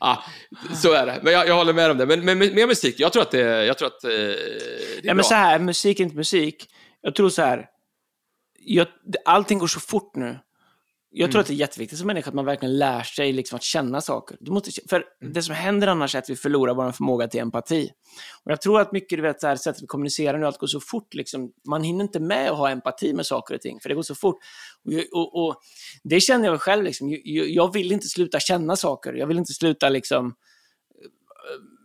Ja, 0.00 0.24
så 0.82 0.92
är 0.92 1.06
det. 1.06 1.20
Men 1.22 1.32
jag, 1.32 1.48
jag 1.48 1.54
håller 1.54 1.72
med 1.72 1.90
om 1.90 1.98
det. 1.98 2.06
Men, 2.06 2.24
men 2.24 2.38
med, 2.38 2.54
med 2.54 2.68
musik, 2.68 3.00
jag 3.00 3.12
tror 3.12 3.22
att 3.22 3.30
det, 3.30 3.64
jag 3.64 3.78
tror 3.78 3.88
att, 3.88 4.04
eh, 4.04 4.10
det 4.10 4.16
är 4.16 4.96
Ja, 4.96 5.00
men 5.04 5.16
bra. 5.16 5.24
så 5.24 5.34
här, 5.34 5.58
musik 5.58 6.00
är 6.00 6.04
inte 6.04 6.16
musik. 6.16 6.66
Jag 7.00 7.14
tror 7.14 7.28
så 7.28 7.42
här, 7.42 7.66
jag, 8.58 8.86
allting 9.24 9.58
går 9.58 9.66
så 9.66 9.80
fort 9.80 10.16
nu. 10.16 10.38
Jag 11.12 11.20
Mm. 11.24 11.30
tror 11.32 11.40
att 11.40 11.46
det 11.46 11.52
är 11.52 11.56
jätteviktigt 11.56 11.98
som 11.98 12.06
människa 12.06 12.28
att 12.28 12.34
man 12.34 12.44
verkligen 12.44 12.78
lär 12.78 13.02
sig 13.02 13.32
liksom 13.32 13.56
att 13.56 13.62
känna 13.62 14.00
saker. 14.00 14.36
Du 14.40 14.50
måste, 14.50 14.70
för 14.88 15.04
Mm. 15.22 15.32
det 15.32 15.42
som 15.42 15.54
händer 15.54 15.86
annars 15.86 16.14
är 16.14 16.18
att 16.18 16.30
vi 16.30 16.36
förlorar 16.36 16.74
vår 16.74 16.92
förmåga 16.92 17.28
till 17.28 17.40
empati. 17.40 17.90
Och 18.44 18.50
jag 18.52 18.60
tror 18.60 18.80
att 18.80 18.92
mycket, 18.92 19.18
du 19.18 19.22
vet, 19.22 19.40
så 19.40 19.46
här, 19.46 19.56
sättet 19.56 19.82
vi 19.82 19.86
kommunicerar 19.86 20.38
nu, 20.38 20.46
allt 20.46 20.58
går 20.58 20.66
så 20.66 20.80
fort. 20.80 21.14
Liksom, 21.14 21.52
man 21.68 21.82
hinner 21.82 22.04
inte 22.04 22.20
med 22.20 22.50
att 22.50 22.56
ha 22.58 22.70
empati 22.70 23.12
med 23.12 23.26
saker 23.26 23.54
och 23.54 23.60
ting, 23.60 23.80
för 23.80 23.88
det 23.88 23.94
går 23.94 24.02
så 24.02 24.14
fort. 24.14 24.36
Och, 25.12 25.18
och, 25.20 25.46
och 25.46 25.56
det 26.04 26.20
känner 26.20 26.48
jag 26.48 26.60
själv, 26.60 26.84
liksom. 26.84 27.10
jag, 27.24 27.48
jag 27.48 27.72
vill 27.72 27.92
inte 27.92 28.08
sluta 28.08 28.40
känna 28.40 28.76
saker. 28.76 29.12
Jag 29.12 29.26
vill 29.26 29.38
inte 29.38 29.52
sluta 29.52 29.88
liksom 29.88 30.34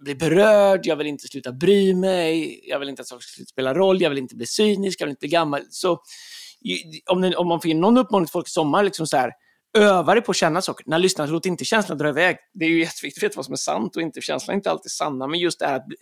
bli 0.04 0.16
berörd, 0.16 0.86
jag 0.86 0.96
vill 0.96 1.08
inte 1.08 1.28
sluta 1.28 1.52
bry 1.52 1.96
mig, 1.96 2.60
jag 2.70 2.80
vill 2.80 2.90
inte 2.90 3.02
att 3.02 3.08
saker 3.08 3.22
ska 3.22 3.44
spela 3.46 3.74
roll, 3.74 4.02
jag 4.02 4.10
vill 4.10 4.20
inte 4.20 4.36
bli 4.36 4.46
cynisk, 4.46 5.02
jag 5.02 5.06
vill 5.06 5.12
inte 5.12 5.20
bli 5.20 5.30
gammal. 5.30 5.62
Så 5.70 6.00
om, 7.06 7.22
den, 7.22 7.36
om 7.36 7.48
man 7.48 7.62
får 7.62 7.68
ge 7.68 7.74
någon 7.76 7.98
uppmaning 7.98 8.26
till 8.26 8.32
folk 8.32 8.48
i 8.48 8.52
sommar, 8.52 8.84
liksom 8.84 9.08
så 9.08 9.18
här, 9.18 9.32
öva 9.78 10.14
dig 10.16 10.24
på 10.24 10.32
att 10.32 10.36
känna 10.38 10.62
saker. 10.62 10.86
När 10.88 11.00
lyssnar, 11.00 11.28
låt 11.28 11.46
inte 11.46 11.66
känslan 11.66 11.98
dra 11.98 12.10
iväg. 12.10 12.38
Det 12.54 12.66
är 12.66 12.70
ju 12.70 12.80
jätteviktigt 12.80 13.24
att 13.24 13.30
veta 13.30 13.36
vad 13.38 13.46
som 13.46 13.54
är 13.54 13.58
sant 13.58 13.96
och 13.96 14.02
inte. 14.02 14.22
Känslan 14.22 14.54
är 14.54 14.56
inte 14.58 14.72
alltid 14.72 14.92
sanna, 14.92 15.28
men 15.28 15.40
just 15.40 15.60
det 15.60 15.66
här 15.68 15.76
att 15.76 15.88
bli, 15.88 15.96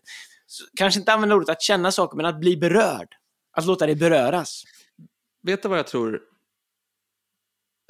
kanske 0.77 0.99
inte 0.99 1.13
använda 1.13 1.35
ordet 1.35 1.49
att 1.49 1.61
känna 1.61 1.91
saker, 1.91 2.17
men 2.17 2.25
att 2.25 2.39
bli 2.39 2.57
berörd. 2.57 3.07
Att 3.57 3.65
låta 3.65 3.85
dig 3.85 3.95
beröras. 3.95 4.63
Vet 5.43 5.63
du 5.63 5.69
vad 5.69 5.77
jag 5.77 5.87
tror? 5.87 6.21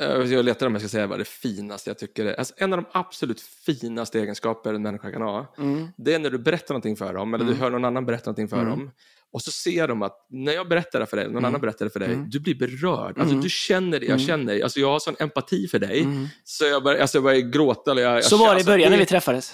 Eh, 0.01 0.07
Jag 0.07 0.45
letar 0.45 0.67
om 0.67 0.73
jag 0.73 0.81
ska 0.81 0.89
säga 0.89 1.07
vad 1.07 1.19
det 1.19 1.27
finaste 1.27 1.89
jag 1.89 1.97
tycker 1.97 2.25
är. 2.25 2.35
Alltså, 2.35 2.53
en 2.57 2.73
av 2.73 2.81
de 2.81 2.89
absolut 2.91 3.41
finaste 3.41 4.19
egenskaper 4.19 4.73
en 4.73 4.81
människa 4.81 5.11
kan 5.11 5.21
ha, 5.21 5.53
Mm. 5.57 5.87
det 5.97 6.13
är 6.13 6.19
när 6.19 6.29
du 6.29 6.37
berättar 6.39 6.73
någonting 6.73 6.95
för 6.97 7.13
dem, 7.13 7.33
eller 7.33 7.45
du 7.45 7.51
Mm. 7.51 7.61
hör 7.61 7.69
någon 7.69 7.85
annan 7.85 8.05
berätta 8.05 8.29
någonting 8.29 8.47
för 8.47 8.57
Mm. 8.57 8.69
dem, 8.69 8.91
och 9.33 9.41
så 9.41 9.51
ser 9.51 9.87
de 9.87 10.01
att 10.01 10.13
när 10.31 10.53
jag 10.53 10.69
berättar 10.69 10.99
det 10.99 11.05
för 11.05 11.17
dig, 11.17 11.25
någon 11.25 11.33
Mm. 11.37 11.45
annan 11.45 11.61
berättar 11.61 11.85
det 11.85 11.91
för 11.91 11.99
dig, 11.99 12.13
Mm. 12.13 12.29
du 12.29 12.39
blir 12.39 12.55
berörd. 12.55 13.17
Alltså, 13.17 13.31
Mm. 13.33 13.41
Du 13.41 13.49
känner 13.49 13.99
det 13.99 14.05
jag 14.05 14.13
Mm. 14.15 14.27
känner. 14.27 14.63
Alltså, 14.63 14.79
jag 14.79 14.91
har 14.91 14.99
sån 14.99 15.15
empati 15.19 15.67
för 15.67 15.79
dig, 15.79 15.99
Mm. 16.01 16.27
så 16.43 16.65
jag 16.65 16.83
börjar, 16.83 17.01
alltså, 17.01 17.17
jag 17.17 17.23
börjar 17.23 17.39
gråta. 17.39 17.91
Eller 17.91 18.01
jag, 18.01 18.15
jag 18.17 18.23
Så 18.23 18.37
var 18.37 18.45
det 18.45 18.51
i 18.51 18.55
alltså, 18.55 18.67
början 18.71 18.91
när 18.91 18.97
vi 18.97 19.05
träffades. 19.05 19.53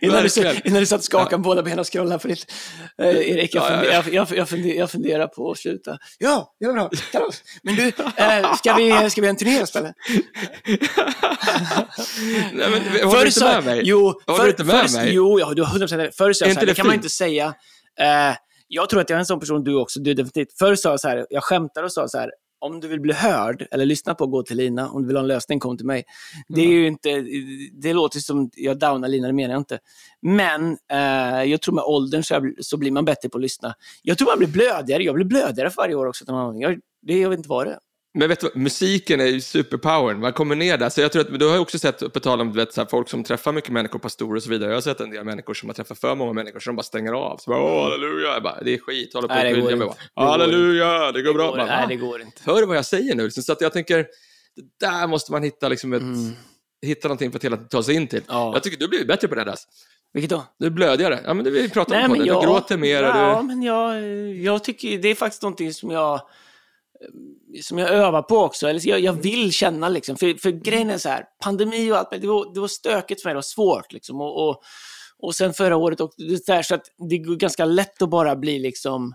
innan, 0.00 0.22
du, 0.34 0.60
innan 0.64 0.80
du 0.80 0.86
satt 0.86 1.04
skakade 1.04 1.30
med 1.36 1.40
båda 1.44 1.62
benen 1.62 1.78
och 1.78 1.92
scrollade 1.92 2.18
på 2.18 2.28
ditt... 2.28 2.52
Eh, 2.98 3.08
Erik, 3.08 3.54
jag, 3.54 3.64
Ja, 3.64 3.70
ja, 3.70 3.76
funder, 3.76 3.92
ja. 3.92 4.02
jag, 4.04 4.14
jag, 4.14 4.38
jag, 4.38 4.48
funder, 4.48 4.70
jag 4.74 4.90
funderar 4.90 5.26
på 5.26 5.50
att 5.50 5.58
sluta. 5.58 5.98
Ja, 6.18 6.54
det 6.60 6.66
var 6.66 6.74
bra. 6.74 6.90
Kalas. 7.12 7.42
Men 7.62 7.74
du, 7.76 7.82
eh, 8.16 8.54
ska, 8.54 8.74
vi, 8.74 9.10
ska 9.10 9.20
vi 9.20 9.26
ha 9.26 9.30
en 9.30 9.36
turné 9.36 9.62
istället? 9.62 9.94
Nej, 12.52 12.70
men, 12.70 13.08
har 13.08 13.20
du 13.20 13.26
inte 13.26 13.44
med 13.44 13.64
mig? 13.64 13.80
Jo, 13.84 14.20
Har 14.26 14.36
för, 14.36 14.44
du 14.44 14.50
inte 14.50 14.64
med 14.64 14.76
förr- 14.90 14.96
mig? 14.96 15.14
Jo, 15.14 15.40
ja, 15.40 15.54
du 15.60 15.64
har 15.64 15.78
100% 15.78 15.96
rätt. 15.96 16.16
Förr 16.16 16.32
sa 16.32 16.44
jag 16.44 16.54
så 16.54 16.60
här, 16.60 16.66
det 16.66 16.72
det 16.72 16.76
kan 16.76 16.86
man 16.86 16.96
inte 16.96 17.08
säga. 17.08 17.54
Eh, 18.00 18.36
jag 18.68 18.88
tror 18.88 19.00
att 19.00 19.10
jag 19.10 19.16
är 19.16 19.20
en 19.20 19.26
sån 19.26 19.40
person, 19.40 19.64
du 19.64 19.74
också, 19.74 20.00
du 20.00 20.14
definitivt. 20.14 20.58
Förr 20.58 20.74
sa 20.74 20.90
jag 20.90 21.00
så 21.00 21.08
här, 21.08 21.26
jag 21.30 21.44
skämtade 21.44 21.84
och 21.84 21.92
sa 21.92 22.08
så 22.08 22.18
här, 22.18 22.30
om 22.58 22.80
du 22.80 22.88
vill 22.88 23.00
bli 23.00 23.12
hörd 23.12 23.66
eller 23.70 23.86
lyssna 23.86 24.14
på 24.14 24.26
Gå 24.26 24.42
till 24.42 24.56
Lina, 24.56 24.90
om 24.90 25.02
du 25.02 25.08
vill 25.08 25.16
ha 25.16 25.22
en 25.22 25.28
lösning, 25.28 25.60
kom 25.60 25.76
till 25.76 25.86
mig. 25.86 26.04
Det 26.48 26.60
är 26.60 26.66
ju 26.66 26.86
inte, 26.86 27.24
det 27.72 27.92
låter 27.92 28.18
som 28.18 28.50
jag 28.56 28.78
downar 28.78 29.08
Lina, 29.08 29.26
det 29.26 29.32
menar 29.32 29.54
jag 29.54 29.60
inte. 29.60 29.78
Men 30.22 30.78
eh, 30.92 31.44
jag 31.44 31.60
tror 31.60 31.74
med 31.74 31.84
åldern 31.84 32.22
så, 32.22 32.34
jag, 32.34 32.54
så 32.60 32.76
blir 32.76 32.90
man 32.90 33.04
bättre 33.04 33.28
på 33.28 33.38
att 33.38 33.42
lyssna. 33.42 33.74
Jag 34.02 34.18
tror 34.18 34.28
man 34.28 34.38
blir 34.38 34.48
blödigare, 34.48 35.02
jag 35.02 35.14
blir 35.14 35.24
blödigare 35.24 35.70
för 35.70 35.82
varje 35.82 35.94
år 35.94 36.06
också. 36.06 36.24
Jag, 36.58 36.78
det, 37.02 37.18
jag 37.18 37.30
vet 37.30 37.36
inte 37.36 37.48
vad 37.48 37.66
det 37.66 37.72
är. 37.72 37.78
Men 38.14 38.28
vet 38.28 38.40
du 38.40 38.50
musiken 38.54 39.20
är 39.20 39.26
ju 39.26 39.40
superpowern. 39.40 40.20
Man 40.20 40.32
kommer 40.32 40.54
ner 40.56 40.78
där. 40.78 40.88
Så 40.88 41.00
jag 41.00 41.12
tror 41.12 41.22
att, 41.22 41.38
du 41.38 41.46
har 41.46 41.54
ju 41.54 41.60
också 41.60 41.78
sett, 41.78 42.12
på 42.12 42.20
tal 42.20 42.40
om 42.40 42.52
vet, 42.52 42.72
så 42.72 42.80
här, 42.80 42.88
folk 42.90 43.08
som 43.08 43.24
träffar 43.24 43.52
mycket 43.52 43.70
människor, 43.70 43.98
pastorer 43.98 44.36
och 44.36 44.42
så 44.42 44.50
vidare. 44.50 44.70
Jag 44.70 44.76
har 44.76 44.80
sett 44.82 45.00
en 45.00 45.10
del 45.10 45.24
människor 45.24 45.54
som 45.54 45.68
har 45.68 45.74
träffat 45.74 45.98
för 45.98 46.14
många 46.14 46.32
människor 46.32 46.60
som 46.60 46.76
bara 46.76 46.82
stänger 46.82 47.12
av. 47.12 47.36
Så 47.38 47.50
bara, 47.50 47.62
Åh, 47.62 47.82
halleluja. 47.82 48.28
Jag 48.32 48.42
bara, 48.42 48.60
det 48.62 48.74
är 48.74 48.78
skit, 48.78 49.14
håller 49.14 49.28
på 49.28 49.34
Nej, 49.34 49.54
det 49.54 49.60
går 49.60 49.70
jag 49.70 49.78
bara, 49.78 49.88
inte. 49.88 50.00
Det 50.14 50.20
går 50.20 50.26
Halleluja, 50.26 51.12
det 51.12 51.22
går 51.22 51.34
bra. 51.34 51.50
går, 51.50 51.56
Man, 51.56 51.66
nej, 51.66 51.80
"Va? 51.82 51.86
det 51.88 51.96
går 51.96 52.20
inte. 52.22 52.40
Hör 52.44 52.60
du 52.60 52.66
vad 52.66 52.76
jag 52.76 52.84
säger 52.84 53.14
nu? 53.14 53.30
Så 53.30 53.52
att 53.52 53.60
jag 53.60 53.72
tänker, 53.72 54.06
där 54.80 55.06
måste 55.06 55.32
man 55.32 55.42
hitta, 55.42 55.68
liksom 55.68 55.92
ett, 55.92 56.02
Mm. 56.02 56.32
hitta 56.82 57.08
någonting 57.08 57.30
för 57.30 57.38
att 57.38 57.44
hela 57.44 57.56
ta 57.56 57.82
sig 57.82 57.94
in 57.94 58.06
till. 58.06 58.22
Ja. 58.28 58.50
Jag 58.54 58.62
tycker 58.62 58.78
du 58.78 58.88
blir 58.88 59.04
bättre 59.06 59.28
på 59.28 59.34
det 59.34 59.44
där. 59.44 59.54
Vilket 60.12 60.30
då? 60.30 60.44
Du 60.58 60.66
är 60.66 60.70
blödigare. 60.70 61.20
Ja, 61.24 61.34
men 61.34 61.44
det 61.44 61.50
vi 61.50 61.68
pratade 61.68 62.00
om 62.04 62.08
på 62.08 62.14
det. 62.14 62.20
Du 62.22 62.26
gråter 62.40 62.76
mer. 62.76 63.02
Ja, 63.02 63.38
du... 63.40 63.46
men 63.46 63.62
jag, 63.62 64.02
jag 64.36 64.64
tycker 64.64 64.98
det 64.98 65.08
är 65.08 65.14
faktiskt 65.14 65.42
någonting 65.42 65.74
som 65.74 65.90
jag, 65.90 66.20
Eh, 67.04 67.60
som 67.62 67.78
jag 67.78 67.90
övar 67.90 68.22
på 68.22 68.36
också. 68.36 68.68
Eller 68.68 68.88
jag, 68.88 69.00
jag 69.00 69.12
vill 69.12 69.52
känna 69.52 69.88
liksom. 69.88 70.16
För, 70.16 70.34
för 70.34 70.50
grejen 70.50 70.90
är 70.90 70.98
så 70.98 71.08
här, 71.08 71.24
pandemi 71.44 71.92
och 71.92 71.96
allt, 71.96 72.10
det 72.10 72.26
var, 72.26 72.54
det 72.54 72.60
var 72.60 72.68
stökigt 72.68 73.22
för 73.22 73.28
mig, 73.28 73.32
det 73.34 73.36
var 73.36 73.42
svårt 73.42 73.92
liksom. 73.92 74.20
Och, 74.20 74.48
och, 74.48 74.62
och 75.18 75.34
sen 75.34 75.54
förra 75.54 75.76
året, 75.76 76.00
och 76.00 76.12
det 76.46 76.52
här, 76.52 76.62
så 76.62 76.74
att 76.74 76.84
det 77.10 77.18
går 77.18 77.36
ganska 77.36 77.64
lätt 77.64 78.02
att 78.02 78.10
bara 78.10 78.36
bli 78.36 78.58
liksom, 78.58 79.14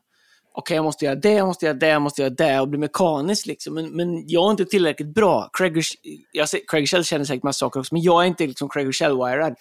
okej 0.58 0.76
jag 0.76 0.84
måste 0.84 1.06
göra 1.06 1.16
det, 1.16 1.32
jag 1.32 1.48
måste 1.48 1.66
göra 1.66 1.74
det, 1.74 1.88
jag 1.88 2.02
måste 2.02 2.22
göra 2.22 2.30
det 2.30 2.60
och 2.60 2.68
bli 2.68 2.80
mekanisk 2.80 3.46
liksom. 3.46 3.74
Men, 3.74 3.90
men 3.96 4.28
jag 4.30 4.48
är 4.48 4.52
inte 4.52 4.66
tillräckligt 4.66 5.14
bra. 5.14 5.50
Craig, 5.54 5.84
jag 6.32 6.48
Craig 6.68 6.90
Shell 6.90 7.04
känner 7.04 7.26
säkert 7.26 7.44
massa 7.44 7.58
saker 7.58 7.80
också, 7.80 7.94
men 7.96 8.02
jag 8.02 8.24
är 8.24 8.28
inte 8.28 8.48
liksom 8.48 8.70
Craig 8.70 8.88
Shell-wired. 8.88 9.56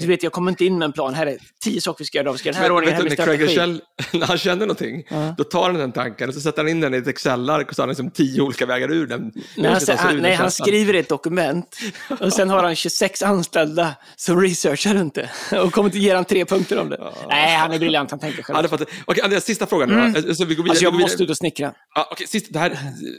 Du 0.00 0.06
vet, 0.06 0.22
jag 0.22 0.32
kommer 0.32 0.50
inte 0.50 0.64
in 0.64 0.78
med 0.78 0.86
en 0.86 0.92
plan. 0.92 1.14
Här 1.14 1.26
är 1.26 1.38
tio 1.64 1.80
saker 1.80 1.98
vi 1.98 2.04
ska 2.04 2.18
göra, 2.18 2.32
vi 2.32 2.38
ska 2.38 2.48
göra 2.48 2.54
den 2.54 2.62
här 2.62 2.72
ordningen, 2.72 2.96
här 2.96 3.02
blir 3.02 3.16
Craig. 3.16 3.58
Shell, 3.58 3.82
när 4.12 4.26
han 4.26 4.38
känner 4.38 4.66
någonting, 4.66 5.04
Ja. 5.08 5.34
då 5.38 5.44
tar 5.44 5.62
han 5.62 5.74
den 5.74 5.92
tanken 5.92 6.28
och 6.28 6.34
så 6.34 6.40
sätter 6.40 6.58
han 6.62 6.68
in 6.68 6.80
den 6.80 6.94
i 6.94 6.96
ett 6.96 7.06
Excel-ark 7.06 7.68
och 7.68 7.74
så 7.74 7.82
har 7.82 7.86
han 7.86 7.88
liksom 7.88 8.10
tio 8.10 8.42
olika 8.42 8.66
vägar 8.66 8.90
ur 8.90 9.06
den. 9.06 9.32
Nej, 9.56 9.72
han, 9.88 9.96
han, 9.98 10.16
nej, 10.16 10.34
han 10.34 10.50
skriver 10.50 10.94
ett 10.94 11.08
dokument 11.08 11.76
och 12.20 12.32
sen 12.32 12.50
har 12.50 12.62
han 12.62 12.76
26 12.76 13.22
anställda 13.22 13.94
som 14.16 14.40
researchar 14.40 14.94
runt 14.94 15.14
det 15.14 15.30
och 15.62 15.72
kommer 15.72 15.88
inte 15.88 15.98
ge 15.98 16.14
han 16.14 16.24
tre 16.24 16.44
punkter 16.44 16.78
om 16.78 16.88
det. 16.90 17.12
Nej, 17.28 17.56
han 17.56 17.72
är 17.72 17.78
briljant, 17.78 18.10
han 18.10 18.20
tänker 18.20 18.42
själv. 18.42 18.68
Ja, 18.70 18.86
Okej, 19.04 19.22
Andreas, 19.22 19.44
sista 19.44 19.66
frågan 19.66 19.88
nu 19.88 20.00
Mm. 20.00 20.29
Då. 20.30 20.34
Så 20.34 20.44
vi 20.44 20.54
går 20.54 20.62
vidare. 20.62 20.70
Alltså 20.72 20.84
jag 20.84 20.92
vi 20.92 20.98
måste 20.98 21.22
ut 21.22 21.30
och 21.30 21.36
snickra. 21.36 21.74
Ja, 21.94 22.08
okej, 22.12 22.26
sist, 22.26 22.46
det 22.52 22.58
här, 22.58 22.78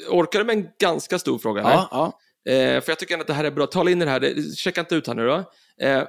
orkar 0.09 0.39
du 0.39 0.45
med 0.45 0.57
en 0.57 0.67
ganska 0.79 1.19
stor 1.19 1.39
fråga? 1.39 1.61
Ja, 1.61 1.87
ja. 1.91 2.19
eller? 2.45 2.75
Eh, 2.75 2.81
för 2.81 2.91
jag 2.91 2.99
tycker 2.99 3.13
ändå 3.13 3.21
att 3.21 3.27
det 3.27 3.33
här 3.33 3.43
är 3.43 3.51
bra. 3.51 3.67
Tala 3.67 3.91
in 3.91 4.01
i 4.01 4.05
det 4.05 4.11
här. 4.11 4.55
Checka 4.55 4.79
inte 4.81 4.95
ut 4.95 5.07
här 5.07 5.13
nu 5.15 5.25
då. 5.27 5.43
Eh, 5.81 5.89
eh, 5.97 6.05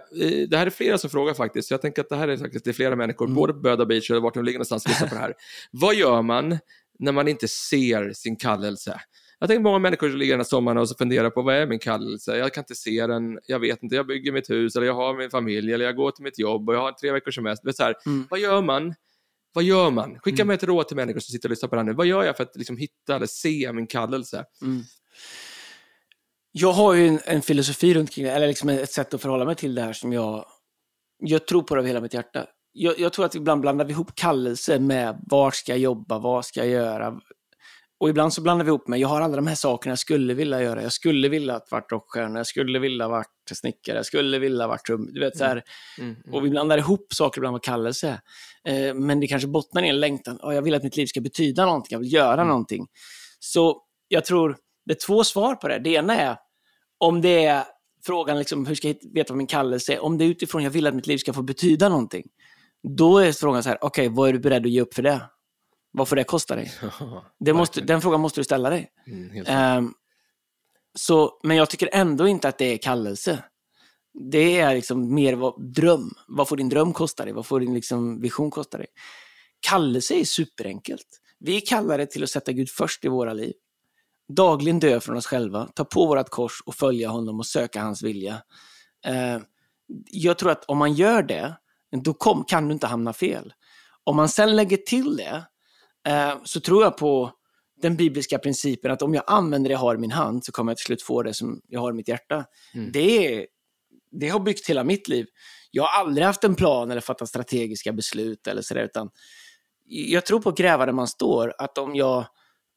det 0.48 0.56
här 0.56 0.66
är 0.66 0.70
flera 0.70 0.98
som 0.98 1.10
frågar 1.10 1.34
faktiskt. 1.34 1.68
Så 1.68 1.74
jag 1.74 1.82
tänker 1.82 2.02
att 2.02 2.08
det 2.08 2.16
här 2.16 2.28
är 2.28 2.36
faktiskt 2.36 2.66
är 2.66 2.72
flera 2.72 2.96
människor, 2.96 3.24
Mm. 3.26 3.34
både 3.34 3.52
på 3.52 3.58
Böda 3.58 3.86
Beach 3.86 4.10
och 4.10 4.22
vart 4.22 4.34
de 4.34 4.44
ligger 4.44 4.58
någonstans, 4.58 4.88
lyssnar 4.88 5.08
på 5.08 5.14
det 5.14 5.20
här. 5.20 5.34
Vad 5.70 5.94
gör 5.94 6.22
man 6.22 6.58
när 6.98 7.12
man 7.12 7.28
inte 7.28 7.48
ser 7.48 8.12
sin 8.12 8.36
kallelse? 8.36 9.00
Jag 9.38 9.48
tänker 9.48 9.62
många 9.62 9.78
människor 9.78 10.08
som 10.10 10.18
ligger 10.18 10.32
den 10.32 10.40
här 10.40 10.44
sommaren 10.44 10.78
och 10.78 10.88
så 10.88 10.94
funderar 10.94 11.30
på 11.30 11.42
vad 11.42 11.54
är 11.54 11.66
min 11.66 11.78
kallelse? 11.78 12.36
Jag 12.36 12.54
kan 12.54 12.62
inte 12.62 12.74
se 12.74 13.06
den, 13.06 13.38
jag 13.46 13.58
vet 13.58 13.82
inte, 13.82 13.96
jag 13.96 14.06
bygger 14.06 14.32
mitt 14.32 14.50
hus 14.50 14.76
eller 14.76 14.86
jag 14.86 14.94
har 14.94 15.14
min 15.14 15.30
familj 15.30 15.72
eller 15.72 15.84
jag 15.84 15.96
går 15.96 16.10
till 16.10 16.24
mitt 16.24 16.38
jobb 16.38 16.68
och 16.68 16.74
jag 16.74 16.80
har 16.80 16.92
tre 16.92 17.12
veckors 17.12 17.34
semester. 17.34 17.72
Så 17.72 17.82
här, 17.82 17.94
Mm. 18.06 18.26
Vad 18.30 18.40
gör 18.40 18.62
man? 18.62 18.94
Vad 19.52 19.64
gör 19.64 19.90
man? 19.90 20.18
Skicka 20.18 20.42
Mm. 20.42 20.46
med 20.48 20.54
ett 20.54 20.62
råd 20.62 20.88
till 20.88 20.96
människor 20.96 21.20
som 21.20 21.32
sitter 21.32 21.48
och 21.48 21.50
lyssnar 21.50 21.68
på 21.68 21.74
det 21.74 21.80
här 21.80 21.86
nu. 21.86 21.92
Vad 21.92 22.06
gör 22.06 22.24
jag 22.24 22.36
för 22.36 22.44
att 22.44 22.56
liksom 22.56 22.76
hitta 22.76 23.16
eller 23.16 23.26
se 23.26 23.72
min 23.72 23.86
kallelse? 23.86 24.44
Mm. 24.62 24.82
Jag 26.52 26.72
har 26.72 26.94
ju 26.94 27.08
en, 27.08 27.20
en 27.24 27.42
filosofi 27.42 27.94
runt 27.94 28.10
kring 28.10 28.24
det, 28.24 28.32
eller 28.32 28.46
liksom 28.46 28.68
ett 28.68 28.92
sätt 28.92 29.14
att 29.14 29.22
förhålla 29.22 29.44
mig 29.44 29.54
till 29.56 29.74
det 29.74 29.82
här 29.82 29.92
som 29.92 30.12
jag... 30.12 30.44
Jag 31.18 31.46
tror 31.46 31.62
på 31.62 31.74
det 31.74 31.80
av 31.80 31.86
hela 31.86 32.00
mitt 32.00 32.14
hjärta. 32.14 32.46
Jag, 32.72 32.98
jag 32.98 33.12
tror 33.12 33.24
att 33.24 33.34
ibland 33.34 33.60
blandar 33.60 33.84
vi 33.84 33.92
ihop 33.92 34.14
kallelse 34.14 34.78
med 34.78 35.24
vart 35.26 35.54
ska 35.54 35.72
jag 35.72 35.78
jobba, 35.78 36.18
vad 36.18 36.44
ska 36.44 36.60
jag 36.60 36.68
göra? 36.68 37.20
Och 38.02 38.08
ibland 38.08 38.32
så 38.32 38.42
blandar 38.42 38.64
vi 38.64 38.68
ihop 38.68 38.88
med, 38.88 38.98
jag 39.00 39.08
har 39.08 39.20
alla 39.20 39.36
de 39.36 39.46
här 39.46 39.54
sakerna 39.54 39.90
jag 39.90 39.98
skulle 39.98 40.34
vilja 40.34 40.62
göra. 40.62 40.82
Jag 40.82 40.92
skulle 40.92 41.28
vilja 41.28 41.54
att 41.56 41.70
varit 41.70 41.92
rockstjärna, 41.92 42.38
jag 42.38 42.46
skulle 42.46 42.78
vilja 42.78 43.08
varit 43.08 43.26
snickare, 43.54 43.96
jag 43.96 44.06
skulle 44.06 44.38
vilja 44.38 44.66
varit 44.66 44.84
trum... 44.86 45.08
Du 45.12 45.20
vet, 45.20 45.36
så 45.36 45.44
här, 45.44 45.62
Mm, 45.98 46.16
mm. 46.24 46.34
och 46.34 46.44
vi 46.44 46.50
blandar 46.50 46.78
ihop 46.78 47.06
saker 47.14 47.38
ibland 47.38 47.52
med 47.54 47.62
kallelse. 47.62 48.20
Eh, 48.68 48.94
men 48.94 49.20
det 49.20 49.26
kanske 49.26 49.48
bottnar 49.48 49.82
i 49.82 49.88
en 49.88 50.00
längtan. 50.00 50.38
Oh, 50.42 50.54
jag 50.54 50.62
vill 50.62 50.74
att 50.74 50.82
mitt 50.82 50.96
liv 50.96 51.06
ska 51.06 51.20
betyda 51.20 51.66
någonting, 51.66 51.88
jag 51.94 51.98
vill 51.98 52.12
göra 52.12 52.34
Mm. 52.34 52.46
någonting. 52.48 52.86
Så 53.38 53.82
jag 54.08 54.24
tror 54.24 54.56
det 54.86 54.92
är 54.92 55.06
två 55.06 55.24
svar 55.24 55.54
på 55.54 55.68
det. 55.68 55.78
Det 55.78 55.90
ena 55.90 56.16
är 56.16 56.36
om 56.98 57.20
det 57.20 57.44
är 57.44 57.64
frågan 58.06 58.38
liksom, 58.38 58.66
hur 58.66 58.74
ska 58.74 58.88
jag 58.88 58.96
veta 59.14 59.32
vad 59.32 59.38
min 59.38 59.46
kallelse 59.46 59.94
är. 59.94 60.04
Om 60.04 60.18
det 60.18 60.24
är 60.24 60.28
utifrån 60.28 60.62
jag 60.62 60.70
vill 60.70 60.86
att 60.86 60.94
mitt 60.94 61.06
liv 61.06 61.18
ska 61.18 61.32
få 61.32 61.42
betyda 61.42 61.88
någonting. 61.88 62.26
Då 62.98 63.18
är 63.18 63.32
frågan 63.32 63.62
så 63.62 63.68
här, 63.68 63.78
okej, 63.80 64.08
vad 64.08 64.28
är 64.28 64.32
du 64.32 64.38
beredd 64.38 64.66
att 64.66 64.72
ge 64.72 64.80
upp 64.80 64.94
för 64.94 65.02
det? 65.02 65.20
Vad 65.92 66.08
får 66.08 66.16
det 66.16 66.24
kosta 66.24 66.56
dig? 66.56 66.72
Det 67.38 67.52
måste, 67.52 67.80
den 67.80 68.00
frågan 68.00 68.20
måste 68.20 68.40
du 68.40 68.44
ställa 68.44 68.70
dig. 68.70 68.90
Mm. 69.06 69.44
Ehm, 69.46 69.94
så, 70.94 71.40
men 71.42 71.56
jag 71.56 71.70
tycker 71.70 71.88
ändå 71.92 72.28
inte 72.28 72.48
att 72.48 72.58
det 72.58 72.64
är 72.64 72.78
kallelse. 72.78 73.44
Det 74.30 74.60
är 74.60 74.74
liksom 74.74 75.14
mer 75.14 75.34
vad, 75.34 75.74
dröm. 75.74 76.10
Vad 76.28 76.48
får 76.48 76.56
din 76.56 76.68
dröm 76.68 76.92
kosta 76.92 77.24
dig? 77.24 77.32
Vad 77.32 77.46
får 77.46 77.60
din 77.60 77.74
liksom 77.74 78.20
vision 78.20 78.50
kosta 78.50 78.78
dig? 78.78 78.86
Kallelse 79.60 80.14
är 80.14 80.24
superenkelt. 80.24 81.06
Vi 81.38 81.60
kallar 81.60 81.98
det 81.98 82.06
till 82.06 82.22
att 82.22 82.30
sätta 82.30 82.52
Gud 82.52 82.70
först 82.70 83.04
i 83.04 83.08
våra 83.08 83.32
liv. 83.32 83.52
Dagligen 84.28 84.80
dö 84.80 85.00
från 85.00 85.16
oss 85.16 85.26
själva, 85.26 85.68
ta 85.74 85.84
på 85.84 86.06
vårt 86.06 86.28
kors 86.28 86.62
och 86.66 86.74
följa 86.74 87.08
honom 87.08 87.38
och 87.38 87.46
söka 87.46 87.82
hans 87.82 88.02
vilja. 88.02 88.42
Eh, 89.06 89.38
jag 90.10 90.38
tror 90.38 90.50
att 90.50 90.64
om 90.64 90.78
man 90.78 90.92
gör 90.92 91.22
det, 91.22 91.56
då 92.04 92.14
kom, 92.14 92.44
kan 92.44 92.68
du 92.68 92.74
inte 92.74 92.86
hamna 92.86 93.12
fel. 93.12 93.52
Om 94.04 94.16
man 94.16 94.28
sen 94.28 94.56
lägger 94.56 94.76
till 94.76 95.16
det, 95.16 95.44
så 96.44 96.60
tror 96.60 96.82
jag 96.82 96.96
på 96.96 97.30
den 97.82 97.96
bibliska 97.96 98.38
principen 98.38 98.90
att 98.90 99.02
om 99.02 99.14
jag 99.14 99.24
använder 99.26 99.68
det 99.68 99.72
jag 99.72 99.78
har 99.78 99.94
i 99.94 99.98
min 99.98 100.10
hand 100.10 100.44
så 100.44 100.52
kommer 100.52 100.72
jag 100.72 100.76
till 100.76 100.86
slut 100.86 101.02
få 101.02 101.22
det 101.22 101.34
som 101.34 101.60
jag 101.68 101.80
har 101.80 101.90
i 101.90 101.94
mitt 101.94 102.08
hjärta. 102.08 102.44
Mm. 102.74 102.92
Det, 102.92 103.46
det 104.10 104.28
har 104.28 104.40
byggt 104.40 104.68
hela 104.68 104.84
mitt 104.84 105.08
liv. 105.08 105.26
Jag 105.70 105.82
har 105.82 106.00
aldrig 106.00 106.26
haft 106.26 106.44
en 106.44 106.54
plan 106.54 106.90
eller 106.90 107.00
fattat 107.00 107.28
strategiska 107.28 107.92
beslut 107.92 108.46
eller 108.46 108.62
sådär, 108.62 108.84
utan 108.84 109.10
jag 109.84 110.26
tror 110.26 110.40
på 110.40 110.48
att 110.48 110.56
gräva 110.56 110.86
där 110.86 110.92
man 110.92 111.08
står. 111.08 111.54
Att 111.58 111.78
om 111.78 111.94
jag, 111.94 112.24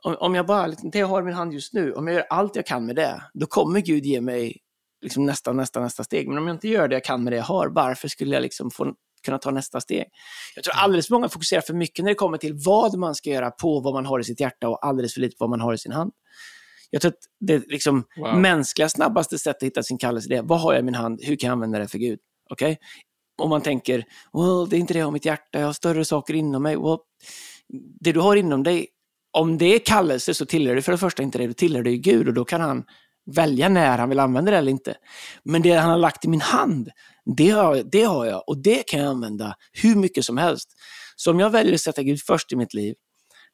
om, 0.03 0.15
om 0.19 0.35
jag 0.35 0.45
bara, 0.45 0.67
liksom, 0.67 0.89
det 0.89 0.99
jag 0.99 1.07
har 1.07 1.21
i 1.21 1.25
min 1.25 1.33
hand 1.33 1.53
just 1.53 1.73
nu, 1.73 1.93
om 1.93 2.07
jag 2.07 2.15
gör 2.15 2.25
allt 2.29 2.55
jag 2.55 2.65
kan 2.65 2.85
med 2.85 2.95
det, 2.95 3.21
då 3.33 3.45
kommer 3.45 3.79
Gud 3.79 4.05
ge 4.05 4.21
mig 4.21 4.57
liksom 5.01 5.25
nästa, 5.25 5.53
nästa, 5.53 5.79
nästa 5.79 6.03
steg. 6.03 6.27
Men 6.27 6.37
om 6.37 6.47
jag 6.47 6.55
inte 6.55 6.67
gör 6.67 6.87
det 6.87 6.95
jag 6.95 7.03
kan 7.03 7.23
med 7.23 7.33
det 7.33 7.37
jag 7.37 7.43
har, 7.43 7.67
varför 7.67 8.07
skulle 8.07 8.35
jag 8.35 8.41
liksom 8.41 8.71
få, 8.71 8.93
kunna 9.25 9.37
ta 9.37 9.51
nästa 9.51 9.81
steg? 9.81 10.05
Jag 10.55 10.63
tror 10.63 10.75
alldeles 10.75 11.07
för 11.07 11.13
många 11.13 11.29
fokuserar 11.29 11.61
för 11.61 11.73
mycket 11.73 12.05
när 12.05 12.11
det 12.11 12.15
kommer 12.15 12.37
till 12.37 12.53
vad 12.65 12.97
man 12.97 13.15
ska 13.15 13.29
göra 13.29 13.51
på 13.51 13.79
vad 13.79 13.93
man 13.93 14.05
har 14.05 14.19
i 14.19 14.23
sitt 14.23 14.39
hjärta 14.39 14.69
och 14.69 14.85
alldeles 14.85 15.13
för 15.13 15.21
lite 15.21 15.37
på 15.37 15.43
vad 15.43 15.49
man 15.49 15.61
har 15.61 15.73
i 15.73 15.77
sin 15.77 15.91
hand. 15.91 16.11
Jag 16.89 17.01
tror 17.01 17.11
att 17.11 17.19
det 17.39 17.63
liksom 17.67 18.03
Wow. 18.17 18.39
mänskliga 18.39 18.89
snabbaste 18.89 19.37
sättet 19.37 19.63
att 19.63 19.67
hitta 19.67 19.83
sin 19.83 19.97
kallelse 19.97 20.29
det 20.29 20.35
är, 20.35 20.43
vad 20.43 20.61
har 20.61 20.73
jag 20.73 20.79
i 20.79 20.83
min 20.83 20.95
hand, 20.95 21.19
hur 21.23 21.35
kan 21.35 21.47
jag 21.47 21.51
använda 21.51 21.79
det 21.79 21.87
för 21.87 21.97
Gud? 21.97 22.19
Okej? 22.49 22.77
Om 23.37 23.49
man 23.49 23.61
tänker, 23.61 24.03
well, 24.33 24.69
det 24.69 24.75
är 24.75 24.79
inte 24.79 24.93
det 24.93 24.99
jag 24.99 25.05
har 25.05 25.11
mitt 25.11 25.25
hjärta, 25.25 25.59
jag 25.59 25.65
har 25.65 25.73
större 25.73 26.05
saker 26.05 26.33
inom 26.33 26.63
mig. 26.63 26.75
Well, 26.75 26.97
det 27.99 28.11
du 28.11 28.19
har 28.19 28.35
inom 28.35 28.63
dig, 28.63 28.87
om 29.31 29.57
det 29.57 29.65
är 29.65 29.79
kallelse 29.79 30.33
så 30.33 30.45
tillhör 30.45 30.75
det 30.75 30.81
för 30.81 30.91
det 30.91 30.97
första 30.97 31.23
inte 31.23 31.37
det, 31.37 31.47
du 31.47 31.53
tillhör 31.53 31.83
det 31.83 31.91
ju 31.91 31.97
Gud 31.97 32.27
och 32.27 32.33
då 32.33 32.45
kan 32.45 32.61
han 32.61 32.85
välja 33.35 33.69
när 33.69 33.97
han 33.97 34.09
vill 34.09 34.19
använda 34.19 34.51
det 34.51 34.57
eller 34.57 34.71
inte. 34.71 34.95
Men 35.43 35.61
det 35.61 35.71
han 35.71 35.89
har 35.89 35.97
lagt 35.97 36.25
i 36.25 36.27
min 36.27 36.41
hand, 36.41 36.89
det 37.25 37.49
har, 37.49 37.83
det 37.91 38.03
har 38.03 38.25
jag 38.25 38.43
och 38.47 38.57
det 38.57 38.87
kan 38.87 38.99
jag 38.99 39.09
använda 39.09 39.55
hur 39.83 39.95
mycket 39.95 40.25
som 40.25 40.37
helst. 40.37 40.69
Så 41.15 41.31
om 41.31 41.39
jag 41.39 41.49
väljer 41.49 41.73
att 41.73 41.81
sätta 41.81 42.03
Gud 42.03 42.21
först 42.21 42.51
i 42.51 42.55
mitt 42.55 42.73
liv, 42.73 42.95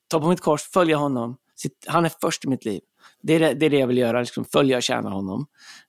ta 0.07 0.19
på 0.19 0.30
mitt 0.30 0.41
kors, 0.41 0.61
följa 0.61 0.97
honom, 0.97 1.38
han 1.88 2.05
är 2.05 2.11
först 2.22 2.45
i 2.45 2.47
mitt 2.47 2.65
liv. 2.65 2.82
Det 3.24 3.34
är 3.34 3.39
det, 3.39 3.53
det, 3.53 3.65
är 3.65 3.69
det 3.69 3.80
jag 3.80 3.88
vill 3.88 3.97
göra, 3.97 4.19
liksom 4.19 4.45
följa 4.45 4.78
och 4.78 4.84
tjäna 4.84 5.09
honom. 5.09 5.45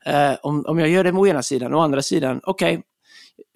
Eh, 0.07 0.35
om, 0.43 0.65
om 0.67 0.79
jag 0.79 0.89
gör 0.89 1.05
det 1.05 1.13
å 1.13 1.27
ena 1.27 1.43
sidan, 1.43 1.75
å 1.75 1.81
andra 1.81 2.03
sidan, 2.03 2.41
okej, 2.45 2.83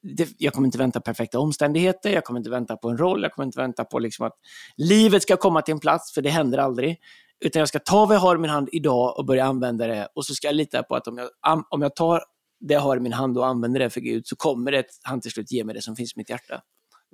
det, 0.03 0.29
jag 0.39 0.53
kommer 0.53 0.67
inte 0.67 0.79
vänta 0.79 1.01
perfekta 1.01 1.39
omständigheter, 1.39 2.11
jag 2.11 2.25
kommer 2.25 2.41
inte 2.41 2.51
vänta 2.51 2.77
på 2.77 2.89
en 2.89 2.99
roll, 2.99 3.23
jag 3.23 3.33
kommer 3.33 3.47
inte 3.47 3.61
vänta 3.61 3.85
på 3.85 3.99
liksom 3.99 4.27
att 4.27 4.35
livet 4.77 5.23
ska 5.23 5.37
komma 5.37 5.63
till 5.63 5.73
en 5.73 5.81
plats, 5.81 6.13
för 6.15 6.23
det 6.23 6.31
händer 6.31 6.59
aldrig. 6.59 6.99
Utan 7.45 7.61
jag 7.61 7.69
ska 7.69 7.79
ta 7.79 8.07
vad 8.07 8.15
jag 8.15 8.21
har 8.21 8.37
i 8.37 8.39
min 8.39 8.51
hand 8.51 8.69
idag 8.73 9.19
och 9.19 9.27
börja 9.27 9.45
använda 9.45 9.87
det. 9.87 10.09
Och 10.15 10.25
så 10.25 10.35
ska 10.35 10.49
jag 10.49 10.55
lita 10.55 10.83
på 10.83 10.97
att 10.97 11.09
om 11.09 11.19
jag, 11.19 11.29
om 11.71 11.83
jag 11.83 11.97
tar 11.97 12.23
det 12.61 12.75
jag 12.75 12.81
har 12.81 12.97
i 12.97 13.01
min 13.01 13.13
hand 13.13 13.39
och 13.39 13.47
använder 13.47 13.81
det 13.81 13.91
för 13.91 14.01
Gud 14.01 14.27
så 14.27 14.37
kommer 14.37 14.73
det 14.73 14.85
han 15.03 15.21
till 15.21 15.31
slut 15.31 15.53
ge 15.53 15.65
mig 15.65 15.75
det 15.75 15.83
som 15.83 15.97
finns 15.97 16.17
i 16.17 16.19
mitt 16.19 16.31
hjärta. 16.31 16.63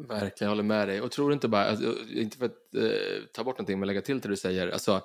Verkligen, 0.09 0.33
jag 0.39 0.49
håller 0.49 0.63
med 0.63 0.89
dig. 0.89 1.01
Och 1.01 1.11
tror 1.11 1.33
inte 1.33 1.49
bara, 1.49 1.65
alltså, 1.65 1.95
inte 2.15 2.39
för 2.39 2.45
att 2.45 2.75
eh, 2.77 3.25
ta 3.35 3.45
bort 3.45 3.59
någonting 3.59 3.79
men 3.79 3.87
lägga 3.87 4.01
till 4.01 4.21
det 4.21 4.29
du 4.29 4.37
säger, 4.37 4.69
alltså, 4.69 5.01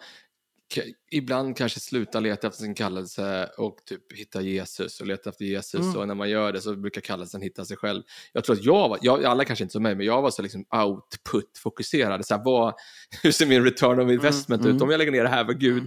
ibland 1.11 1.57
kanske 1.57 1.79
sluta 1.79 2.19
leta 2.19 2.47
efter 2.47 2.61
sin 2.61 2.75
kallelse 2.75 3.49
och 3.57 3.77
typ 3.85 4.13
hitta 4.13 4.41
Jesus 4.41 5.01
och 5.01 5.07
leta 5.07 5.29
efter 5.29 5.45
Jesus 5.45 5.81
mm. 5.81 5.97
och 5.97 6.07
när 6.07 6.15
man 6.15 6.29
gör 6.29 6.53
det 6.53 6.61
så 6.61 6.75
brukar 6.75 7.01
kallelsen 7.01 7.41
hitta 7.41 7.65
sig 7.65 7.77
själv. 7.77 8.03
Jag 8.33 8.43
tror 8.43 8.55
att 8.55 8.63
jag 8.63 8.89
var, 8.89 8.99
jag, 9.01 9.25
alla 9.25 9.45
kanske 9.45 9.63
inte 9.63 9.71
som 9.71 9.83
mig, 9.83 9.95
men 9.95 10.05
jag 10.05 10.21
var 10.21 10.31
så 10.31 10.41
liksom 10.41 10.65
output-fokuserad. 10.71 12.25
Så 12.25 12.35
här, 12.35 12.43
vad, 12.45 12.73
hur 13.23 13.31
ser 13.31 13.45
min 13.45 13.63
return 13.63 13.99
of 13.99 14.11
investment 14.11 14.61
mm. 14.61 14.75
ut? 14.75 14.81
Mm. 14.81 14.83
Om 14.83 14.91
jag 14.91 14.97
lägger 14.97 15.11
ner 15.11 15.23
det 15.23 15.29
här 15.29 15.45
för 15.45 15.53
Gud, 15.53 15.83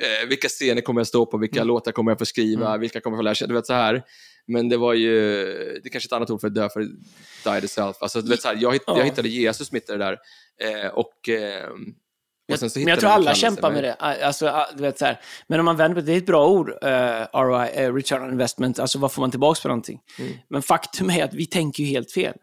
eh, 0.00 0.28
vilka 0.28 0.48
scener 0.48 0.82
kommer 0.82 1.00
jag 1.00 1.06
stå 1.06 1.26
på, 1.26 1.38
vilka 1.38 1.60
mm. 1.60 1.68
låtar 1.68 1.92
kommer 1.92 2.10
jag 2.10 2.18
få 2.18 2.26
skriva, 2.26 2.68
mm. 2.68 2.80
vilka 2.80 3.00
kommer 3.00 3.16
jag 3.16 3.18
få 3.18 3.24
lära 3.24 3.34
sig? 3.34 3.48
Du 3.48 3.54
vet 3.54 3.66
så 3.66 3.72
här. 3.72 4.02
Men 4.46 4.68
det 4.68 4.76
var 4.76 4.94
ju, 4.94 5.44
det 5.82 5.88
är 5.88 5.90
kanske 5.90 6.08
ett 6.08 6.12
annat 6.12 6.30
ord 6.30 6.40
för 6.40 6.50
dö 6.50 6.68
för 6.68 6.80
die 6.80 7.60
the 7.60 7.68
self. 7.68 7.96
Alltså, 8.00 8.20
du 8.22 8.28
vet, 8.28 8.42
så 8.42 8.48
här, 8.48 8.58
jag, 8.60 8.72
hitt, 8.72 8.82
jag 8.86 9.04
hittade 9.04 9.28
Jesus 9.28 9.72
mitt 9.72 9.90
i 9.90 9.92
det 9.92 9.98
där. 9.98 10.18
Eh, 10.60 10.88
och 10.88 11.28
eh, 11.28 11.70
men 12.48 12.88
jag 12.88 13.00
tror 13.00 13.10
alla 13.10 13.34
kämpar 13.34 13.70
med 13.70 13.84
det. 13.84 13.94
Alltså, 13.94 14.66
du 14.76 14.82
vet, 14.82 14.98
så 14.98 15.04
här. 15.04 15.20
Men 15.46 15.58
om 15.58 15.64
man 15.64 15.76
vänder 15.76 15.94
på 15.94 16.00
det, 16.00 16.06
det 16.06 16.12
är 16.12 16.18
ett 16.18 16.26
bra 16.26 16.48
ord, 16.48 16.68
uh, 16.68 16.90
eh, 16.90 17.26
ROI, 17.32 17.68
uh, 17.70 17.78
eh, 17.78 17.94
return 17.94 18.22
on 18.22 18.30
investment, 18.30 18.78
alltså 18.78 18.98
vad 18.98 19.12
får 19.12 19.22
man 19.22 19.30
tillbaka 19.30 19.60
på 19.62 19.68
någonting? 19.68 20.00
Mm. 20.18 20.32
Men 20.50 20.62
faktum 20.62 21.10
är 21.10 21.24
att 21.24 21.34
vi 21.34 21.46
tänker 21.46 21.82
ju 21.82 21.88
helt 21.88 22.12
fel. 22.12 22.34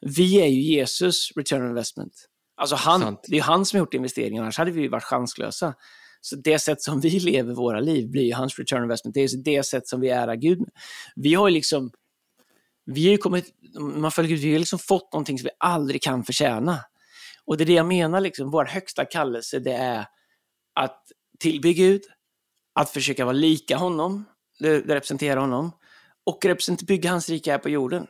Vi 0.00 0.40
är 0.40 0.46
ju 0.46 0.60
Jesus 0.60 1.32
return 1.36 1.62
on 1.62 1.68
investment. 1.68 2.12
Alltså 2.56 2.76
han, 2.76 3.16
det 3.26 3.38
är 3.38 3.42
han 3.42 3.66
som 3.66 3.76
har 3.76 3.80
gjort 3.80 3.94
investeringen, 3.94 4.42
annars 4.42 4.58
hade 4.58 4.70
vi 4.70 4.88
varit 4.88 5.04
chanslösa. 5.04 5.74
Så 6.20 6.36
det 6.36 6.58
sätt 6.58 6.82
som 6.82 7.00
vi 7.00 7.10
lever 7.20 7.54
våra 7.54 7.80
liv 7.80 8.10
blir 8.10 8.22
ju 8.22 8.34
hans 8.34 8.58
return 8.58 8.78
on 8.78 8.84
investment. 8.84 9.14
Det 9.14 9.20
är 9.20 9.42
det 9.44 9.62
sätt 9.62 9.88
som 9.88 10.00
vi 10.00 10.08
ärar 10.08 10.34
Gud 10.34 10.60
med. 10.60 10.70
Vi 11.16 11.34
har 11.34 11.48
ju 11.48 11.54
liksom, 11.54 11.90
vi 12.86 13.04
har 13.04 13.12
ju 13.12 13.18
kommit, 13.18 13.46
man 13.80 14.10
följer 14.10 14.30
Gud, 14.30 14.40
vi 14.40 14.52
har 14.52 14.58
liksom 14.58 14.78
fått 14.78 15.12
någonting 15.12 15.38
som 15.38 15.44
vi 15.44 15.50
aldrig 15.58 16.02
kan 16.02 16.24
förtjäna. 16.24 16.78
Och 17.48 17.56
det 17.56 17.64
är 17.64 17.66
det 17.66 17.72
jag 17.72 17.86
menar, 17.86 18.20
liksom, 18.20 18.50
vår 18.50 18.64
högsta 18.64 19.04
kallelse 19.04 19.58
det 19.58 19.72
är 19.72 20.06
att 20.74 21.02
tillbe 21.38 21.72
Gud, 21.72 22.02
att 22.74 22.90
försöka 22.90 23.24
vara 23.24 23.32
lika 23.32 23.76
honom, 23.76 24.24
representerar 24.60 25.40
honom, 25.40 25.70
och 26.26 26.44
representera, 26.44 26.86
bygga 26.86 27.10
hans 27.10 27.28
rike 27.28 27.50
här 27.50 27.58
på 27.58 27.68
jorden. 27.68 28.06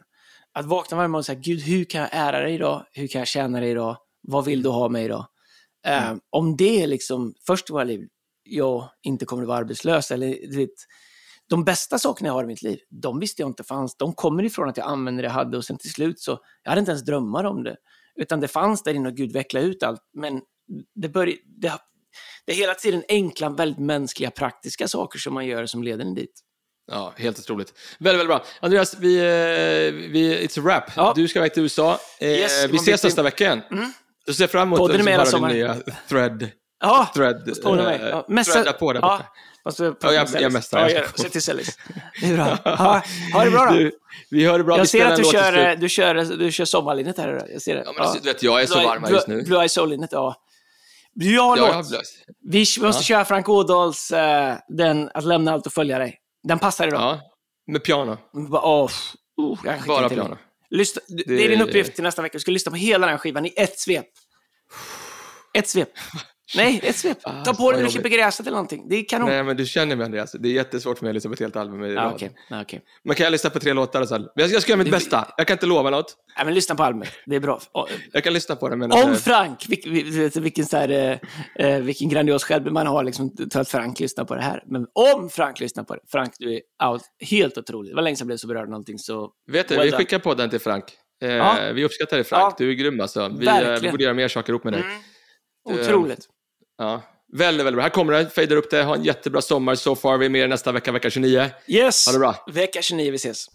Att 0.52 0.66
vakna 0.66 0.96
varje 0.96 1.08
morgon 1.08 1.18
och 1.18 1.26
säga, 1.26 1.40
Gud, 1.40 1.60
hur 1.60 1.84
kan 1.84 2.00
jag 2.00 2.10
ära 2.12 2.40
dig 2.40 2.54
idag? 2.54 2.86
Hur 2.92 3.06
kan 3.08 3.18
jag 3.18 3.28
tjäna 3.28 3.60
dig 3.60 3.70
idag? 3.70 3.96
Vad 4.22 4.44
vill 4.44 4.62
du 4.62 4.68
ha 4.68 4.88
mig 4.88 5.04
idag? 5.04 5.26
Eh, 5.86 6.02
mm. 6.02 6.14
Uh, 6.14 6.20
om 6.30 6.56
det 6.56 6.82
är 6.82 6.86
liksom 6.86 7.34
först 7.46 7.70
i 7.70 7.72
våra 7.72 7.84
liv, 7.84 8.08
jag 8.42 8.90
inte 9.02 9.24
kommer 9.24 9.42
att 9.42 9.48
vara 9.48 9.58
arbetslös, 9.58 10.10
eller 10.10 10.56
vet, 10.56 10.70
de 11.48 11.64
bästa 11.64 11.98
sakerna 11.98 12.28
jag 12.28 12.34
har 12.34 12.44
i 12.44 12.46
mitt 12.46 12.62
liv, 12.62 12.78
de 12.90 13.20
visste 13.20 13.42
jag 13.42 13.48
inte 13.50 13.64
fanns. 13.64 13.96
De 13.96 14.12
kommer 14.12 14.42
ifrån 14.42 14.68
att 14.68 14.76
jag 14.76 14.86
använde 14.86 15.22
det 15.22 15.26
jag 15.26 15.32
hade 15.32 15.56
och 15.56 15.64
sen 15.64 15.78
till 15.78 15.92
slut 15.92 16.20
så, 16.20 16.38
jag 16.62 16.70
hade 16.70 16.78
inte 16.78 16.90
ens 16.92 17.04
drömmar 17.04 17.44
om 17.44 17.62
det. 17.62 17.76
Utan 18.20 18.40
det 18.40 18.48
fanns 18.48 18.82
där 18.82 18.94
inne 18.94 19.08
och 19.08 19.14
Gud 19.14 19.32
vecklade 19.32 19.66
ut 19.66 19.82
allt. 19.82 20.00
Men 20.16 20.40
det, 20.94 21.08
bör, 21.08 21.26
det, 21.26 21.72
det 22.46 22.52
är 22.52 22.56
hela 22.56 22.74
tiden 22.74 23.04
enkla, 23.08 23.48
väldigt 23.48 23.78
mänskliga, 23.78 24.30
praktiska 24.30 24.88
saker 24.88 25.18
som 25.18 25.34
man 25.34 25.46
gör 25.46 25.66
som 25.66 25.82
leder 25.82 26.04
en 26.04 26.14
dit. 26.14 26.40
Ja, 26.90 27.12
helt 27.16 27.38
otroligt. 27.38 27.74
Väldigt, 27.98 28.20
väldigt 28.20 28.36
bra. 28.36 28.44
Andreas, 28.60 28.96
vi, 28.98 29.16
eh, 29.16 30.10
vi, 30.10 30.46
it's 30.46 30.58
a 30.58 30.62
wrap. 30.62 30.84
Ja. 30.96 31.12
Du 31.16 31.28
ska 31.28 31.38
iväg 31.38 31.54
till 31.54 31.62
USA. 31.62 32.00
Eh, 32.20 32.28
yes, 32.28 32.64
vi 32.70 32.76
ses 32.76 33.04
nästa 33.04 33.22
vecka 33.22 33.44
igen. 33.44 33.62
Mm. 33.70 33.92
Du 34.26 34.34
ser 34.34 34.46
fram 34.46 34.68
emot 34.68 34.78
Podden 34.78 35.08
är 35.08 35.38
din 35.38 35.56
nya 35.56 35.76
thread. 36.08 36.50
Ja, 36.80 37.10
thread, 37.14 37.48
eh, 37.48 38.08
ja, 38.08 38.24
messa, 38.28 38.72
på 38.72 38.92
där 38.92 39.00
borta. 39.00 39.24
Ja. 39.24 39.94
Ja, 40.00 40.12
jag, 40.12 40.28
jag 40.40 40.52
mästar. 40.52 40.88
Ja, 40.88 41.02
säg 41.16 41.30
till 41.30 41.42
Sellis. 41.42 41.78
Det 42.20 42.26
är 42.26 42.34
bra. 42.34 42.58
Ha, 42.76 43.02
ha 43.32 43.44
det 43.44 43.50
bra 43.50 43.64
då. 43.64 43.72
Du, 43.72 43.92
vi 44.30 44.44
hör 44.44 44.58
det 44.58 44.64
bra. 44.64 44.78
Jag 44.78 44.88
ser 44.88 45.06
att 45.06 45.16
du 45.16 45.24
kör, 45.24 45.76
du, 45.76 45.88
kör, 45.88 46.14
du 46.14 46.52
kör 46.52 46.64
sommarlinjet 46.64 47.18
här. 47.18 47.46
Jag 47.52 47.62
ser 47.62 47.74
det. 47.74 47.82
Ja, 47.86 47.92
men 47.92 48.04
ja. 48.04 48.16
vet, 48.24 48.42
jag 48.42 48.62
är 48.62 48.66
så 48.66 48.74
varm 48.74 49.04
här 49.04 49.10
just 49.10 49.28
nu. 49.28 49.42
Blue 49.42 49.60
Eye 49.60 49.68
Soul-linjet, 49.68 50.12
ja. 50.12 50.36
Du 51.14 51.38
har 51.38 51.56
ja, 51.56 51.82
låt. 51.90 52.02
Vi 52.50 52.60
måste 52.60 52.84
ja. 52.84 52.92
köra 52.92 53.24
Frank 53.24 53.48
Ådahls, 53.48 54.12
uh, 54.12 54.18
den 54.68 55.10
Att 55.14 55.24
lämna 55.24 55.52
allt 55.52 55.66
och 55.66 55.72
följa 55.72 55.98
dig. 55.98 56.18
Den 56.42 56.58
passar 56.58 56.86
idag. 56.86 57.00
Ja, 57.00 57.20
med 57.66 57.84
piano. 57.84 58.18
Oh, 58.32 58.90
oh, 59.36 59.58
Bara 59.86 60.08
piano. 60.08 60.38
Lyssna, 60.70 61.02
det... 61.08 61.22
det 61.26 61.44
är 61.44 61.48
din 61.48 61.62
uppgift 61.62 61.94
till 61.94 62.04
nästa 62.04 62.22
vecka. 62.22 62.32
Du 62.32 62.40
ska 62.40 62.50
lyssna 62.50 62.70
på 62.70 62.76
hela 62.76 63.06
den 63.06 63.18
skivan 63.18 63.46
i 63.46 63.52
ett 63.56 63.78
svep. 63.78 64.06
Ett 65.54 65.68
svep. 65.68 65.88
Nej, 66.56 66.80
ett 66.82 66.96
svep. 66.96 67.18
Ah, 67.22 67.44
Ta 67.44 67.54
på 67.54 67.70
dig 67.70 67.80
när 67.80 67.86
du 67.86 67.92
klipper 67.92 68.08
gräset 68.08 68.46
eller 68.46 68.56
någonting. 68.56 68.88
Det 68.88 68.96
är 68.96 69.04
kanon. 69.08 69.28
Nej, 69.28 69.44
men 69.44 69.56
du 69.56 69.66
känner 69.66 69.96
mig 69.96 70.04
Andreas. 70.04 70.32
Det 70.32 70.48
är 70.48 70.52
jättesvårt 70.52 70.98
för 70.98 71.04
mig 71.04 71.10
att 71.10 71.14
lyssna 71.14 71.28
på 71.28 71.34
ett 71.34 71.40
helt 71.40 71.56
album 71.56 71.84
i 71.84 71.96
ah, 71.96 72.14
okay. 72.14 72.28
ah, 72.50 72.62
okay. 72.62 72.80
Man 73.04 73.16
kan 73.16 73.24
jag 73.24 73.30
lyssna 73.30 73.50
på 73.50 73.60
tre 73.60 73.72
låtar 73.72 74.02
och 74.02 74.08
så. 74.08 74.28
Jag, 74.34 74.50
jag 74.50 74.62
ska 74.62 74.72
göra 74.72 74.82
mitt 74.82 74.90
bästa. 74.92 75.28
Jag 75.36 75.46
kan 75.46 75.54
inte 75.54 75.66
lova 75.66 75.90
något. 75.90 76.16
Nej, 76.36 76.44
men 76.44 76.54
lyssna 76.54 76.74
på 76.74 76.82
albumet. 76.82 77.08
Det 77.26 77.36
är 77.36 77.40
bra. 77.40 77.60
jag 78.12 78.24
kan 78.24 78.32
lyssna 78.32 78.56
på 78.56 78.68
det. 78.68 78.76
Men 78.76 78.92
Om 78.92 79.14
Frank! 79.16 79.64
Vil, 79.68 79.80
vil, 79.84 80.30
vilken, 80.42 80.66
så 80.66 80.76
här, 80.76 80.88
eh, 81.56 81.66
eh, 81.66 81.80
vilken 81.80 82.08
grandios 82.08 82.44
själv 82.44 82.72
man 82.72 82.86
har 82.86 83.04
liksom, 83.04 83.36
att 83.54 83.68
Frank 83.68 84.00
lyssnar 84.00 84.24
på 84.24 84.34
det 84.34 84.42
här. 84.42 84.62
Men 84.66 84.86
om 84.92 85.30
Frank 85.30 85.60
lyssnar 85.60 85.84
på 85.84 85.94
det. 85.94 86.00
Frank, 86.08 86.32
du 86.38 86.54
är 86.54 86.60
out. 86.88 87.02
helt 87.30 87.58
otrolig. 87.58 87.92
Det 87.92 87.96
var 87.96 88.02
länge 88.02 88.16
sedan 88.16 88.24
jag 88.24 88.26
blev 88.26 88.36
så 88.36 88.46
berörd 88.46 88.62
av 88.62 88.70
någonting. 88.70 88.98
Så 88.98 89.30
Vet 89.52 89.68
du, 89.68 89.74
well 89.74 89.84
vi 89.84 89.90
done. 89.90 89.98
skickar 89.98 90.18
podden 90.18 90.50
till 90.50 90.60
Frank. 90.60 90.84
Eh, 91.22 91.30
ja. 91.30 91.72
Vi 91.74 91.84
uppskattar 91.84 92.16
dig 92.16 92.24
Frank. 92.24 92.52
Ja. 92.52 92.54
Du 92.58 92.70
är 92.70 92.74
grym 92.74 93.00
alltså. 93.00 93.28
Vi, 93.38 93.46
eh, 93.46 93.80
vi 93.82 93.90
borde 93.90 94.04
göra 94.04 94.14
mer 94.14 94.28
saker 94.28 94.52
ihop 94.52 94.64
med 94.64 94.72
dig. 94.72 94.82
Mm. 94.82 95.80
Otroligt. 95.80 96.28
Ja, 96.78 97.02
Väldigt, 97.32 97.66
väldigt 97.66 97.76
bra. 97.76 97.82
Här 97.82 97.90
kommer 97.90 98.12
det. 98.12 98.30
Fejdar 98.30 98.56
upp 98.56 98.70
det. 98.70 98.82
Ha 98.82 98.94
en 98.94 99.04
jättebra 99.04 99.42
sommar 99.42 99.74
so 99.74 99.96
far. 99.96 100.18
Vi 100.18 100.26
är 100.26 100.30
med 100.30 100.48
nästa 100.48 100.72
vecka, 100.72 100.92
vecka 100.92 101.10
29. 101.10 101.50
Yes! 101.66 102.06
Ha 102.06 102.12
det 102.12 102.18
bra. 102.18 102.34
Vecka 102.52 102.82
29, 102.82 103.10
vi 103.10 103.16
ses. 103.16 103.50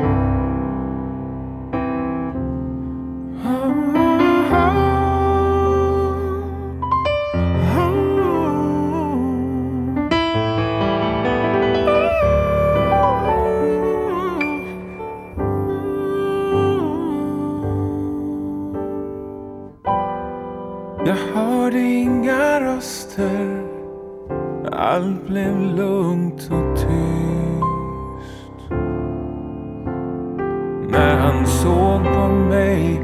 Såg 31.64 32.04
på 32.04 32.28
mig 32.28 33.02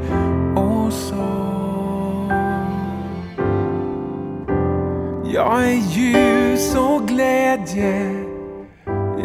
och 0.56 0.92
sa 0.92 1.16
Jag 5.24 5.64
är 5.64 5.92
ljus 5.96 6.76
och 6.76 7.08
glädje 7.08 8.24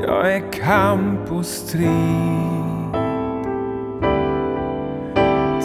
Jag 0.03 0.33
är 0.33 0.51
kamp 0.51 1.31
och 1.31 1.45
strid. 1.45 1.86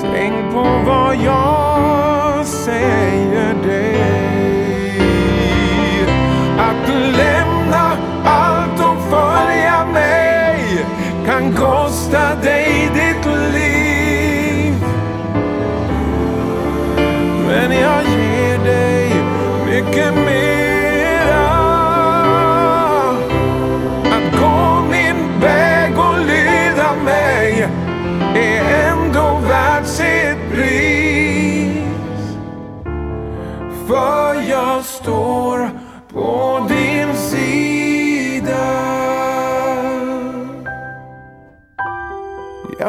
Tänk 0.02 0.52
på 0.52 0.66
vad 0.86 1.16
jag 1.16 2.46
säger. 2.46 3.39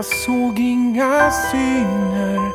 Jag 0.02 0.06
såg 0.06 0.60
inga 0.60 1.32
syner, 1.32 2.52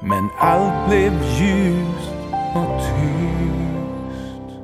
men 0.00 0.28
allt 0.38 0.88
blev 0.88 1.12
ljust 1.12 2.10
och 2.54 2.80
tyst. 2.80 4.58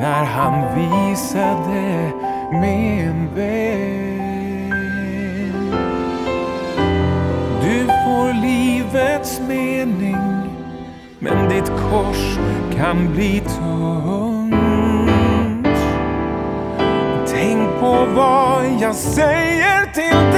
När 0.00 0.24
han 0.24 0.74
visade 0.74 2.12
mig 2.52 3.00
en 3.00 3.34
väg. 3.34 4.72
Du 7.62 7.86
får 7.86 8.32
livets 8.42 9.40
mening 9.48 10.50
men 11.18 11.48
ditt 11.48 11.72
kors 11.90 12.38
kan 12.76 13.12
bli 13.12 13.40
tungt. 13.40 14.52
Tänk 17.26 17.80
på 17.80 18.06
vad 18.14 18.64
jag 18.80 18.94
säger 18.94 19.81
till 19.92 20.31